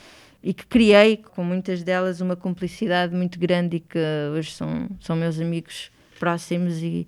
e 0.42 0.54
que 0.54 0.66
criei 0.66 1.16
com 1.18 1.44
muitas 1.44 1.82
delas 1.82 2.20
uma 2.20 2.36
cumplicidade 2.36 3.14
muito 3.14 3.38
grande 3.38 3.76
e 3.76 3.80
que 3.80 3.98
hoje 4.34 4.52
são, 4.52 4.88
são 5.00 5.14
meus 5.16 5.38
amigos 5.38 5.90
próximos 6.18 6.82
e, 6.82 7.06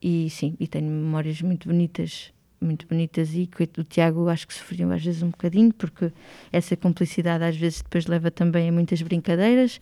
e 0.00 0.28
sim, 0.30 0.56
e 0.58 0.66
tenho 0.66 0.86
memórias 0.86 1.42
muito 1.42 1.68
bonitas, 1.68 2.32
muito 2.60 2.86
bonitas. 2.86 3.34
E 3.34 3.46
que 3.46 3.64
o 3.80 3.84
Tiago 3.84 4.28
acho 4.28 4.46
que 4.46 4.54
sofriam 4.54 4.90
às 4.92 5.02
vezes 5.02 5.22
um 5.22 5.30
bocadinho 5.30 5.72
porque 5.74 6.12
essa 6.52 6.76
cumplicidade 6.76 7.42
às 7.42 7.56
vezes 7.56 7.82
depois 7.82 8.06
leva 8.06 8.30
também 8.30 8.68
a 8.68 8.72
muitas 8.72 9.02
brincadeiras. 9.02 9.80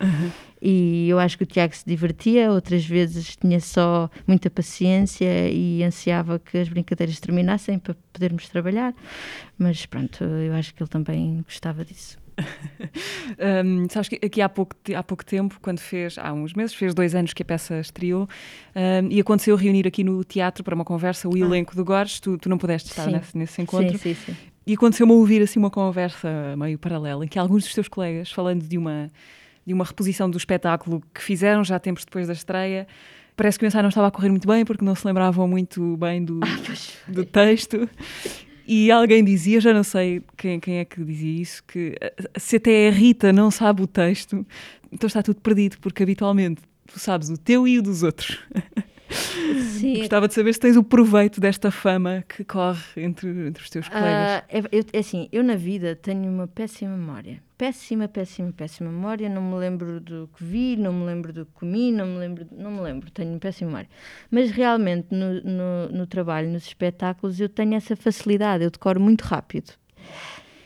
E 0.60 1.08
eu 1.08 1.18
acho 1.18 1.38
que 1.38 1.44
o 1.44 1.46
Tiago 1.46 1.76
se 1.76 1.84
divertia, 1.86 2.50
outras 2.50 2.84
vezes 2.84 3.36
tinha 3.36 3.60
só 3.60 4.10
muita 4.26 4.50
paciência 4.50 5.48
e 5.50 5.84
ansiava 5.84 6.38
que 6.38 6.58
as 6.58 6.68
brincadeiras 6.68 7.20
terminassem 7.20 7.78
para 7.78 7.94
podermos 8.12 8.48
trabalhar, 8.48 8.92
mas 9.56 9.86
pronto, 9.86 10.24
eu 10.24 10.52
acho 10.54 10.74
que 10.74 10.82
ele 10.82 10.90
também 10.90 11.42
gostava 11.42 11.84
disso. 11.84 12.27
um, 13.64 13.86
sabes 13.90 14.08
que 14.08 14.18
aqui 14.24 14.40
há 14.40 14.48
pouco, 14.48 14.74
há 14.94 15.02
pouco 15.02 15.24
tempo, 15.24 15.58
quando 15.60 15.80
fez, 15.80 16.16
há 16.18 16.32
uns 16.32 16.54
meses, 16.54 16.74
fez 16.74 16.94
dois 16.94 17.14
anos 17.14 17.32
que 17.32 17.42
a 17.42 17.44
peça 17.46 17.78
estreou, 17.80 18.28
um, 18.74 19.08
e 19.10 19.20
aconteceu 19.20 19.56
reunir 19.56 19.86
aqui 19.86 20.04
no 20.04 20.22
teatro 20.24 20.62
para 20.64 20.74
uma 20.74 20.84
conversa 20.84 21.28
o 21.28 21.34
Ah. 21.34 21.38
elenco 21.38 21.74
do 21.76 21.84
Gores. 21.84 22.20
Tu, 22.20 22.38
tu 22.38 22.48
não 22.48 22.58
pudeste 22.58 22.90
estar 22.90 23.06
nesse, 23.10 23.36
nesse 23.36 23.60
encontro. 23.62 23.98
Sim, 23.98 24.14
sim, 24.14 24.32
sim. 24.32 24.36
E 24.66 24.74
aconteceu-me 24.74 25.12
ouvir 25.12 25.42
assim 25.42 25.58
uma 25.58 25.70
conversa 25.70 26.54
meio 26.56 26.78
paralela 26.78 27.24
em 27.24 27.28
que 27.28 27.38
alguns 27.38 27.64
dos 27.64 27.74
teus 27.74 27.88
colegas, 27.88 28.30
falando 28.30 28.62
de 28.62 28.76
uma, 28.76 29.08
de 29.66 29.72
uma 29.72 29.84
reposição 29.84 30.28
do 30.30 30.36
espetáculo 30.36 31.02
que 31.14 31.22
fizeram 31.22 31.64
já 31.64 31.78
tempos 31.78 32.04
depois 32.04 32.26
da 32.26 32.34
estreia, 32.34 32.86
parece 33.34 33.58
que 33.58 33.64
o 33.64 33.66
ensaio 33.66 33.82
não 33.82 33.88
estava 33.88 34.08
a 34.08 34.10
correr 34.10 34.28
muito 34.28 34.46
bem 34.46 34.66
porque 34.66 34.84
não 34.84 34.94
se 34.94 35.06
lembravam 35.06 35.48
muito 35.48 35.96
bem 35.96 36.22
do, 36.22 36.40
do 37.08 37.24
texto. 37.24 37.88
E 38.70 38.90
alguém 38.90 39.24
dizia, 39.24 39.62
já 39.62 39.72
não 39.72 39.82
sei 39.82 40.22
quem, 40.36 40.60
quem 40.60 40.76
é 40.76 40.84
que 40.84 41.02
dizia 41.02 41.40
isso, 41.40 41.64
que 41.64 41.94
se 42.36 42.56
até 42.56 42.88
a 42.88 42.90
Rita 42.90 43.32
não 43.32 43.50
sabe 43.50 43.80
o 43.80 43.86
texto, 43.86 44.46
então 44.92 45.06
está 45.06 45.22
tudo 45.22 45.40
perdido, 45.40 45.78
porque 45.78 46.02
habitualmente 46.02 46.60
tu 46.86 46.98
sabes 46.98 47.30
o 47.30 47.38
teu 47.38 47.66
e 47.66 47.78
o 47.78 47.82
dos 47.82 48.02
outros. 48.02 48.38
Sim, 49.10 49.98
Gostava 49.98 50.28
de 50.28 50.34
saber 50.34 50.52
se 50.52 50.60
tens 50.60 50.76
o 50.76 50.84
proveito 50.84 51.40
desta 51.40 51.70
fama 51.70 52.24
que 52.28 52.44
corre 52.44 52.78
entre, 52.96 53.28
entre 53.28 53.62
os 53.62 53.70
teus 53.70 53.88
colegas. 53.88 54.30
Ah, 54.30 54.44
é, 54.48 54.58
eu- 54.70 54.84
é 54.92 54.98
assim, 54.98 55.28
eu 55.32 55.42
na 55.42 55.54
vida 55.56 55.96
tenho 55.96 56.30
uma 56.30 56.46
péssima 56.46 56.96
memória. 56.96 57.40
Péssima, 57.56 58.06
péssima, 58.06 58.52
péssima 58.52 58.90
memória. 58.90 59.28
Não 59.28 59.42
me 59.42 59.56
lembro 59.56 60.00
do 60.00 60.28
que 60.36 60.44
vi, 60.44 60.76
não 60.76 60.92
me 60.92 61.04
lembro 61.06 61.32
do 61.32 61.46
que 61.46 61.52
comi, 61.52 61.90
não 61.90 62.06
me 62.06 62.18
lembro, 62.18 62.46
não 62.52 62.70
me 62.70 62.80
lembro, 62.80 63.10
tenho 63.10 63.38
péssima 63.38 63.68
memória. 63.70 63.88
Mas 64.30 64.50
realmente 64.50 65.08
no, 65.10 65.40
no, 65.42 65.88
no 65.90 66.06
trabalho, 66.06 66.48
nos 66.50 66.64
espetáculos, 66.66 67.40
eu 67.40 67.48
tenho 67.48 67.74
essa 67.74 67.96
facilidade, 67.96 68.62
eu 68.64 68.70
decoro 68.70 69.00
muito 69.00 69.22
rápido. 69.22 69.72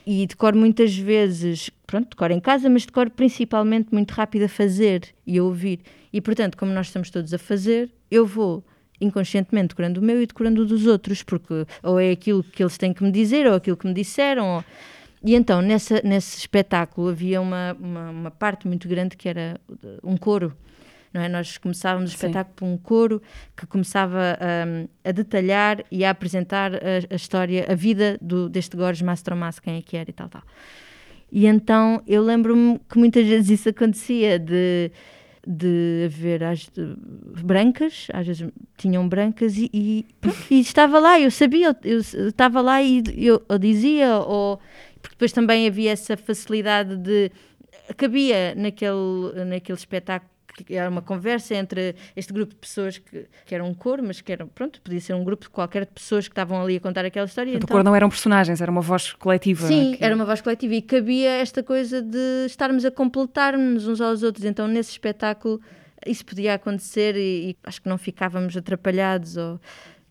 E 0.06 0.26
decoro 0.26 0.56
muitas 0.56 0.96
vezes, 0.96 1.70
pronto, 1.86 2.10
decoro 2.10 2.32
em 2.32 2.40
casa, 2.40 2.68
mas 2.68 2.84
decoro 2.84 3.10
principalmente 3.10 3.88
muito 3.92 4.10
rápido 4.12 4.44
a 4.44 4.48
fazer 4.48 5.02
e 5.26 5.38
a 5.38 5.44
ouvir. 5.44 5.80
E 6.12 6.20
portanto, 6.20 6.56
como 6.56 6.72
nós 6.72 6.86
estamos 6.88 7.08
todos 7.10 7.32
a 7.32 7.38
fazer, 7.38 7.90
eu 8.10 8.26
vou 8.26 8.64
inconscientemente 9.00 9.68
decorando 9.68 10.00
o 10.00 10.02
meu 10.02 10.20
e 10.22 10.26
decorando 10.26 10.62
o 10.62 10.66
dos 10.66 10.86
outros, 10.86 11.22
porque 11.22 11.66
ou 11.82 11.98
é 12.00 12.10
aquilo 12.10 12.42
que 12.42 12.62
eles 12.62 12.76
têm 12.78 12.92
que 12.92 13.02
me 13.02 13.10
dizer, 13.12 13.46
ou 13.46 13.54
aquilo 13.54 13.76
que 13.76 13.86
me 13.86 13.94
disseram. 13.94 14.56
ou- 14.56 14.64
E 15.24 15.34
então, 15.36 15.62
nessa, 15.62 16.00
nesse 16.04 16.36
espetáculo, 16.38 17.08
havia 17.08 17.40
uma, 17.40 17.76
uma, 17.80 18.10
uma 18.10 18.30
parte 18.30 18.66
muito 18.66 18.88
grande 18.88 19.16
que 19.16 19.28
era 19.28 19.60
um 20.02 20.16
coro. 20.16 20.52
Não 21.12 21.20
é? 21.20 21.28
Nós 21.28 21.58
começávamos 21.58 22.10
o 22.10 22.16
Sim. 22.16 22.26
espetáculo 22.26 22.54
por 22.56 22.64
um 22.66 22.76
coro 22.78 23.22
que 23.56 23.66
começava 23.66 24.38
um, 24.66 24.88
a 25.04 25.12
detalhar 25.12 25.84
e 25.90 26.04
a 26.04 26.10
apresentar 26.10 26.74
a, 26.74 26.78
a 27.10 27.14
história, 27.14 27.66
a 27.68 27.74
vida 27.74 28.18
do, 28.20 28.48
deste 28.48 28.76
Gorges 28.76 29.02
Mastromasso, 29.02 29.60
quem 29.60 29.76
é 29.76 29.82
que 29.82 29.96
era 29.96 30.08
e 30.08 30.12
tal, 30.12 30.28
tal. 30.28 30.42
E 31.30 31.46
então 31.46 32.02
eu 32.06 32.22
lembro-me 32.22 32.78
que 32.88 32.98
muitas 32.98 33.26
vezes 33.26 33.60
isso 33.60 33.68
acontecia 33.68 34.38
de, 34.38 34.90
de 35.46 36.04
haver 36.06 36.44
as 36.44 36.70
brancas, 37.42 38.08
às 38.12 38.26
vezes 38.26 38.48
tinham 38.76 39.06
brancas 39.08 39.56
e, 39.56 39.70
e, 39.72 40.06
e 40.50 40.60
estava 40.60 40.98
lá, 40.98 41.20
eu 41.20 41.30
sabia, 41.30 41.76
eu, 41.84 42.00
eu 42.14 42.28
estava 42.28 42.60
lá 42.60 42.82
e 42.82 43.02
eu, 43.16 43.42
eu 43.48 43.58
dizia, 43.58 44.16
ou, 44.18 44.58
porque 45.00 45.14
depois 45.14 45.32
também 45.32 45.66
havia 45.66 45.90
essa 45.90 46.16
facilidade 46.16 46.96
de 46.96 47.30
cabia 47.96 48.54
naquele, 48.54 49.44
naquele 49.46 49.78
espetáculo 49.78 50.31
que 50.54 50.74
era 50.74 50.88
uma 50.90 51.02
conversa 51.02 51.54
entre 51.54 51.94
este 52.14 52.32
grupo 52.32 52.52
de 52.54 52.60
pessoas 52.60 52.98
que, 52.98 53.26
que 53.46 53.54
era 53.54 53.64
um 53.64 53.72
coro, 53.74 54.02
mas 54.02 54.20
que 54.20 54.30
era, 54.32 54.46
pronto, 54.46 54.80
podia 54.82 55.00
ser 55.00 55.14
um 55.14 55.24
grupo 55.24 55.50
qualquer 55.50 55.84
de 55.86 55.92
pessoas 55.92 56.28
que 56.28 56.32
estavam 56.32 56.62
ali 56.62 56.76
a 56.76 56.80
contar 56.80 57.04
aquela 57.04 57.26
história. 57.26 57.50
Então- 57.54 57.66
a 57.66 57.70
cor 57.70 57.82
não 57.84 57.94
eram 57.96 58.08
personagens, 58.08 58.60
era 58.60 58.70
uma 58.70 58.80
voz 58.82 59.12
coletiva. 59.14 59.66
Sim, 59.66 59.94
que- 59.96 60.04
era 60.04 60.14
uma 60.14 60.24
voz 60.24 60.40
coletiva 60.40 60.74
e 60.74 60.82
cabia 60.82 61.30
esta 61.30 61.62
coisa 61.62 62.02
de 62.02 62.46
estarmos 62.46 62.84
a 62.84 62.90
completar-nos 62.90 63.86
uns 63.88 64.00
aos 64.00 64.22
outros. 64.22 64.44
Então, 64.44 64.66
nesse 64.68 64.90
espetáculo, 64.90 65.60
isso 66.06 66.24
podia 66.24 66.54
acontecer 66.54 67.16
e, 67.16 67.50
e 67.50 67.56
acho 67.64 67.80
que 67.80 67.88
não 67.88 67.96
ficávamos 67.98 68.56
atrapalhados 68.56 69.36
ou 69.36 69.60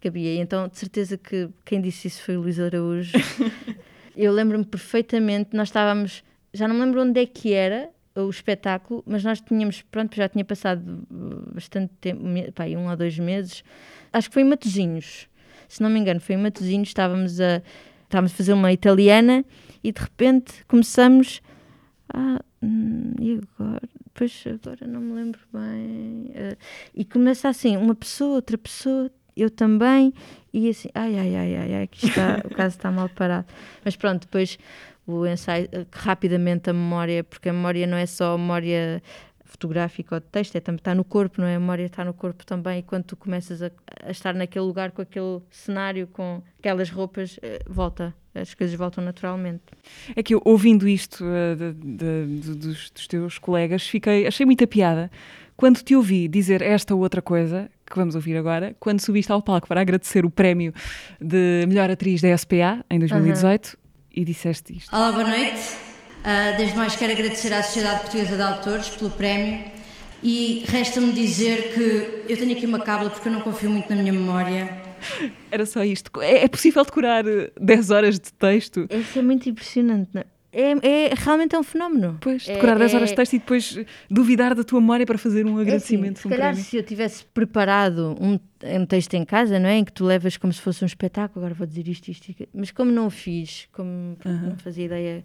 cabia. 0.01 0.41
Então, 0.41 0.67
de 0.67 0.77
certeza 0.79 1.17
que 1.17 1.49
quem 1.65 1.79
disse 1.81 2.07
isso 2.07 2.23
foi 2.23 2.35
o 2.37 2.41
Luís 2.41 2.59
Araújo. 2.59 3.11
Eu 4.15 4.31
lembro-me 4.33 4.65
perfeitamente, 4.65 5.55
nós 5.55 5.69
estávamos, 5.69 6.23
já 6.53 6.67
não 6.67 6.75
me 6.75 6.81
lembro 6.81 7.01
onde 7.01 7.19
é 7.21 7.25
que 7.25 7.53
era 7.53 7.89
o 8.15 8.29
espetáculo, 8.29 9.03
mas 9.05 9.23
nós 9.23 9.39
tínhamos, 9.41 9.81
pronto, 9.83 10.15
já 10.15 10.27
tinha 10.27 10.43
passado 10.43 11.07
uh, 11.09 11.53
bastante 11.53 11.93
tempo, 12.01 12.21
pá, 12.53 12.65
um 12.65 12.89
ou 12.89 12.97
dois 12.97 13.17
meses, 13.17 13.63
acho 14.11 14.29
que 14.29 14.33
foi 14.33 14.43
em 14.43 14.49
Matozinhos, 14.49 15.27
se 15.67 15.81
não 15.81 15.89
me 15.89 15.99
engano, 15.99 16.19
foi 16.19 16.35
em 16.35 16.37
Matozinhos, 16.37 16.89
estávamos 16.89 17.39
a, 17.39 17.61
estávamos 18.03 18.33
a 18.33 18.35
fazer 18.35 18.53
uma 18.53 18.73
italiana 18.73 19.45
e 19.83 19.91
de 19.91 20.01
repente 20.01 20.65
começamos 20.67 21.41
ah, 22.13 22.41
hum, 22.61 23.13
e 23.19 23.39
agora? 23.57 23.89
Pois 24.13 24.43
agora 24.45 24.85
não 24.85 24.99
me 24.99 25.13
lembro 25.13 25.39
bem. 25.53 26.31
eh, 26.35 26.57
e 26.93 27.05
começa 27.05 27.47
assim, 27.47 27.77
uma 27.77 27.95
pessoa, 27.95 28.35
outra 28.35 28.57
pessoa, 28.57 29.09
eu 29.35 29.49
também, 29.49 30.13
e 30.53 30.69
assim, 30.69 30.89
ai, 30.93 31.17
ai, 31.17 31.35
ai, 31.35 31.55
ai, 31.55 31.73
ai, 31.75 31.87
que 31.87 32.05
está, 32.05 32.41
o 32.43 32.53
caso 32.53 32.75
está 32.75 32.91
mal 32.91 33.07
parado. 33.07 33.47
Mas 33.83 33.95
pronto, 33.95 34.21
depois 34.23 34.59
o 35.15 35.27
ensaio, 35.27 35.67
eh, 35.71 35.85
rapidamente 35.91 36.69
a 36.69 36.73
memória, 36.73 37.23
porque 37.23 37.49
a 37.49 37.53
memória 37.53 37.85
não 37.87 37.97
é 37.97 38.05
só 38.05 38.35
a 38.35 38.37
memória 38.37 39.01
fotográfica 39.45 40.15
ou 40.15 40.21
de 40.21 40.27
texto, 40.27 40.55
é, 40.55 40.59
também 40.61 40.77
está 40.77 40.95
no 40.95 41.03
corpo, 41.03 41.41
não 41.41 41.47
é? 41.47 41.55
A 41.55 41.59
memória 41.59 41.85
está 41.85 42.05
no 42.05 42.13
corpo 42.13 42.45
também, 42.45 42.79
e 42.79 42.83
quando 42.83 43.03
tu 43.03 43.15
começas 43.17 43.61
a, 43.61 43.69
a 44.05 44.09
estar 44.11 44.33
naquele 44.33 44.65
lugar 44.65 44.91
com 44.91 45.01
aquele 45.01 45.39
cenário, 45.49 46.07
com 46.07 46.41
aquelas 46.59 46.89
roupas, 46.89 47.37
eh, 47.41 47.59
volta, 47.69 48.13
as 48.33 48.53
coisas 48.53 48.75
voltam 48.77 49.03
naturalmente. 49.03 49.63
É 50.15 50.23
que 50.23 50.33
eu, 50.33 50.41
ouvindo 50.45 50.87
isto 50.87 51.25
uh, 51.25 51.55
de- 51.55 51.97
de- 51.97 52.55
dos, 52.55 52.89
dos 52.91 53.07
teus 53.07 53.37
colegas, 53.37 53.85
fiquei, 53.85 54.25
achei 54.25 54.45
muita 54.45 54.65
piada 54.65 55.11
quando 55.57 55.83
te 55.83 55.95
ouvi 55.95 56.27
dizer 56.27 56.61
esta 56.61 56.95
ou 56.95 57.01
outra 57.01 57.21
coisa, 57.21 57.69
que 57.85 57.95
vamos 57.95 58.15
ouvir 58.15 58.35
agora, 58.37 58.73
quando 58.79 58.99
subiste 59.01 59.31
ao 59.31 59.41
palco 59.43 59.67
para 59.67 59.81
agradecer 59.81 60.25
o 60.25 60.29
prémio 60.31 60.73
de 61.19 61.65
melhor 61.67 61.91
atriz 61.91 62.19
da 62.21 62.35
SPA 62.35 62.83
em 62.89 62.97
2018 62.97 63.77
e 64.13 64.23
disseste 64.25 64.77
isto. 64.77 64.95
Olá, 64.95 65.11
boa 65.11 65.27
noite. 65.27 65.59
Ah, 66.23 66.53
desde 66.57 66.77
mais 66.77 66.95
quero 66.95 67.11
agradecer 67.11 67.51
à 67.53 67.63
Sociedade 67.63 68.01
Portuguesa 68.01 68.35
de 68.35 68.41
Autores 68.41 68.89
pelo 68.89 69.09
prémio 69.11 69.63
e 70.21 70.63
resta-me 70.67 71.11
dizer 71.13 71.73
que 71.73 72.31
eu 72.31 72.37
tenho 72.37 72.51
aqui 72.51 72.65
uma 72.65 72.79
cábula 72.79 73.09
porque 73.09 73.27
eu 73.27 73.31
não 73.31 73.41
confio 73.41 73.69
muito 73.69 73.89
na 73.89 73.95
minha 73.95 74.13
memória. 74.13 74.81
Era 75.49 75.65
só 75.65 75.83
isto. 75.83 76.11
É, 76.21 76.43
é 76.43 76.47
possível 76.47 76.85
decorar 76.85 77.25
uh, 77.25 77.51
10 77.59 77.89
horas 77.89 78.19
de 78.19 78.31
texto? 78.33 78.87
Isso 78.89 79.17
é 79.17 79.21
muito 79.21 79.49
impressionante, 79.49 80.09
não 80.13 80.21
é? 80.21 80.25
É, 80.53 80.71
é- 80.85 81.13
realmente 81.15 81.55
é 81.55 81.59
um 81.59 81.63
fenómeno. 81.63 82.13
Depois, 82.13 82.47
É- 82.47 82.55
decorar 82.55 82.77
10 82.77 82.93
é- 82.93 82.95
horas 82.97 83.09
de 83.09 83.15
texto 83.15 83.33
e 83.33 83.39
depois 83.39 83.75
uh, 83.77 83.85
duvidar 84.09 84.53
da 84.53 84.63
tua 84.63 84.81
memória 84.81 85.05
para 85.05 85.17
fazer 85.17 85.45
um 85.45 85.51
É 85.51 85.53
assim, 85.53 85.61
agradecimento 85.61 86.19
se 86.19 86.27
um 86.27 86.29
calhar 86.29 86.49
prémio. 86.51 86.69
se 86.69 86.75
eu 86.77 86.83
tivesse 86.83 87.23
preparado 87.25 88.15
um, 88.19 88.37
um 88.63 88.85
texto 88.85 89.13
em 89.13 89.23
casa, 89.23 89.57
não 89.59 89.69
é? 89.69 89.77
Em 89.77 89.85
que 89.85 89.93
tu 89.93 90.03
levas 90.03 90.35
como 90.35 90.51
se 90.51 90.59
fosse 90.61 90.83
um 90.83 90.87
espetáculo, 90.87 91.39
agora 91.45 91.53
vou 91.53 91.65
dizer 91.65 91.87
isto, 91.87 92.09
isto, 92.09 92.29
isto. 92.29 92.47
mas 92.53 92.69
como 92.71 92.91
não 92.91 93.07
o 93.07 93.09
fiz, 93.09 93.67
como 93.71 94.17
não 94.25 94.57
fazia 94.57 94.85
ideia 94.85 95.23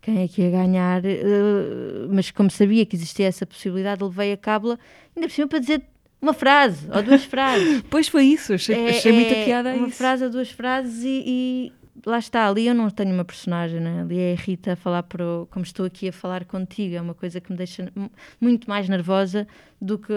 quem 0.00 0.22
é 0.22 0.26
que 0.26 0.42
ia 0.42 0.50
ganhar, 0.50 1.04
eh, 1.04 2.06
mas 2.10 2.30
como 2.30 2.50
sabia 2.50 2.84
que 2.84 2.96
existia 2.96 3.26
essa 3.26 3.46
possibilidade, 3.46 4.02
levei 4.02 4.32
a 4.32 4.36
cábula, 4.36 4.78
ainda 5.14 5.28
por 5.28 5.34
cima 5.34 5.46
para 5.48 5.58
dizer 5.60 5.82
uma 6.20 6.32
frase 6.32 6.88
ou 6.92 7.02
duas 7.02 7.22
frases. 7.26 7.82
Pois 7.88 8.08
foi 8.08 8.24
isso, 8.24 8.52
achei, 8.54 8.74
É- 8.74 8.90
achei 8.90 9.12
muita 9.12 9.32
é 9.34 9.44
piada 9.44 9.72
Uma 9.74 9.86
isso. 9.88 9.96
frase 9.98 10.24
ou 10.24 10.30
duas 10.30 10.50
frases 10.50 11.04
e, 11.04 11.22
e 11.26 11.72
lá 12.06 12.18
está, 12.18 12.48
ali 12.48 12.66
eu 12.66 12.74
não 12.74 12.88
tenho 12.90 13.12
uma 13.12 13.24
personagem, 13.24 13.80
né? 13.80 14.00
ali 14.02 14.18
é 14.18 14.32
a 14.32 14.36
Rita 14.36 14.72
a 14.72 14.76
falar 14.76 15.02
para 15.02 15.24
o, 15.24 15.46
como 15.50 15.62
estou 15.64 15.84
aqui 15.86 16.08
a 16.08 16.12
falar 16.12 16.44
contigo, 16.44 16.94
é 16.94 17.00
uma 17.00 17.14
coisa 17.14 17.40
que 17.40 17.50
me 17.52 17.56
deixa 17.58 17.90
mu- 17.94 18.10
muito 18.40 18.68
mais 18.68 18.88
nervosa 18.88 19.46
do 19.80 19.98
que 19.98 20.12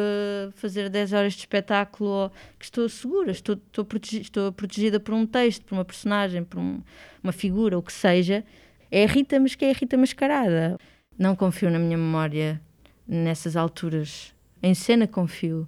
fazer 0.56 0.90
10 0.90 1.14
horas 1.14 1.34
de 1.34 1.40
espetáculo 1.40 2.10
ou 2.10 2.30
que 2.58 2.66
estou 2.66 2.88
segura, 2.88 3.32
estou, 3.32 3.56
estou, 3.56 3.84
protegi- 3.86 4.22
estou 4.22 4.52
protegida 4.52 5.00
por 5.00 5.14
um 5.14 5.26
texto, 5.26 5.64
por 5.66 5.76
uma 5.76 5.86
personagem, 5.86 6.44
por 6.44 6.60
um- 6.60 6.82
uma 7.24 7.32
figura, 7.34 7.78
o 7.78 7.82
que 7.84 7.92
seja. 7.94 8.44
É 8.92 9.04
a 9.04 9.08
Rita, 9.08 9.40
mas 9.40 9.56
que 9.56 9.66
é 9.66 9.72
a 9.72 9.74
Rita 9.74 9.98
mascarada. 9.98 10.78
Não 11.18 11.36
confio 11.36 11.70
na 11.70 11.80
minha 11.80 11.98
memória 11.98 12.62
nessas 13.08 13.56
alturas. 13.58 14.34
Em 14.64 14.74
cena 14.74 15.08
confio, 15.08 15.68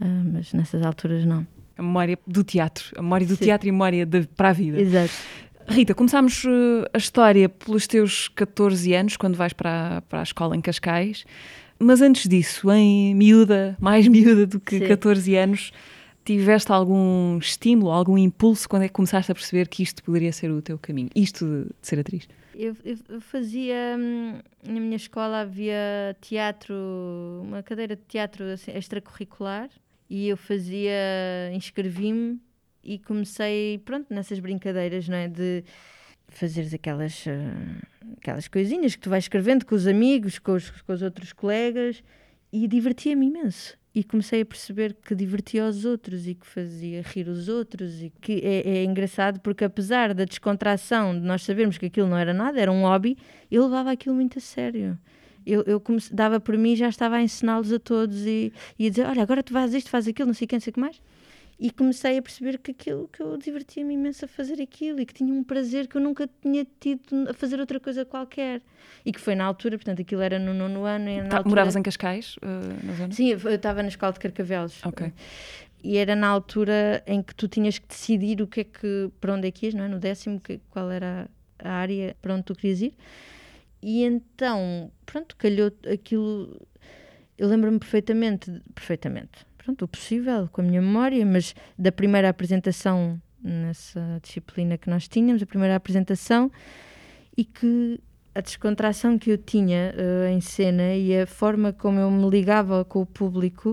ah, 0.00 0.04
mas 0.32 0.52
nessas 0.52 0.82
alturas 0.82 1.24
não. 1.24 1.46
A 1.76 1.82
memória 1.82 2.16
do 2.26 2.44
teatro, 2.44 2.92
a 2.96 3.02
memória 3.02 3.26
do 3.26 3.34
Sim. 3.36 3.44
teatro 3.46 3.66
e 3.66 3.70
a 3.70 3.72
memória 3.72 4.06
de- 4.06 4.26
para 4.28 4.50
a 4.50 4.52
vida. 4.52 4.80
Exato. 4.80 5.12
Rita, 5.66 5.94
começámos 5.94 6.44
eh, 6.44 6.88
a 6.92 6.98
história 6.98 7.48
pelos 7.48 7.86
teus 7.86 8.28
14 8.28 8.92
anos, 8.94 9.16
quando 9.16 9.34
vais 9.36 9.52
para, 9.52 9.98
a- 9.98 10.02
para 10.02 10.20
a 10.20 10.22
escola 10.22 10.56
em 10.56 10.60
Cascais, 10.60 11.24
mas 11.78 12.00
antes 12.02 12.28
disso, 12.28 12.70
em 12.70 13.14
miúda, 13.14 13.76
mais 13.80 14.06
miúda 14.08 14.46
do 14.46 14.60
que 14.60 14.78
Sim. 14.78 14.86
14 14.86 15.34
anos, 15.36 15.72
tiveste 16.24 16.70
algum 16.70 17.38
estímulo, 17.38 17.90
algum 17.90 18.16
impulso 18.18 18.68
quando 18.68 18.82
é 18.82 18.88
que 18.88 18.94
começaste 18.94 19.32
a 19.32 19.34
perceber 19.34 19.68
que 19.68 19.82
isto 19.82 20.02
poderia 20.02 20.32
ser 20.32 20.50
o 20.50 20.60
teu 20.62 20.78
caminho? 20.78 21.08
Isto 21.14 21.44
de, 21.46 21.64
de 21.64 21.70
ser 21.82 21.98
atriz? 21.98 22.28
Eu, 22.54 22.76
eu- 22.84 22.98
eu 23.08 23.20
fazia. 23.20 23.96
hum, 23.98 24.38
Na 24.66 24.80
minha 24.80 24.96
escola 24.96 25.40
havia 25.40 26.14
teatro, 26.20 26.74
uma 27.42 27.62
cadeira 27.62 27.96
de 27.96 28.02
teatro 28.06 28.44
assim, 28.44 28.70
extracurricular, 28.76 29.68
e 30.08 30.28
eu 30.28 30.36
fazia. 30.36 30.92
inscrevi-me 31.54 32.38
e 32.84 32.98
comecei, 32.98 33.78
pronto, 33.84 34.12
nessas 34.12 34.38
brincadeiras, 34.38 35.08
não 35.08 35.16
é? 35.16 35.28
De 35.28 35.64
fazeres 36.28 36.74
aquelas. 36.74 37.24
ah, 37.28 37.86
aquelas 38.18 38.48
coisinhas 38.48 38.94
que 38.94 39.02
tu 39.02 39.10
vais 39.10 39.24
escrevendo 39.24 39.64
com 39.64 39.74
os 39.74 39.86
amigos, 39.86 40.38
com 40.38 40.52
os, 40.52 40.70
com 40.70 40.92
os 40.92 41.02
outros 41.02 41.32
colegas, 41.32 42.02
e 42.52 42.66
divertia-me 42.68 43.26
imenso. 43.26 43.76
E 43.94 44.02
comecei 44.02 44.40
a 44.40 44.46
perceber 44.46 44.94
que 44.94 45.14
divertia 45.14 45.64
os 45.66 45.84
outros 45.84 46.26
e 46.26 46.34
que 46.34 46.46
fazia 46.46 47.02
rir 47.02 47.28
os 47.28 47.48
outros. 47.48 48.02
E 48.02 48.12
que 48.20 48.40
é, 48.42 48.78
é 48.78 48.84
engraçado 48.84 49.40
porque, 49.40 49.64
apesar 49.64 50.12
da 50.12 50.24
descontração, 50.24 51.14
de 51.14 51.24
nós 51.24 51.42
sabermos 51.42 51.78
que 51.78 51.86
aquilo 51.86 52.08
não 52.08 52.16
era 52.16 52.34
nada, 52.34 52.60
era 52.60 52.72
um 52.72 52.82
hobby, 52.82 53.16
eu 53.50 53.64
levava 53.64 53.92
aquilo 53.92 54.14
muito 54.14 54.38
a 54.38 54.40
sério 54.40 54.98
eu, 55.46 55.62
eu 55.66 55.82
dava 56.10 56.40
por 56.40 56.56
mim 56.56 56.74
já 56.74 56.88
estava 56.88 57.16
a 57.16 57.22
ensiná-los 57.22 57.72
a 57.72 57.78
todos 57.78 58.24
e, 58.24 58.52
e 58.78 58.86
a 58.86 58.90
dizer: 58.90 59.06
Olha, 59.06 59.22
agora 59.22 59.42
tu 59.42 59.52
fazes 59.52 59.76
isto, 59.76 59.90
fazes 59.90 60.08
aquilo, 60.08 60.28
não 60.28 60.34
sei 60.34 60.46
quem, 60.46 60.56
não 60.56 60.62
sei 60.62 60.70
o 60.70 60.74
que 60.74 60.80
mais 60.80 61.00
e 61.58 61.70
comecei 61.70 62.18
a 62.18 62.22
perceber 62.22 62.58
que 62.58 62.72
aquilo 62.72 63.08
que 63.08 63.22
eu 63.22 63.36
divertia-me 63.36 63.94
imenso 63.94 64.24
a 64.24 64.28
fazer 64.28 64.60
aquilo 64.60 65.00
e 65.00 65.06
que 65.06 65.14
tinha 65.14 65.32
um 65.32 65.44
prazer 65.44 65.86
que 65.86 65.96
eu 65.96 66.00
nunca 66.00 66.28
tinha 66.42 66.66
tido 66.80 67.28
a 67.28 67.32
fazer 67.32 67.60
outra 67.60 67.78
coisa 67.78 68.04
qualquer 68.04 68.60
e 69.04 69.12
que 69.12 69.20
foi 69.20 69.34
na 69.34 69.44
altura, 69.44 69.78
portanto 69.78 70.02
aquilo 70.02 70.20
era 70.20 70.38
no 70.38 70.52
nono 70.52 70.84
ano 70.84 71.08
e 71.08 71.22
na 71.22 71.28
tá, 71.28 71.36
altura... 71.38 71.50
Moravas 71.50 71.76
em 71.76 71.82
Cascais, 71.82 72.36
uh, 72.36 72.86
na 72.86 72.92
zona? 72.94 73.12
Sim, 73.12 73.28
eu 73.30 73.54
estava 73.54 73.82
na 73.82 73.88
escola 73.88 74.12
de 74.12 74.18
Carcavelos 74.18 74.84
ok 74.84 75.12
e 75.84 75.98
era 75.98 76.16
na 76.16 76.28
altura 76.28 77.02
em 77.06 77.22
que 77.22 77.34
tu 77.34 77.46
tinhas 77.46 77.78
que 77.78 77.86
decidir 77.86 78.40
o 78.40 78.46
que 78.46 78.60
é 78.60 78.64
que, 78.64 79.10
para 79.20 79.34
onde 79.34 79.46
é 79.46 79.50
que 79.50 79.66
ias, 79.66 79.74
não 79.74 79.84
é? 79.84 79.88
no 79.88 79.98
décimo, 79.98 80.40
que, 80.40 80.58
qual 80.70 80.90
era 80.90 81.28
a 81.58 81.70
área 81.70 82.16
para 82.22 82.34
onde 82.34 82.44
tu 82.44 82.54
querias 82.54 82.80
ir 82.80 82.94
e 83.82 84.02
então, 84.02 84.90
pronto, 85.04 85.36
calhou 85.36 85.70
aquilo 85.92 86.66
eu 87.36 87.48
lembro-me 87.48 87.78
perfeitamente, 87.78 88.50
perfeitamente 88.74 89.44
pronto, 89.64 89.84
o 89.84 89.88
possível 89.88 90.48
com 90.52 90.60
a 90.60 90.64
minha 90.64 90.82
memória, 90.82 91.24
mas 91.24 91.54
da 91.78 91.90
primeira 91.90 92.28
apresentação 92.28 93.20
nessa 93.42 94.20
disciplina 94.22 94.76
que 94.76 94.88
nós 94.88 95.08
tínhamos, 95.08 95.42
a 95.42 95.46
primeira 95.46 95.74
apresentação, 95.74 96.50
e 97.36 97.44
que 97.44 97.98
a 98.34 98.40
descontração 98.40 99.18
que 99.18 99.30
eu 99.30 99.38
tinha 99.38 99.94
uh, 99.96 100.28
em 100.28 100.40
cena 100.40 100.94
e 100.94 101.20
a 101.20 101.26
forma 101.26 101.72
como 101.72 101.98
eu 101.98 102.10
me 102.10 102.28
ligava 102.28 102.84
com 102.84 103.00
o 103.00 103.06
público 103.06 103.70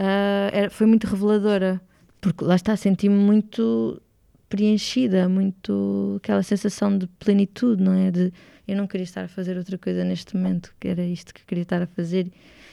uh, 0.00 0.50
era, 0.52 0.70
foi 0.70 0.86
muito 0.86 1.06
reveladora, 1.06 1.80
porque 2.20 2.44
lá 2.44 2.54
está, 2.56 2.76
senti-me 2.76 3.16
muito 3.16 4.00
preenchida, 4.48 5.28
muito 5.28 6.20
aquela 6.22 6.42
sensação 6.42 6.96
de 6.96 7.06
plenitude, 7.06 7.82
não 7.82 7.92
é? 7.92 8.10
De 8.10 8.32
eu 8.66 8.76
não 8.76 8.86
queria 8.86 9.04
estar 9.04 9.24
a 9.24 9.28
fazer 9.28 9.56
outra 9.56 9.76
coisa 9.76 10.02
neste 10.04 10.36
momento, 10.36 10.74
que 10.80 10.88
era 10.88 11.04
isto 11.04 11.34
que 11.34 11.44
queria 11.44 11.62
estar 11.62 11.82
a 11.82 11.86
fazer 11.86 12.30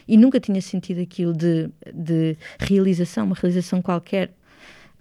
e 0.08 0.18
nunca 0.18 0.40
tinha 0.40 0.62
sentido 0.62 1.02
aquilo 1.02 1.34
de, 1.34 1.70
de 1.94 2.38
realização, 2.60 3.26
uma 3.26 3.36
realização 3.36 3.82
qualquer, 3.82 4.32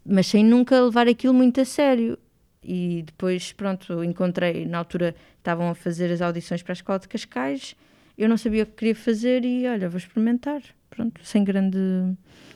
mas 0.04 0.26
sem 0.26 0.44
nunca 0.44 0.80
levar 0.80 1.08
aquilo 1.08 1.34
muito 1.34 1.60
a 1.60 1.64
sério. 1.64 2.18
E 2.64 3.02
depois, 3.04 3.52
pronto, 3.52 4.04
encontrei, 4.04 4.64
na 4.64 4.78
altura 4.78 5.14
estavam 5.38 5.68
a 5.70 5.74
fazer 5.74 6.12
as 6.12 6.20
audições 6.20 6.62
para 6.62 6.72
a 6.72 6.74
Escola 6.74 6.98
de 7.00 7.08
Cascais, 7.08 7.74
eu 8.16 8.28
não 8.28 8.36
sabia 8.36 8.62
o 8.62 8.66
que 8.66 8.72
queria 8.72 8.94
fazer 8.94 9.44
e 9.44 9.66
olha, 9.66 9.88
vou 9.88 9.98
experimentar, 9.98 10.62
pronto, 10.90 11.20
sem 11.24 11.44
grande 11.44 11.78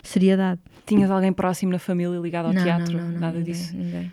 seriedade. 0.03 0.61
Tinhas 0.87 1.11
alguém 1.11 1.33
próximo 1.33 1.73
na 1.73 1.79
família 1.79 2.19
ligado 2.19 2.47
ao 2.47 2.53
não, 2.53 2.63
teatro? 2.63 2.97
Não, 2.97 3.09
não, 3.09 3.21
Nada 3.21 3.39
ninguém, 3.39 3.55
disso. 3.55 3.77
Ninguém. 3.77 4.13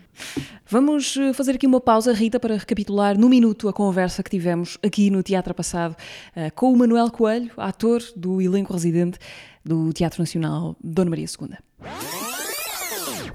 Vamos 0.66 1.16
eh, 1.16 1.32
fazer 1.32 1.52
aqui 1.52 1.66
uma 1.66 1.80
pausa, 1.80 2.12
Rita, 2.12 2.40
para 2.40 2.56
recapitular 2.56 3.16
no 3.16 3.28
minuto 3.28 3.68
a 3.68 3.72
conversa 3.72 4.22
que 4.22 4.30
tivemos 4.30 4.76
aqui 4.82 5.08
no 5.10 5.22
Teatro 5.22 5.54
Passado 5.54 5.94
uh, 6.36 6.52
com 6.54 6.72
o 6.72 6.76
Manuel 6.76 7.10
Coelho, 7.10 7.50
ator 7.56 8.02
do 8.16 8.42
elenco 8.42 8.72
residente 8.72 9.18
do 9.64 9.92
Teatro 9.92 10.20
Nacional 10.20 10.76
Dona 10.82 11.10
Maria 11.10 11.26
II. 11.26 12.43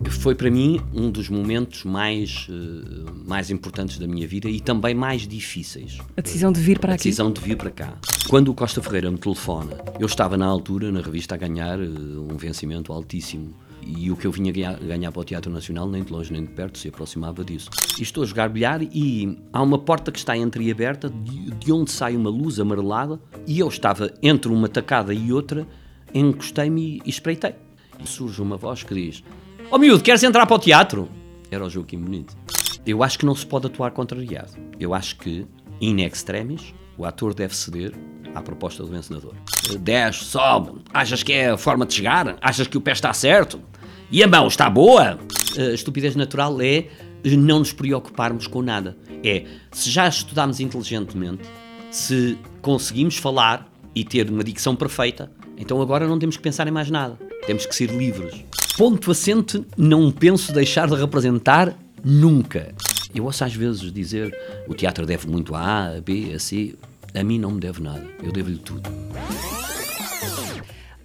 Foi 0.07 0.33
para 0.33 0.49
mim 0.49 0.79
um 0.93 1.11
dos 1.11 1.29
momentos 1.29 1.83
mais, 1.83 2.47
uh, 2.49 3.27
mais 3.27 3.49
importantes 3.49 3.97
da 3.97 4.07
minha 4.07 4.27
vida 4.27 4.49
e 4.49 4.59
também 4.59 4.93
mais 4.93 5.27
difíceis. 5.27 5.97
A 6.15 6.21
decisão 6.21 6.51
de 6.51 6.59
vir 6.59 6.79
para 6.79 6.93
a 6.93 6.95
aqui? 6.95 7.01
A 7.01 7.05
decisão 7.05 7.31
de 7.31 7.41
vir 7.41 7.57
para 7.57 7.69
cá. 7.69 7.97
Quando 8.27 8.49
o 8.49 8.53
Costa 8.53 8.81
Ferreira 8.81 9.11
me 9.11 9.17
telefona, 9.17 9.77
eu 9.99 10.05
estava 10.05 10.37
na 10.37 10.45
altura 10.45 10.91
na 10.91 11.01
revista 11.01 11.35
a 11.35 11.37
ganhar 11.37 11.79
uh, 11.79 12.27
um 12.31 12.37
vencimento 12.37 12.93
altíssimo 12.93 13.53
e 13.85 14.11
o 14.11 14.15
que 14.15 14.27
eu 14.27 14.31
vinha 14.31 14.51
ganhar, 14.51 14.79
ganhar 14.79 15.11
para 15.11 15.21
o 15.21 15.23
Teatro 15.23 15.51
Nacional, 15.51 15.89
nem 15.89 16.03
de 16.03 16.11
longe 16.11 16.31
nem 16.31 16.43
de 16.43 16.51
perto, 16.51 16.77
se 16.77 16.87
aproximava 16.89 17.43
disso. 17.43 17.69
E 17.97 18.03
estou 18.03 18.23
a 18.23 18.25
jogar 18.25 18.49
bilhar 18.49 18.81
e 18.81 19.37
há 19.51 19.61
uma 19.61 19.77
porta 19.77 20.11
que 20.11 20.19
está 20.19 20.37
entreaberta, 20.37 21.09
de, 21.09 21.51
de 21.51 21.71
onde 21.71 21.91
sai 21.91 22.15
uma 22.15 22.29
luz 22.29 22.59
amarelada, 22.59 23.19
e 23.47 23.59
eu 23.59 23.67
estava 23.67 24.13
entre 24.21 24.51
uma 24.51 24.67
tacada 24.67 25.13
e 25.13 25.31
outra, 25.31 25.67
encostei-me 26.13 27.01
e 27.05 27.09
espreitei. 27.09 27.55
E 28.03 28.07
surge 28.07 28.41
uma 28.41 28.57
voz 28.57 28.83
que 28.83 28.93
diz: 28.93 29.23
Ó 29.71 29.75
oh, 29.75 29.77
miúdo, 29.77 30.01
queres 30.03 30.23
entrar 30.23 30.47
para 30.47 30.55
o 30.55 30.59
teatro? 30.59 31.07
Era 31.51 31.63
o 31.63 31.69
Joaquim 31.69 31.99
Bonito. 31.99 32.35
Eu 32.83 33.03
acho 33.03 33.19
que 33.19 33.25
não 33.25 33.35
se 33.35 33.45
pode 33.45 33.67
atuar 33.67 33.91
contrariado. 33.91 34.53
Eu 34.79 34.95
acho 34.95 35.15
que, 35.17 35.45
in 35.79 36.01
extremis, 36.01 36.73
o 36.97 37.05
ator 37.05 37.35
deve 37.35 37.55
ceder 37.55 37.93
à 38.33 38.41
proposta 38.41 38.81
do 38.81 38.89
vencedor. 38.89 39.35
Desce, 39.79 40.25
sobe, 40.25 40.81
achas 40.91 41.21
que 41.21 41.33
é 41.33 41.51
a 41.51 41.57
forma 41.57 41.85
de 41.85 41.93
chegar? 41.93 42.35
Achas 42.41 42.65
que 42.65 42.79
o 42.79 42.81
pé 42.81 42.93
está 42.93 43.13
certo? 43.13 43.61
E 44.09 44.23
a 44.23 44.27
mão 44.27 44.47
está 44.47 44.67
boa? 44.67 45.19
A 45.55 45.61
estupidez 45.71 46.15
natural 46.15 46.59
é 46.61 46.87
não 47.23 47.59
nos 47.59 47.71
preocuparmos 47.71 48.47
com 48.47 48.63
nada. 48.63 48.97
É, 49.23 49.45
se 49.71 49.91
já 49.91 50.07
estudámos 50.07 50.59
inteligentemente, 50.59 51.47
se 51.91 52.39
conseguimos 52.59 53.17
falar 53.17 53.71
e 53.93 54.03
ter 54.03 54.31
uma 54.31 54.43
dicção 54.43 54.75
perfeita, 54.75 55.31
então 55.55 55.79
agora 55.79 56.07
não 56.07 56.17
temos 56.17 56.37
que 56.37 56.41
pensar 56.41 56.67
em 56.67 56.71
mais 56.71 56.89
nada. 56.89 57.19
Temos 57.45 57.67
que 57.67 57.75
ser 57.75 57.91
livres. 57.91 58.45
Ponto 58.79 59.11
assente, 59.11 59.61
não 59.75 60.09
penso 60.09 60.53
deixar 60.53 60.87
de 60.87 60.95
representar 60.95 61.77
nunca. 62.01 62.73
Eu 63.13 63.25
ouço 63.25 63.43
às 63.43 63.53
vezes 63.53 63.91
dizer 63.91 64.33
o 64.69 64.73
teatro 64.73 65.05
deve 65.05 65.27
muito 65.27 65.53
a 65.53 65.59
A, 65.59 65.97
a 65.97 65.99
B, 66.01 66.31
a 66.33 66.39
C. 66.39 66.75
A 67.13 67.21
mim 67.21 67.37
não 67.37 67.51
me 67.51 67.59
deve 67.59 67.81
nada. 67.81 68.07
Eu 68.23 68.31
devo-lhe 68.31 68.57
tudo. 68.57 68.89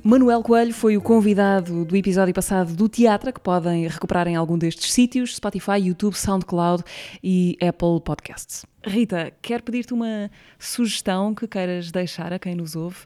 Manuel 0.05 0.41
Coelho 0.45 0.72
foi 0.72 0.97
o 0.97 1.01
convidado 1.01 1.85
do 1.85 1.97
episódio 1.97 2.33
passado 2.33 2.77
do 2.77 2.89
Teatro, 2.89 3.33
que 3.33 3.41
podem 3.41 3.89
recuperar 3.89 4.29
em 4.29 4.37
algum 4.37 4.57
destes 4.57 4.93
sítios: 4.93 5.35
Spotify, 5.35 5.79
YouTube, 5.79 6.14
SoundCloud 6.14 6.85
e 7.25 7.57
Apple 7.61 8.01
Podcasts. 8.05 8.64
Rita, 8.87 9.33
quero 9.43 9.64
pedir-te 9.64 9.93
uma 9.95 10.31
sugestão 10.61 11.35
que 11.35 11.49
queiras 11.49 11.91
deixar 11.91 12.33
a 12.33 12.39
quem 12.39 12.55
nos 12.55 12.77
ouve 12.77 12.99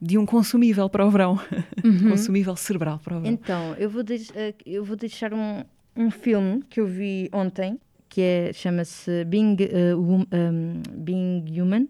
de 0.00 0.16
um 0.16 0.24
consumível 0.24 0.88
para 0.88 1.06
o 1.06 1.10
verão, 1.10 1.38
uhum. 1.84 2.10
consumível 2.10 2.56
cerebral 2.56 2.98
para 2.98 3.16
o 3.16 3.20
verão. 3.20 3.32
Então, 3.32 3.74
eu 3.74 3.90
vou, 3.90 4.02
eh, 4.34 4.54
eu 4.64 4.84
vou 4.84 4.96
deixar 4.96 5.34
um, 5.34 5.62
um 5.94 6.10
filme 6.10 6.62
que 6.68 6.80
eu 6.80 6.86
vi 6.86 7.28
ontem, 7.32 7.78
que 8.08 8.20
é, 8.20 8.52
chama-se 8.52 9.24
Being, 9.24 9.56
uh, 9.94 9.98
um, 9.98 10.82
Being 10.96 11.44
Human, 11.60 11.88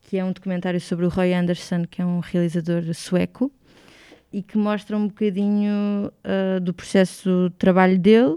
que 0.00 0.16
é 0.16 0.24
um 0.24 0.32
documentário 0.32 0.80
sobre 0.80 1.04
o 1.04 1.08
Roy 1.08 1.34
Anderson, 1.34 1.84
que 1.84 2.00
é 2.00 2.06
um 2.06 2.20
realizador 2.20 2.82
sueco, 2.94 3.52
e 4.32 4.42
que 4.42 4.56
mostra 4.56 4.96
um 4.96 5.06
bocadinho 5.06 6.10
uh, 6.24 6.60
do 6.60 6.72
processo 6.72 7.48
de 7.50 7.56
trabalho 7.56 7.98
dele, 7.98 8.36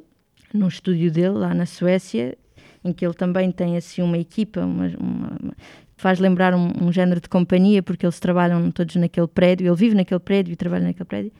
no 0.53 0.67
estúdio 0.67 1.09
dele, 1.11 1.29
lá 1.29 1.53
na 1.53 1.65
Suécia, 1.65 2.37
em 2.83 2.91
que 2.91 3.05
ele 3.05 3.13
também 3.13 3.51
tem 3.51 3.77
assim 3.77 4.01
uma 4.01 4.17
equipa, 4.17 4.61
uma, 4.61 4.87
uma, 4.99 5.37
uma 5.41 5.53
faz 6.01 6.17
lembrar 6.17 6.55
um, 6.55 6.71
um, 6.81 6.91
género 6.91 7.21
de 7.21 7.29
companhia, 7.29 7.83
porque 7.83 8.03
eles 8.03 8.19
trabalham 8.19 8.71
todos 8.71 8.95
naquele 8.95 9.27
prédio, 9.27 9.67
ele 9.67 9.75
vive 9.75 9.93
naquele 9.93 10.19
prédio 10.19 10.51
e 10.51 10.55
trabalha 10.55 10.85
naquele 10.85 11.05
prédio, 11.05 11.31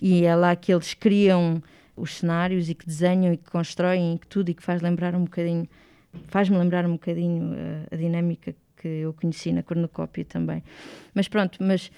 e 0.00 0.24
é 0.24 0.34
lá 0.34 0.56
que 0.56 0.72
eles 0.72 0.92
criam 0.92 1.62
os 1.96 2.16
cenários 2.16 2.68
e 2.68 2.74
que 2.74 2.84
desenham 2.84 3.32
e 3.32 3.36
que 3.36 3.48
constroem 3.48 4.16
e 4.16 4.18
que 4.18 4.26
tudo, 4.26 4.48
e 4.48 4.54
que 4.54 4.62
faz 4.62 4.82
lembrar 4.82 5.14
um 5.14 5.22
bocadinho, 5.22 5.68
faz-me 6.26 6.58
lembrar 6.58 6.84
um 6.84 6.94
bocadinho 6.94 7.52
uh, 7.52 7.86
a 7.92 7.96
dinâmica 7.96 8.52
que 8.76 8.88
eu 8.88 9.12
conheci 9.12 9.52
na 9.52 9.62
cornucópia 9.62 10.24
também. 10.24 10.64
Mas 11.14 11.28
pronto, 11.28 11.58
mas 11.62 11.88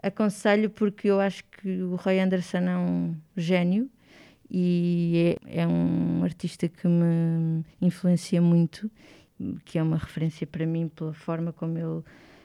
aconselho 0.00 0.70
porque 0.70 1.08
eu 1.08 1.18
acho 1.18 1.42
que 1.50 1.82
o 1.82 1.96
Roy 1.96 2.20
Anderson 2.20 2.58
é 2.58 2.78
um 2.78 3.16
gênio 3.36 3.90
e 4.48 5.36
é, 5.44 5.62
é 5.62 5.66
um 5.66 6.22
artista 6.22 6.68
que 6.68 6.86
me 6.86 7.64
influencia 7.82 8.40
muito, 8.40 8.88
que 9.64 9.78
é 9.78 9.82
uma 9.82 9.96
referência 9.96 10.46
para 10.46 10.66
mim 10.66 10.88
pela 10.88 11.12
forma 11.12 11.52
como 11.52 11.78
ele 11.78 12.02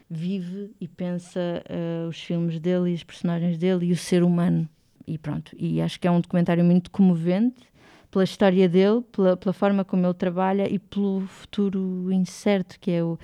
vive 0.08 0.70
e 0.80 0.86
pensa 0.86 1.40
uh, 1.68 2.08
os 2.08 2.20
filmes 2.20 2.60
dele 2.60 2.90
e 2.90 2.94
os 2.94 3.02
personagens 3.02 3.58
dele 3.58 3.86
e 3.86 3.92
o 3.92 3.96
ser 3.96 4.22
humano. 4.22 4.68
E 5.06 5.18
pronto, 5.18 5.54
e 5.56 5.80
acho 5.80 6.00
que 6.00 6.06
é 6.06 6.10
um 6.10 6.20
documentário 6.20 6.64
muito 6.64 6.90
comovente 6.90 7.62
pela 8.10 8.24
história 8.24 8.68
dele, 8.68 9.02
pela, 9.12 9.36
pela 9.36 9.52
forma 9.52 9.84
como 9.84 10.06
ele 10.06 10.14
trabalha 10.14 10.72
e 10.72 10.78
pelo 10.78 11.20
futuro 11.22 12.10
incerto 12.10 12.78
que 12.80 12.90
é 12.90 13.04
o, 13.04 13.18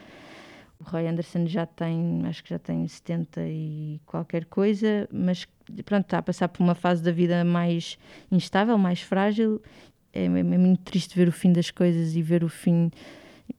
o 0.79 0.85
Roy 0.85 1.07
Anderson 1.07 1.47
já 1.47 1.64
tem, 1.64 2.23
acho 2.27 2.43
que 2.43 2.51
já 2.51 2.59
tem 2.59 2.87
70 2.87 3.41
e 3.47 4.01
qualquer 4.05 4.45
coisa, 4.47 5.09
mas 5.12 5.47
pronto, 5.85 6.05
está 6.05 6.18
a 6.18 6.23
passar 6.23 6.49
por 6.49 6.62
uma 6.62 6.75
fase 6.75 7.03
da 7.03 7.12
vida 7.12 7.45
mais 7.45 7.97
instável, 8.31 8.77
mais 8.77 9.01
frágil. 9.01 9.62
É, 10.12 10.25
é, 10.25 10.27
é 10.27 10.43
muito 10.43 10.83
triste 10.83 11.16
ver 11.16 11.29
o 11.29 11.33
fim 11.33 11.53
das 11.53 11.70
coisas 11.70 12.14
e 12.14 12.23
ver 12.23 12.45
o 12.45 12.49
fim, 12.49 12.91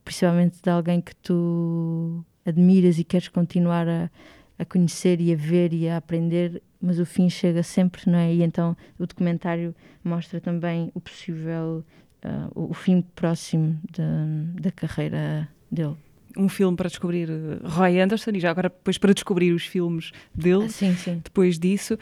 principalmente 0.04 0.62
de 0.62 0.70
alguém 0.70 1.02
que 1.02 1.16
tu 1.16 2.26
admiras 2.46 3.00
e 3.00 3.04
queres 3.04 3.28
continuar 3.28 3.88
a, 3.88 4.10
a 4.58 4.66
conhecer 4.66 5.20
e 5.22 5.34
a 5.34 5.36
ver 5.36 5.74
e 5.74 5.88
a 5.88 5.98
aprender, 5.98 6.62
mas 6.82 7.00
o 7.00 7.06
fim 7.06 7.30
chega 7.30 7.64
sempre, 7.64 8.10
não 8.10 8.20
é? 8.20 8.34
E 8.34 8.44
então 8.44 8.76
o 9.00 9.08
documentário 9.08 9.74
mostra 10.04 10.40
também 10.42 10.92
o 10.94 11.02
possível, 11.02 11.84
uh, 12.24 12.70
o, 12.70 12.74
fim 12.74 13.02
próximo 13.16 13.80
da, 13.96 14.62
da 14.62 14.72
carreira 14.72 15.48
dele. 15.72 15.96
um 16.38 16.50
filme 16.50 16.76
para 16.76 16.90
descobrir 16.90 17.30
eh, 17.30 17.60
Roy 17.64 18.00
Anderson 18.00 18.32
e 18.34 18.40
já 18.40 18.52
agora 18.52 18.70
depois 18.70 18.98
para 18.98 19.14
descobrir 19.14 19.54
os 19.54 19.66
filmes 19.66 20.12
dele. 20.36 20.66
Ah, 20.66 20.70
sim, 20.70 20.96
sim. 20.96 21.22
Depois 21.24 21.58
disso. 21.58 21.98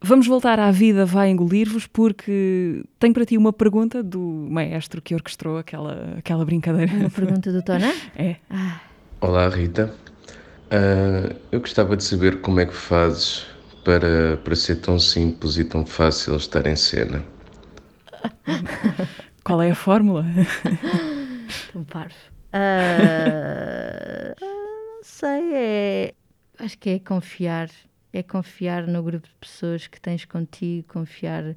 Vamos 0.00 0.26
voltar 0.26 0.58
à 0.60 0.70
vida 0.70 1.04
vai 1.06 1.30
engolir-vos 1.30 1.86
porque 1.86 2.84
tenho 2.98 3.14
para 3.14 3.24
ti 3.24 3.36
uma 3.36 3.52
pergunta 3.52 4.02
do 4.02 4.20
maestro 4.20 5.00
que 5.00 5.14
orquestrou 5.14 5.58
aquela, 5.58 6.14
aquela 6.18 6.44
brincadeira. 6.44 6.92
Uma 6.92 7.10
pergunta 7.10 7.50
do 7.52 7.62
Tona? 7.62 7.92
É. 8.16 8.36
Ah, 8.50 8.80
Olá 9.20 9.48
Rita, 9.48 9.92
Ah, 10.70 11.34
eu 11.50 11.60
gostava 11.60 11.96
de 11.96 12.04
saber 12.04 12.40
como 12.40 12.60
é 12.60 12.66
que 12.66 12.74
fazes 12.74 13.46
para, 13.84 14.36
para 14.38 14.54
ser 14.54 14.76
tão 14.76 14.98
simples 14.98 15.56
e 15.56 15.64
tão 15.64 15.84
fácil 15.86 16.36
estar 16.36 16.66
em 16.66 16.76
cena. 16.76 17.24
Qual 19.44 19.62
é 19.62 19.70
a 19.70 19.74
fórmula? 19.74 20.24
tão 21.72 21.84
parvo. 21.84 22.14
Ah, 22.52 24.34
não 24.40 25.00
sei, 25.02 25.54
é. 25.54 26.14
Acho 26.58 26.78
que 26.78 26.90
é 26.90 26.98
confiar. 26.98 27.68
É 28.16 28.22
confiar 28.22 28.86
no 28.86 29.02
grupo 29.02 29.26
de 29.28 29.34
pessoas 29.34 29.86
que 29.86 30.00
tens 30.00 30.24
contigo, 30.24 30.88
confiar 30.88 31.54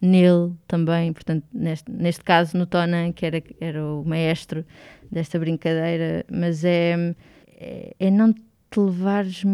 nele 0.00 0.52
também. 0.66 1.12
Portanto, 1.12 1.44
neste, 1.52 1.90
neste 1.90 2.24
caso, 2.24 2.56
no 2.56 2.66
Tonan, 2.66 3.12
que 3.12 3.24
era, 3.24 3.42
era 3.60 3.84
o 3.84 4.04
maestro 4.04 4.64
desta 5.10 5.38
brincadeira, 5.38 6.24
mas 6.30 6.64
é, 6.64 7.14
é, 7.48 7.94
é 7.98 8.10
não 8.10 8.32
te 8.32 8.80
levares. 8.80 9.44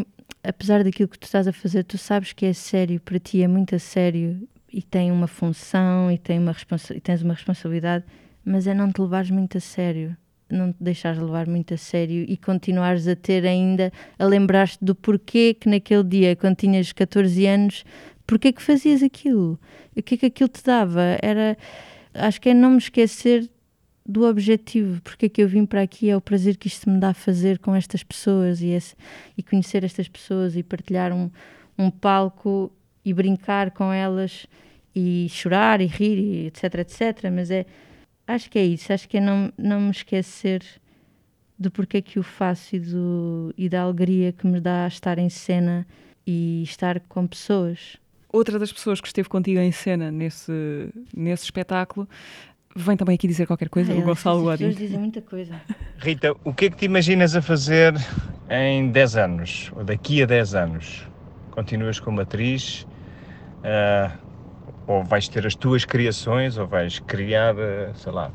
Apesar 0.43 0.83
daquilo 0.83 1.09
que 1.09 1.19
tu 1.19 1.25
estás 1.25 1.47
a 1.47 1.53
fazer, 1.53 1.85
tu 1.85 1.99
sabes 1.99 2.33
que 2.33 2.47
é 2.47 2.53
sério, 2.53 2.99
para 3.01 3.19
ti 3.19 3.43
é 3.43 3.49
muito 3.49 3.75
a 3.75 3.79
sério 3.79 4.49
e 4.73 4.81
tem 4.81 5.13
uma 5.13 5.27
função 5.27 6.11
e, 6.11 6.17
tem 6.17 6.39
uma 6.39 6.53
responsa 6.53 6.97
e 6.97 7.01
tens 7.01 7.21
uma 7.21 7.35
responsabilidade, 7.35 8.05
mas 8.43 8.67
é 8.67 8.73
não 8.73 8.91
te 8.91 9.03
levares 9.03 9.31
muito 9.31 9.59
a 9.59 9.61
sério 9.61 10.17
não 10.55 10.73
te 10.73 10.77
deixares 10.81 11.21
levar 11.21 11.47
muito 11.47 11.75
a 11.75 11.77
sério 11.77 12.25
e 12.29 12.37
continuares 12.37 13.07
a 13.09 13.17
ter 13.17 13.47
ainda, 13.47 13.93
a 14.19 14.25
lembrar-te 14.25 14.79
do 14.83 14.95
porquê 14.95 15.55
que 15.55 15.69
naquele 15.69 16.05
dia, 16.05 16.37
quando 16.37 16.57
tinhas 16.57 16.93
14 16.93 17.47
anos, 17.47 17.85
porquê 18.27 18.53
que 18.53 18.63
fazias 18.63 19.03
aquilo? 19.03 19.59
O 19.97 20.03
que 20.03 20.15
é 20.15 20.19
que 20.19 20.27
aquilo 20.27 20.49
te 20.49 20.63
dava? 20.63 21.19
Era, 21.23 21.57
acho 22.15 22.41
que 22.41 22.51
é 22.51 22.55
não 22.55 22.73
me 22.73 22.79
esquecer 22.79 23.51
do 24.07 24.25
objetivo, 24.25 25.01
porque 25.03 25.27
é 25.27 25.29
que 25.29 25.43
eu 25.43 25.49
vim 25.49 25.65
para 25.65 25.83
aqui, 25.83 26.11
é 26.11 26.17
o 26.17 26.21
prazer 26.21 26.57
que 26.57 26.67
isto 26.67 26.91
me 26.91 26.99
dá 26.99 27.11
a 27.11 27.15
fazer 27.15 27.59
com 27.59 27.75
estas 27.75 28.03
pessoas 28.03 28.61
e, 28.61 28.69
esse, 28.69 28.95
e 29.37 29.43
conhecer 29.43 29.85
estas 29.85 30.09
pessoas 30.09 30.57
e 30.57 30.63
partilhar 30.63 31.13
um, 31.13 31.31
um 31.79 31.91
palco 31.91 32.73
e 33.05 33.15
brincar 33.15 33.71
com 33.71 33.93
elas 33.93 34.47
e 34.95 35.29
chorar 35.31 35.81
e 35.81 35.87
rir, 35.87 36.19
e 36.19 36.47
etc, 36.47 36.75
etc, 36.77 37.31
mas 37.33 37.51
é 37.51 37.65
acho 38.35 38.51
que 38.51 38.59
é 38.59 38.65
isso, 38.65 38.93
acho 38.93 39.09
que 39.09 39.17
é 39.19 39.21
não, 39.21 39.53
não 39.59 39.81
me 39.81 39.91
esquecer 39.91 40.63
do 41.59 41.71
porquê 41.71 42.01
que 42.01 42.19
o 42.19 42.23
faço 42.23 42.75
e, 42.77 42.81
do, 42.81 43.55
e 43.57 43.69
da 43.69 43.83
alegria 43.83 44.33
que 44.33 44.47
me 44.47 44.61
dá 44.61 44.87
estar 44.87 45.19
em 45.19 45.29
cena 45.29 45.87
e 46.27 46.63
estar 46.63 47.01
com 47.01 47.27
pessoas. 47.27 47.97
Outra 48.33 48.59
das 48.59 48.73
pessoas 48.73 49.01
que 49.01 49.09
esteve 49.09 49.29
contigo 49.29 49.59
em 49.61 49.73
cena 49.73 50.11
nesse, 50.11 50.53
nesse 51.15 51.45
espetáculo 51.45 52.09
vem 52.77 52.97
também 52.97 53.17
aqui 53.17 53.27
dizer 53.27 53.47
qualquer 53.47 53.69
coisa, 53.69 53.91
Ai, 53.93 53.99
o 53.99 54.03
elas- 54.03 54.07
Gonçalo 54.09 54.49
as 54.49 54.59
pessoas 54.59 54.75
Godin. 54.75 54.85
dizem 54.87 54.99
muita 55.01 55.21
coisa. 55.21 55.61
Rita, 55.99 56.33
o 56.45 56.55
que 56.55 56.67
é 56.67 56.71
que 56.71 56.77
te 56.77 56.85
imaginas 56.87 57.35
a 57.37 57.43
fazer 57.43 57.93
em 58.49 58.91
10 58.91 59.17
anos, 59.17 59.73
ou 59.77 59.85
daqui 59.85 60.23
a 60.23 60.27
10 60.27 60.55
anos? 60.55 61.07
Continuas 61.51 61.99
como 62.01 62.21
atriz? 62.21 62.87
ah, 63.65 64.17
ou 64.91 65.05
vais 65.05 65.29
ter 65.29 65.47
as 65.47 65.55
tuas 65.55 65.85
criações, 65.85 66.59
ou 66.59 66.67
vais 66.67 66.99
criar, 66.99 67.55
ah, 67.57 67.95
sei 67.95 68.11
lá, 68.11 68.33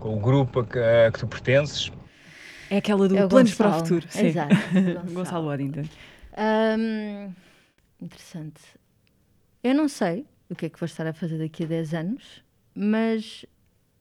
com 0.00 0.16
o 0.16 0.20
grupo 0.20 0.60
a 0.60 0.66
que, 0.66 0.78
a 0.78 1.12
que 1.12 1.18
tu 1.18 1.26
pertences? 1.26 1.92
É 2.70 2.78
aquela 2.78 3.06
do 3.06 3.16
É 3.16 3.26
Planos 3.26 3.54
para 3.54 3.68
o 3.68 3.70
Gonçalo. 3.72 3.86
Futuro. 3.86 4.06
Sim. 4.10 4.26
Exato, 4.26 4.54
Gonçalo. 4.72 5.12
Gonçalo 5.12 5.46
Waddington. 5.48 5.84
Hum, 6.38 7.32
interessante. 8.00 8.62
Eu 9.62 9.74
não 9.74 9.86
sei 9.86 10.24
o 10.48 10.54
que 10.54 10.66
é 10.66 10.68
que 10.70 10.80
vou 10.80 10.86
estar 10.86 11.06
a 11.06 11.12
fazer 11.12 11.38
daqui 11.38 11.64
a 11.64 11.66
10 11.66 11.92
anos, 11.92 12.42
mas 12.74 13.44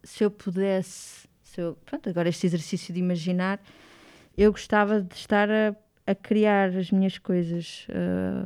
se 0.02 0.24
eu 0.24 0.32
pudesse, 0.32 1.28
se 1.44 1.60
eu, 1.60 1.78
pronto, 1.86 2.10
agora 2.10 2.30
este 2.30 2.46
exercício 2.46 2.94
de 2.94 3.00
imaginar, 3.02 3.60
eu 4.38 4.52
gostava 4.52 5.02
de 5.02 5.16
estar 5.16 5.50
a, 5.50 5.76
a 6.08 6.16
criar 6.16 6.70
as 6.70 6.90
minhas 6.90 7.18
coisas, 7.18 7.86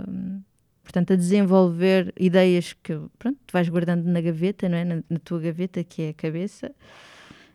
hum, 0.07 0.41
portanto, 0.89 1.13
a 1.13 1.15
desenvolver 1.15 2.11
ideias 2.19 2.73
que 2.73 2.99
pronto, 3.19 3.37
tu 3.45 3.53
vais 3.53 3.69
guardando 3.69 4.05
na 4.05 4.19
gaveta, 4.19 4.67
não 4.67 4.75
é? 4.75 4.83
na, 4.83 4.95
na 5.07 5.19
tua 5.19 5.39
gaveta, 5.39 5.83
que 5.83 6.01
é 6.01 6.09
a 6.09 6.13
cabeça, 6.15 6.71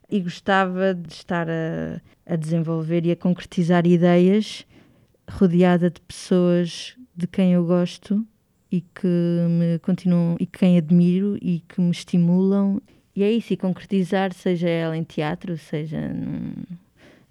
e 0.08 0.20
gostava 0.20 0.94
de 0.94 1.12
estar 1.12 1.48
a, 1.50 2.00
a 2.24 2.36
desenvolver 2.36 3.04
e 3.04 3.10
a 3.10 3.16
concretizar 3.16 3.84
ideias 3.88 4.64
rodeada 5.28 5.90
de 5.90 6.00
pessoas 6.02 6.94
de 7.16 7.26
quem 7.26 7.54
eu 7.54 7.66
gosto 7.66 8.24
e 8.70 8.80
que 8.82 9.06
me 9.48 9.80
continuam 9.80 10.36
e 10.38 10.46
quem 10.46 10.78
admiro 10.78 11.36
e 11.42 11.58
que 11.68 11.80
me 11.80 11.90
estimulam. 11.90 12.80
E 13.16 13.24
é 13.24 13.32
isso, 13.32 13.52
e 13.52 13.56
concretizar 13.56 14.32
seja 14.32 14.68
ela 14.68 14.96
em 14.96 15.02
teatro, 15.02 15.58
seja 15.58 16.00
num- 16.08 16.54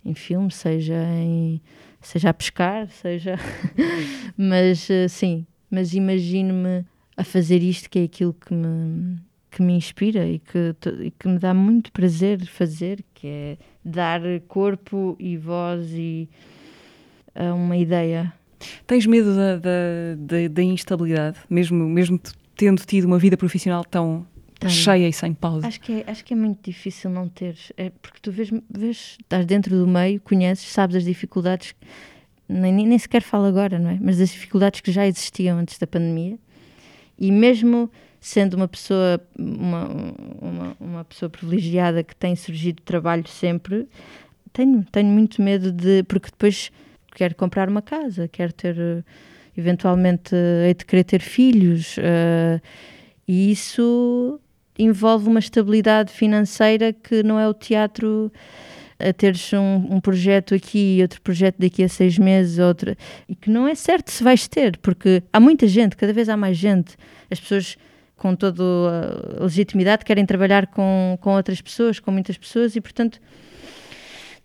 em 0.03 0.13
filme, 0.13 0.51
seja 0.51 1.01
em 1.15 1.61
seja 2.01 2.31
a 2.31 2.33
pescar, 2.33 2.89
seja 2.89 3.35
mas 4.35 4.89
eh, 4.89 5.07
sim, 5.07 5.45
mas 5.73 5.93
imagino-me 5.93 6.85
a 7.17 7.23
fazer 7.23 7.61
isto 7.63 7.89
que 7.89 7.99
é 7.99 8.03
aquilo 8.03 8.33
que 8.33 8.53
me 8.53 9.17
que 9.49 9.61
me 9.61 9.73
inspira 9.73 10.25
e 10.27 10.39
que, 10.39 10.75
e 11.03 11.11
que 11.11 11.27
me 11.27 11.37
dá 11.37 11.53
muito 11.53 11.91
prazer 11.91 12.43
fazer, 12.47 13.03
que 13.13 13.27
é 13.27 13.57
dar 13.85 14.19
corpo 14.47 15.15
e 15.19 15.37
voz 15.37 15.91
e 15.91 16.27
a 17.35 17.53
uma 17.53 17.77
ideia. 17.77 18.33
Tens 18.87 19.05
medo 19.05 19.35
da, 19.35 19.57
da, 19.57 20.15
da- 20.17 20.47
da 20.51 20.63
instabilidade, 20.63 21.37
mesmo, 21.49 21.87
mesmo 21.87 22.19
tendo 22.55 22.81
tido 22.83 23.05
uma 23.05 23.19
vida 23.19 23.37
profissional 23.37 23.83
tão 23.85 24.25
Tenho. 24.59 24.71
cheia 24.73 25.07
e 25.07 25.13
sem 25.13 25.35
pausa? 25.35 25.67
Acho 25.67 25.79
que, 25.81 25.91
é, 26.01 26.03
acho 26.07 26.25
que 26.25 26.33
é 26.33 26.37
muito 26.37 26.59
difícil 26.63 27.11
não 27.11 27.27
teres, 27.29 27.71
é 27.77 27.91
porque 28.01 28.17
tu 28.21 28.31
vês, 28.31 28.49
vês, 28.75 29.17
estás 29.21 29.45
dentro 29.45 29.77
do 29.77 29.87
meio, 29.87 30.19
conheces, 30.21 30.65
sabes 30.71 30.95
as 30.95 31.03
dificuldades, 31.03 31.75
nem, 32.53 32.87
nem 32.87 32.97
sequer 32.97 33.21
falo 33.21 33.45
agora, 33.45 33.79
não 33.79 33.89
é? 33.89 33.97
Mas 34.01 34.19
as 34.21 34.29
dificuldades 34.29 34.81
que 34.81 34.91
já 34.91 35.07
existiam 35.07 35.57
antes 35.57 35.77
da 35.77 35.87
pandemia 35.87 36.37
e 37.17 37.31
mesmo 37.31 37.89
sendo 38.19 38.53
uma 38.53 38.67
pessoa, 38.69 39.19
uma, 39.37 39.85
uma, 40.41 40.77
uma 40.79 41.03
pessoa 41.03 41.29
privilegiada 41.29 42.03
que 42.03 42.15
tem 42.15 42.35
surgido 42.37 42.81
trabalho 42.81 43.27
sempre, 43.27 43.85
tenho, 44.53 44.85
tenho 44.91 45.09
muito 45.09 45.41
medo 45.41 45.71
de, 45.73 46.03
porque 46.03 46.29
depois 46.29 46.71
quero 47.13 47.35
comprar 47.35 47.67
uma 47.67 47.81
casa, 47.81 48.29
quero 48.29 48.53
ter, 48.53 49.03
eventualmente, 49.57 50.33
hei 50.65 50.73
de 50.73 50.85
querer 50.85 51.03
ter 51.03 51.19
filhos, 51.19 51.97
eh, 51.99 52.61
e 53.27 53.51
isso 53.51 54.39
envolve 54.79 55.27
uma 55.27 55.39
estabilidade 55.39 56.11
financeira 56.11 56.93
que 56.93 57.23
não 57.23 57.37
é 57.37 57.47
o 57.47 57.53
teatro 57.53 58.31
a 58.99 59.11
teres 59.13 59.51
um, 59.53 59.95
um 59.95 59.99
projeto 59.99 60.53
aqui 60.55 60.97
e 60.97 61.01
outro 61.01 61.21
projeto 61.21 61.55
daqui 61.59 61.83
a 61.83 61.89
seis 61.89 62.17
meses, 62.17 62.59
outra, 62.59 62.97
e 63.27 63.35
que 63.35 63.49
não 63.49 63.67
é 63.67 63.75
certo 63.75 64.11
se 64.11 64.23
vais 64.23 64.47
ter, 64.47 64.77
porque 64.77 65.23
há 65.31 65.39
muita 65.39 65.67
gente, 65.67 65.95
cada 65.95 66.13
vez 66.13 66.29
há 66.29 66.37
mais 66.37 66.57
gente, 66.57 66.95
as 67.29 67.39
pessoas 67.39 67.77
com 68.15 68.35
toda 68.35 68.63
a 69.39 69.43
legitimidade 69.43 70.05
querem 70.05 70.25
trabalhar 70.25 70.67
com, 70.67 71.17
com 71.19 71.35
outras 71.35 71.61
pessoas, 71.61 71.99
com 71.99 72.11
muitas 72.11 72.37
pessoas, 72.37 72.75
e 72.75 72.81
portanto 72.81 73.19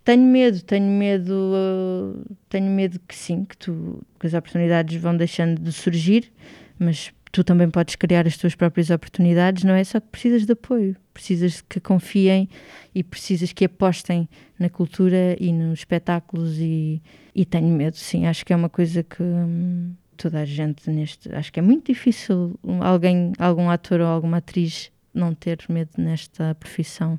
tenho 0.04 0.24
medo, 0.24 0.62
tenho 0.62 0.90
medo, 0.90 1.32
uh, 1.32 2.36
tenho 2.48 2.70
medo 2.70 2.98
que 3.06 3.14
sim, 3.14 3.44
que, 3.44 3.56
tu, 3.56 4.02
que 4.18 4.26
as 4.26 4.32
oportunidades 4.32 4.98
vão 5.00 5.14
deixando 5.14 5.60
de 5.60 5.70
surgir, 5.70 6.32
mas 6.78 7.12
tu 7.30 7.44
também 7.44 7.68
podes 7.70 7.94
criar 7.96 8.26
as 8.26 8.36
tuas 8.36 8.54
próprias 8.54 8.90
oportunidades, 8.90 9.64
não 9.64 9.74
é? 9.74 9.82
Só 9.84 10.00
que 10.00 10.06
precisas 10.08 10.46
de 10.46 10.52
apoio, 10.52 10.96
precisas 11.12 11.60
que 11.68 11.78
confiem 11.80 12.48
e 12.94 13.02
precisas 13.02 13.52
que 13.52 13.64
apostem 13.64 14.28
na 14.58 14.68
cultura 14.68 15.36
e 15.38 15.52
nos 15.52 15.80
espetáculos 15.80 16.56
e, 16.58 17.02
e 17.34 17.44
tenho 17.44 17.68
medo, 17.68 17.96
sim, 17.96 18.26
acho 18.26 18.44
que 18.46 18.52
é 18.52 18.56
uma 18.56 18.68
coisa 18.68 19.02
que 19.02 19.22
hum, 19.22 19.92
toda 20.16 20.40
a 20.40 20.44
gente 20.44 20.88
neste, 20.90 21.32
acho 21.34 21.52
que 21.52 21.58
é 21.60 21.62
muito 21.62 21.86
difícil 21.92 22.58
alguém, 22.80 23.32
algum 23.38 23.68
ator 23.70 24.00
ou 24.00 24.06
alguma 24.06 24.38
atriz 24.38 24.90
não 25.14 25.34
ter 25.34 25.58
medo 25.68 25.90
nesta 25.98 26.54
profissão. 26.54 27.18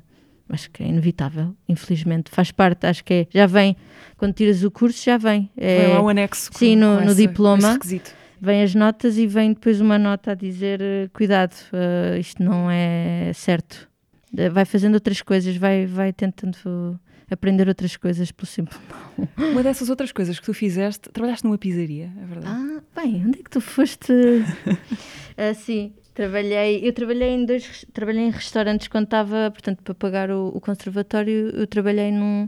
Acho 0.52 0.68
que 0.72 0.82
é 0.82 0.86
inevitável, 0.88 1.54
infelizmente. 1.68 2.28
Faz 2.28 2.50
parte, 2.50 2.84
acho 2.84 3.04
que 3.04 3.14
é. 3.14 3.26
Já 3.30 3.46
vem, 3.46 3.76
quando 4.16 4.32
tiras 4.34 4.64
o 4.64 4.70
curso, 4.70 5.00
já 5.04 5.16
vem. 5.16 5.48
É, 5.56 5.84
Vem 5.86 5.94
lá 5.94 6.02
um 6.02 6.08
anexo 6.08 6.50
sim, 6.52 6.74
no- 6.74 7.00
no 7.02 7.12
esse- 7.12 7.26
diploma. 7.28 7.58
esse 7.58 7.72
requisito. 7.74 8.14
Vem 8.40 8.62
as 8.62 8.74
notas 8.74 9.18
e 9.18 9.26
vem 9.26 9.52
depois 9.52 9.80
uma 9.80 9.98
nota 9.98 10.32
a 10.32 10.34
dizer 10.34 10.80
eh, 10.80 11.08
cuidado, 11.12 11.54
eh, 11.72 12.18
isto 12.18 12.42
não 12.42 12.70
é 12.70 13.32
certo. 13.34 13.88
Eh, 14.36 14.48
Vai 14.48 14.64
fazendo 14.64 14.94
outras 14.94 15.20
coisas, 15.22 15.56
vai, 15.56 15.86
vai 15.86 16.12
tentando 16.12 16.98
aprender 17.30 17.68
outras 17.68 17.96
coisas 17.96 18.32
pelo 18.32 18.46
simples. 18.46 18.80
Uma 19.36 19.62
dessas 19.62 19.88
outras 19.88 20.10
coisas 20.10 20.38
que 20.40 20.44
tu 20.46 20.52
fizeste, 20.54 21.08
trabalhaste 21.10 21.44
numa 21.44 21.58
pizzaria, 21.58 22.10
é 22.20 22.26
verdade? 22.26 22.46
Ah, 22.46 23.00
bem, 23.02 23.24
onde 23.26 23.40
é 23.40 23.42
que 23.42 23.50
tu 23.50 23.60
foste? 23.60 24.12
Ah, 25.36 25.54
sim, 25.54 25.94
trabalhei, 26.12 26.86
eu 26.86 26.92
trabalhei 26.92 27.30
em 27.30 27.46
dois, 27.46 27.86
trabalhei 27.94 28.24
em 28.24 28.30
restaurantes 28.30 28.88
quando 28.88 29.04
estava, 29.04 29.50
portanto, 29.50 29.82
para 29.82 29.94
pagar 29.94 30.30
o, 30.30 30.48
o 30.48 30.60
conservatório, 30.60 31.48
eu 31.54 31.66
trabalhei 31.66 32.10
num, 32.12 32.46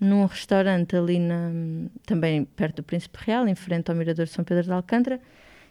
num 0.00 0.24
restaurante 0.24 0.96
ali 0.96 1.18
na, 1.18 1.50
também 2.06 2.44
perto 2.44 2.76
do 2.76 2.82
Príncipe 2.82 3.18
Real, 3.20 3.46
em 3.46 3.54
frente 3.54 3.90
ao 3.90 3.96
Mirador 3.96 4.24
de 4.24 4.32
São 4.32 4.44
Pedro 4.44 4.64
de 4.64 4.72
Alcântara, 4.72 5.20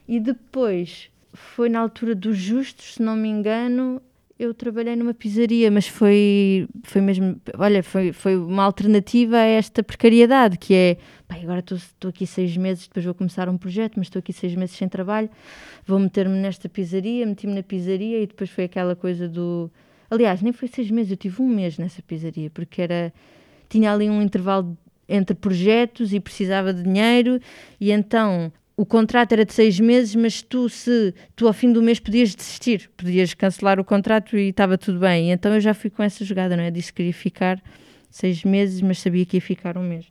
e 0.06 0.20
depois 0.20 1.10
foi 1.32 1.68
na 1.68 1.80
altura 1.80 2.14
dos 2.14 2.36
justos, 2.36 2.94
se 2.94 3.02
não 3.02 3.16
me 3.16 3.28
engano, 3.28 4.00
eu 4.40 4.54
trabalhei 4.54 4.96
numa 4.96 5.12
pizzaria, 5.12 5.70
mas 5.70 5.86
foi, 5.86 6.66
foi 6.84 7.02
mesmo, 7.02 7.38
olha, 7.58 7.82
foi, 7.82 8.10
foi 8.12 8.36
uma 8.36 8.62
alternativa 8.62 9.36
a 9.36 9.44
esta 9.44 9.82
precariedade, 9.82 10.56
que 10.56 10.72
é, 10.72 10.96
agora 11.28 11.60
estou 11.60 12.08
aqui 12.08 12.26
seis 12.26 12.56
meses, 12.56 12.86
depois 12.86 13.04
vou 13.04 13.14
começar 13.14 13.50
um 13.50 13.58
projeto, 13.58 13.94
mas 13.96 14.06
estou 14.06 14.20
aqui 14.20 14.32
seis 14.32 14.54
meses 14.54 14.74
sem 14.74 14.88
trabalho, 14.88 15.28
vou 15.86 15.98
meter-me 15.98 16.38
nesta 16.38 16.70
pizzaria, 16.70 17.26
meti-me 17.26 17.52
na 17.52 17.62
pizzaria 17.62 18.22
e 18.22 18.26
depois 18.26 18.48
foi 18.48 18.64
aquela 18.64 18.96
coisa 18.96 19.28
do... 19.28 19.70
Aliás, 20.08 20.40
nem 20.40 20.52
foi 20.52 20.68
seis 20.68 20.90
meses, 20.90 21.10
eu 21.10 21.18
tive 21.18 21.42
um 21.42 21.48
mês 21.48 21.76
nessa 21.76 22.00
pizzaria, 22.00 22.48
porque 22.48 22.80
era... 22.80 23.12
Tinha 23.70 23.90
ali 23.92 24.10
um 24.10 24.20
intervalo 24.20 24.76
entre 25.08 25.34
projetos 25.34 26.12
e 26.12 26.20
precisava 26.20 26.74
de 26.74 26.82
dinheiro 26.82 27.40
e 27.80 27.90
então 27.90 28.52
o 28.76 28.86
contrato 28.86 29.32
era 29.32 29.44
de 29.44 29.52
seis 29.52 29.78
meses, 29.78 30.14
mas 30.14 30.40
tu, 30.40 30.66
se 30.68 31.14
tu 31.36 31.46
ao 31.46 31.52
fim 31.52 31.70
do 31.70 31.82
mês 31.82 32.00
podias 32.00 32.34
desistir, 32.34 32.90
podias 32.96 33.34
cancelar 33.34 33.78
o 33.78 33.84
contrato 33.84 34.38
e 34.38 34.48
estava 34.48 34.78
tudo 34.78 34.98
bem. 34.98 35.30
Então 35.32 35.52
eu 35.54 35.60
já 35.60 35.74
fui 35.74 35.90
com 35.90 36.02
essa 36.02 36.24
jogada, 36.24 36.56
não 36.56 36.64
é? 36.64 36.70
Disse 36.70 36.90
que 36.90 36.96
queria 36.96 37.12
ficar 37.12 37.62
seis 38.10 38.42
meses, 38.42 38.80
mas 38.80 38.98
sabia 38.98 39.26
que 39.26 39.36
ia 39.36 39.40
ficar 39.40 39.76
um 39.76 39.82
mês. 39.82 40.06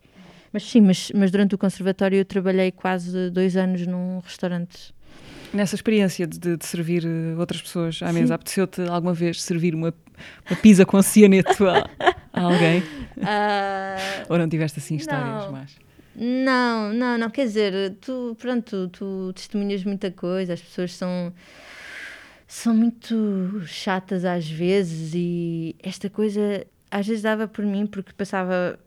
Mas 0.53 0.63
sim, 0.63 0.81
mas, 0.81 1.11
mas 1.15 1.31
durante 1.31 1.55
o 1.55 1.57
conservatório 1.57 2.17
eu 2.17 2.25
trabalhei 2.25 2.71
quase 2.71 3.31
dois 3.31 3.57
anos 3.57 3.85
num 3.87 4.19
restaurante. 4.19 4.93
Nessa 5.53 5.75
experiência 5.75 6.27
de, 6.27 6.57
de 6.57 6.65
servir 6.65 7.03
eh, 7.05 7.35
outras 7.37 7.61
pessoas 7.61 7.99
à 8.03 8.13
mesa, 8.13 8.35
apeteceu-te 8.35 8.81
alguma 8.81 9.13
vez 9.13 9.41
servir 9.41 9.73
uma, 9.73 9.93
uma 10.49 10.57
pizza 10.61 10.85
com 10.85 11.01
cianeto 11.01 11.67
a, 11.67 11.89
a 12.33 12.41
alguém? 12.41 12.79
Uh, 13.17 14.29
Ou 14.29 14.37
não 14.37 14.47
tiveste 14.47 14.79
assim 14.79 14.95
histórias 14.95 15.45
não. 15.45 15.51
mais? 15.51 15.71
Não, 16.15 16.93
não, 16.93 17.17
não. 17.17 17.29
Quer 17.29 17.45
dizer, 17.45 17.95
tu, 18.01 18.35
pronto, 18.39 18.89
tu, 18.89 19.29
tu 19.29 19.33
testemunhas 19.33 19.83
muita 19.83 20.11
coisa, 20.11 20.53
as 20.53 20.61
pessoas 20.61 20.93
são 20.93 21.33
são 22.47 22.73
muito 22.73 23.61
chatas 23.67 24.25
às 24.25 24.49
vezes 24.49 25.13
e 25.13 25.75
esta 25.83 26.09
coisa 26.09 26.65
às 26.89 27.05
vezes 27.05 27.21
dava 27.21 27.47
por 27.47 27.63
mim 27.63 27.85
porque 27.85 28.11
passava 28.11 28.79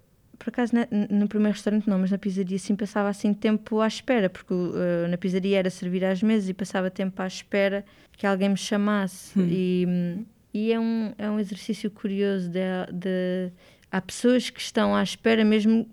por 0.42 0.50
acaso 0.50 0.72
no 1.08 1.28
primeiro 1.28 1.54
restaurante 1.54 1.88
não, 1.88 2.00
mas 2.00 2.10
na 2.10 2.18
pizzaria 2.18 2.58
sim 2.58 2.74
passava 2.74 3.08
assim 3.08 3.32
tempo 3.32 3.80
à 3.80 3.86
espera, 3.86 4.28
porque 4.28 4.52
uh, 4.52 5.06
na 5.08 5.16
pizzaria 5.16 5.60
era 5.60 5.70
servir 5.70 6.04
às 6.04 6.20
mesas 6.20 6.48
e 6.48 6.54
passava 6.54 6.90
tempo 6.90 7.22
à 7.22 7.26
espera 7.28 7.84
que 8.16 8.26
alguém 8.26 8.48
me 8.48 8.56
chamasse 8.56 9.38
hum. 9.38 9.46
e, 9.48 10.26
e 10.52 10.72
é, 10.72 10.80
um, 10.80 11.12
é 11.16 11.30
um 11.30 11.38
exercício 11.38 11.88
curioso 11.92 12.48
de, 12.48 12.58
de 12.92 13.52
há 13.90 14.00
pessoas 14.00 14.50
que 14.50 14.60
estão 14.60 14.96
à 14.96 15.02
espera 15.04 15.44
mesmo 15.44 15.86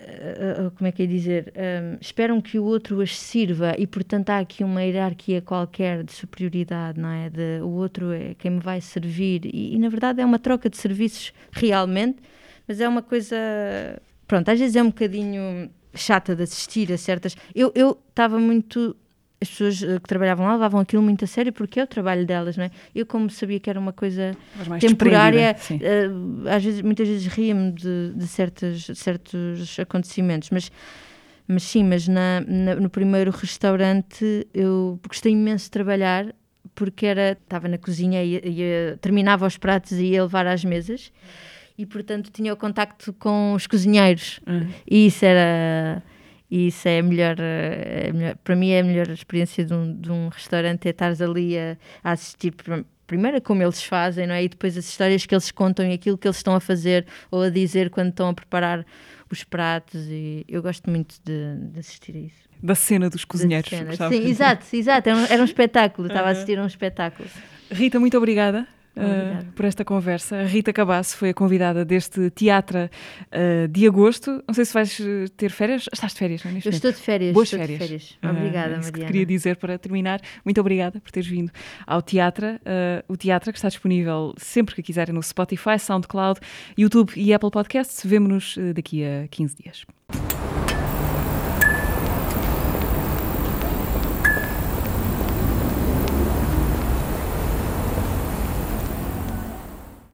uh, 0.00 0.70
como 0.72 0.88
é 0.88 0.92
que 0.92 1.04
é 1.04 1.06
dizer, 1.06 1.52
um, 1.56 1.96
esperam 2.00 2.40
que 2.40 2.58
o 2.58 2.64
outro 2.64 3.00
as 3.00 3.16
sirva 3.16 3.74
e, 3.78 3.86
portanto, 3.86 4.30
há 4.30 4.40
aqui 4.40 4.64
uma 4.64 4.82
hierarquia 4.82 5.40
qualquer 5.40 6.02
de 6.02 6.12
superioridade, 6.12 6.98
não 6.98 7.10
é? 7.10 7.30
De, 7.30 7.60
o 7.62 7.68
outro 7.68 8.12
é 8.12 8.34
quem 8.34 8.50
me 8.50 8.60
vai 8.60 8.80
servir 8.80 9.42
e, 9.44 9.74
e, 9.76 9.78
na 9.78 9.88
verdade, 9.88 10.20
é 10.20 10.24
uma 10.24 10.38
troca 10.38 10.68
de 10.68 10.76
serviços 10.76 11.32
realmente, 11.52 12.18
mas 12.66 12.80
é 12.80 12.88
uma 12.88 13.02
coisa. 13.02 13.36
Pronto, 14.26 14.48
às 14.48 14.58
vezes 14.58 14.76
é 14.76 14.82
um 14.82 14.86
bocadinho 14.88 15.70
chata 15.94 16.34
de 16.34 16.42
assistir 16.42 16.92
a 16.92 16.98
certas. 16.98 17.36
Eu 17.54 17.98
estava 18.10 18.38
muito 18.38 18.96
as 19.44 19.50
pessoas 19.50 19.82
eh, 19.82 20.00
que 20.00 20.08
trabalhavam 20.08 20.46
lá 20.46 20.54
levavam 20.54 20.80
aquilo 20.80 21.02
muito 21.02 21.24
a 21.24 21.28
sério 21.28 21.52
porque 21.52 21.78
é 21.78 21.84
o 21.84 21.86
trabalho 21.86 22.26
delas, 22.26 22.56
não 22.56 22.64
é? 22.64 22.70
Eu, 22.94 23.06
como 23.06 23.30
sabia 23.30 23.60
que 23.60 23.70
era 23.70 23.78
uma 23.78 23.92
coisa 23.92 24.36
temporária, 24.80 25.54
uh, 25.70 26.48
às 26.48 26.64
vezes, 26.64 26.82
muitas 26.82 27.06
vezes 27.06 27.26
ria-me 27.26 27.72
de, 27.72 28.12
de, 28.14 28.26
certos, 28.26 28.86
certos 28.94 29.78
acontecimentos, 29.78 30.50
mas, 30.50 30.72
mas 31.46 31.62
sim, 31.62 31.84
mas 31.84 32.08
na, 32.08 32.40
na, 32.46 32.74
no 32.76 32.88
primeiro 32.88 33.30
restaurante 33.30 34.46
eu 34.54 34.98
gostei 35.06 35.32
imenso 35.32 35.66
de 35.66 35.70
trabalhar 35.70 36.34
porque 36.74 37.06
era, 37.06 37.32
estava 37.32 37.68
na 37.68 37.78
cozinha 37.78 38.24
e, 38.24 38.36
e 38.36 38.96
terminava 39.00 39.46
os 39.46 39.56
pratos 39.56 39.92
e 39.92 40.06
ia 40.06 40.22
levar 40.22 40.46
às 40.46 40.64
mesas 40.64 41.12
e 41.76 41.84
portanto 41.84 42.30
tinha 42.30 42.52
o 42.52 42.56
contacto 42.56 43.12
com 43.14 43.52
os 43.54 43.66
cozinheiros 43.66 44.40
uhum. 44.46 44.68
e 44.88 45.06
isso 45.06 45.24
era 45.24 46.02
e 46.50 46.68
isso 46.68 46.86
é 46.86 47.00
a 47.00 47.02
melhor, 47.02 47.36
é 47.40 48.12
melhor, 48.12 48.36
para 48.36 48.54
mim 48.54 48.70
é 48.70 48.80
a 48.80 48.84
melhor 48.84 49.08
experiência 49.08 49.64
de 49.64 49.74
um, 49.74 49.96
de 49.96 50.12
um 50.12 50.28
restaurante 50.28 50.86
é 50.86 50.90
estar 50.90 51.10
ali 51.20 51.58
a, 51.58 51.76
a 52.02 52.12
assistir 52.12 52.54
primeiro 53.06 53.38
a 53.38 53.40
como 53.40 53.62
eles 53.62 53.82
fazem, 53.82 54.26
não 54.26 54.34
é? 54.34 54.44
E 54.44 54.48
depois 54.48 54.76
as 54.76 54.84
histórias 54.84 55.26
que 55.26 55.34
eles 55.34 55.50
contam 55.50 55.86
e 55.86 55.92
aquilo 55.92 56.16
que 56.16 56.28
eles 56.28 56.36
estão 56.36 56.54
a 56.54 56.60
fazer 56.60 57.06
ou 57.30 57.42
a 57.42 57.50
dizer 57.50 57.90
quando 57.90 58.10
estão 58.10 58.28
a 58.28 58.34
preparar 58.34 58.86
os 59.30 59.42
pratos 59.42 60.06
e 60.08 60.44
eu 60.46 60.62
gosto 60.62 60.88
muito 60.88 61.16
de, 61.24 61.56
de 61.72 61.80
assistir 61.80 62.14
a 62.14 62.20
isso. 62.20 62.48
Da 62.62 62.74
cena 62.74 63.10
dos 63.10 63.24
cozinheiros. 63.24 63.68
Cena. 63.68 63.96
Sim, 64.08 64.28
exato, 64.28 64.64
exato, 64.72 65.08
era 65.08 65.18
um, 65.18 65.24
era 65.24 65.42
um 65.42 65.44
espetáculo, 65.44 66.06
estava 66.06 66.28
a 66.28 66.30
assistir 66.30 66.58
a 66.58 66.62
um 66.62 66.66
espetáculo. 66.66 67.28
Rita, 67.70 67.98
muito 67.98 68.16
obrigada 68.16 68.68
uh, 68.96 69.52
por 69.52 69.64
esta 69.64 69.84
conversa. 69.84 70.36
A 70.36 70.44
Rita 70.44 70.72
Cabasso 70.72 71.16
foi 71.16 71.30
a 71.30 71.34
convidada 71.34 71.84
deste 71.84 72.30
teatro 72.30 72.78
uh, 72.84 73.68
de 73.68 73.86
agosto. 73.86 74.42
Não 74.46 74.54
sei 74.54 74.64
se 74.64 74.74
vais 74.74 75.00
eh, 75.00 75.26
ter 75.36 75.50
férias. 75.50 75.86
Estás 75.92 76.12
de 76.12 76.18
férias, 76.18 76.44
não 76.44 76.52
é? 76.52 76.60
Eu 76.64 76.70
estou 76.70 76.92
de 76.92 76.98
férias. 76.98 77.32
Boas 77.32 77.50
férias. 77.50 77.68
De 77.68 77.78
férias. 77.78 78.18
Obrigada, 78.22 78.74
uh, 78.74 78.76
Mariana. 78.76 78.92
Que 78.92 79.04
queria 79.04 79.26
dizer 79.26 79.56
para 79.56 79.78
terminar. 79.78 80.20
Muito 80.44 80.60
obrigada 80.60 81.00
por 81.00 81.10
teres 81.10 81.28
vindo 81.28 81.50
ao 81.86 82.02
teatro. 82.02 82.46
Uh, 82.46 83.04
o 83.08 83.16
teatro 83.16 83.52
que 83.52 83.58
está 83.58 83.68
disponível 83.68 84.34
sempre 84.36 84.74
que 84.74 84.82
quiserem 84.82 85.14
no 85.14 85.22
Spotify, 85.22 85.78
SoundCloud, 85.78 86.40
YouTube 86.76 87.12
e 87.16 87.32
Apple 87.32 87.50
Podcasts. 87.50 88.04
Vemo-nos 88.04 88.56
daqui 88.74 89.04
a 89.04 89.26
15 89.28 89.56
dias. 89.56 89.84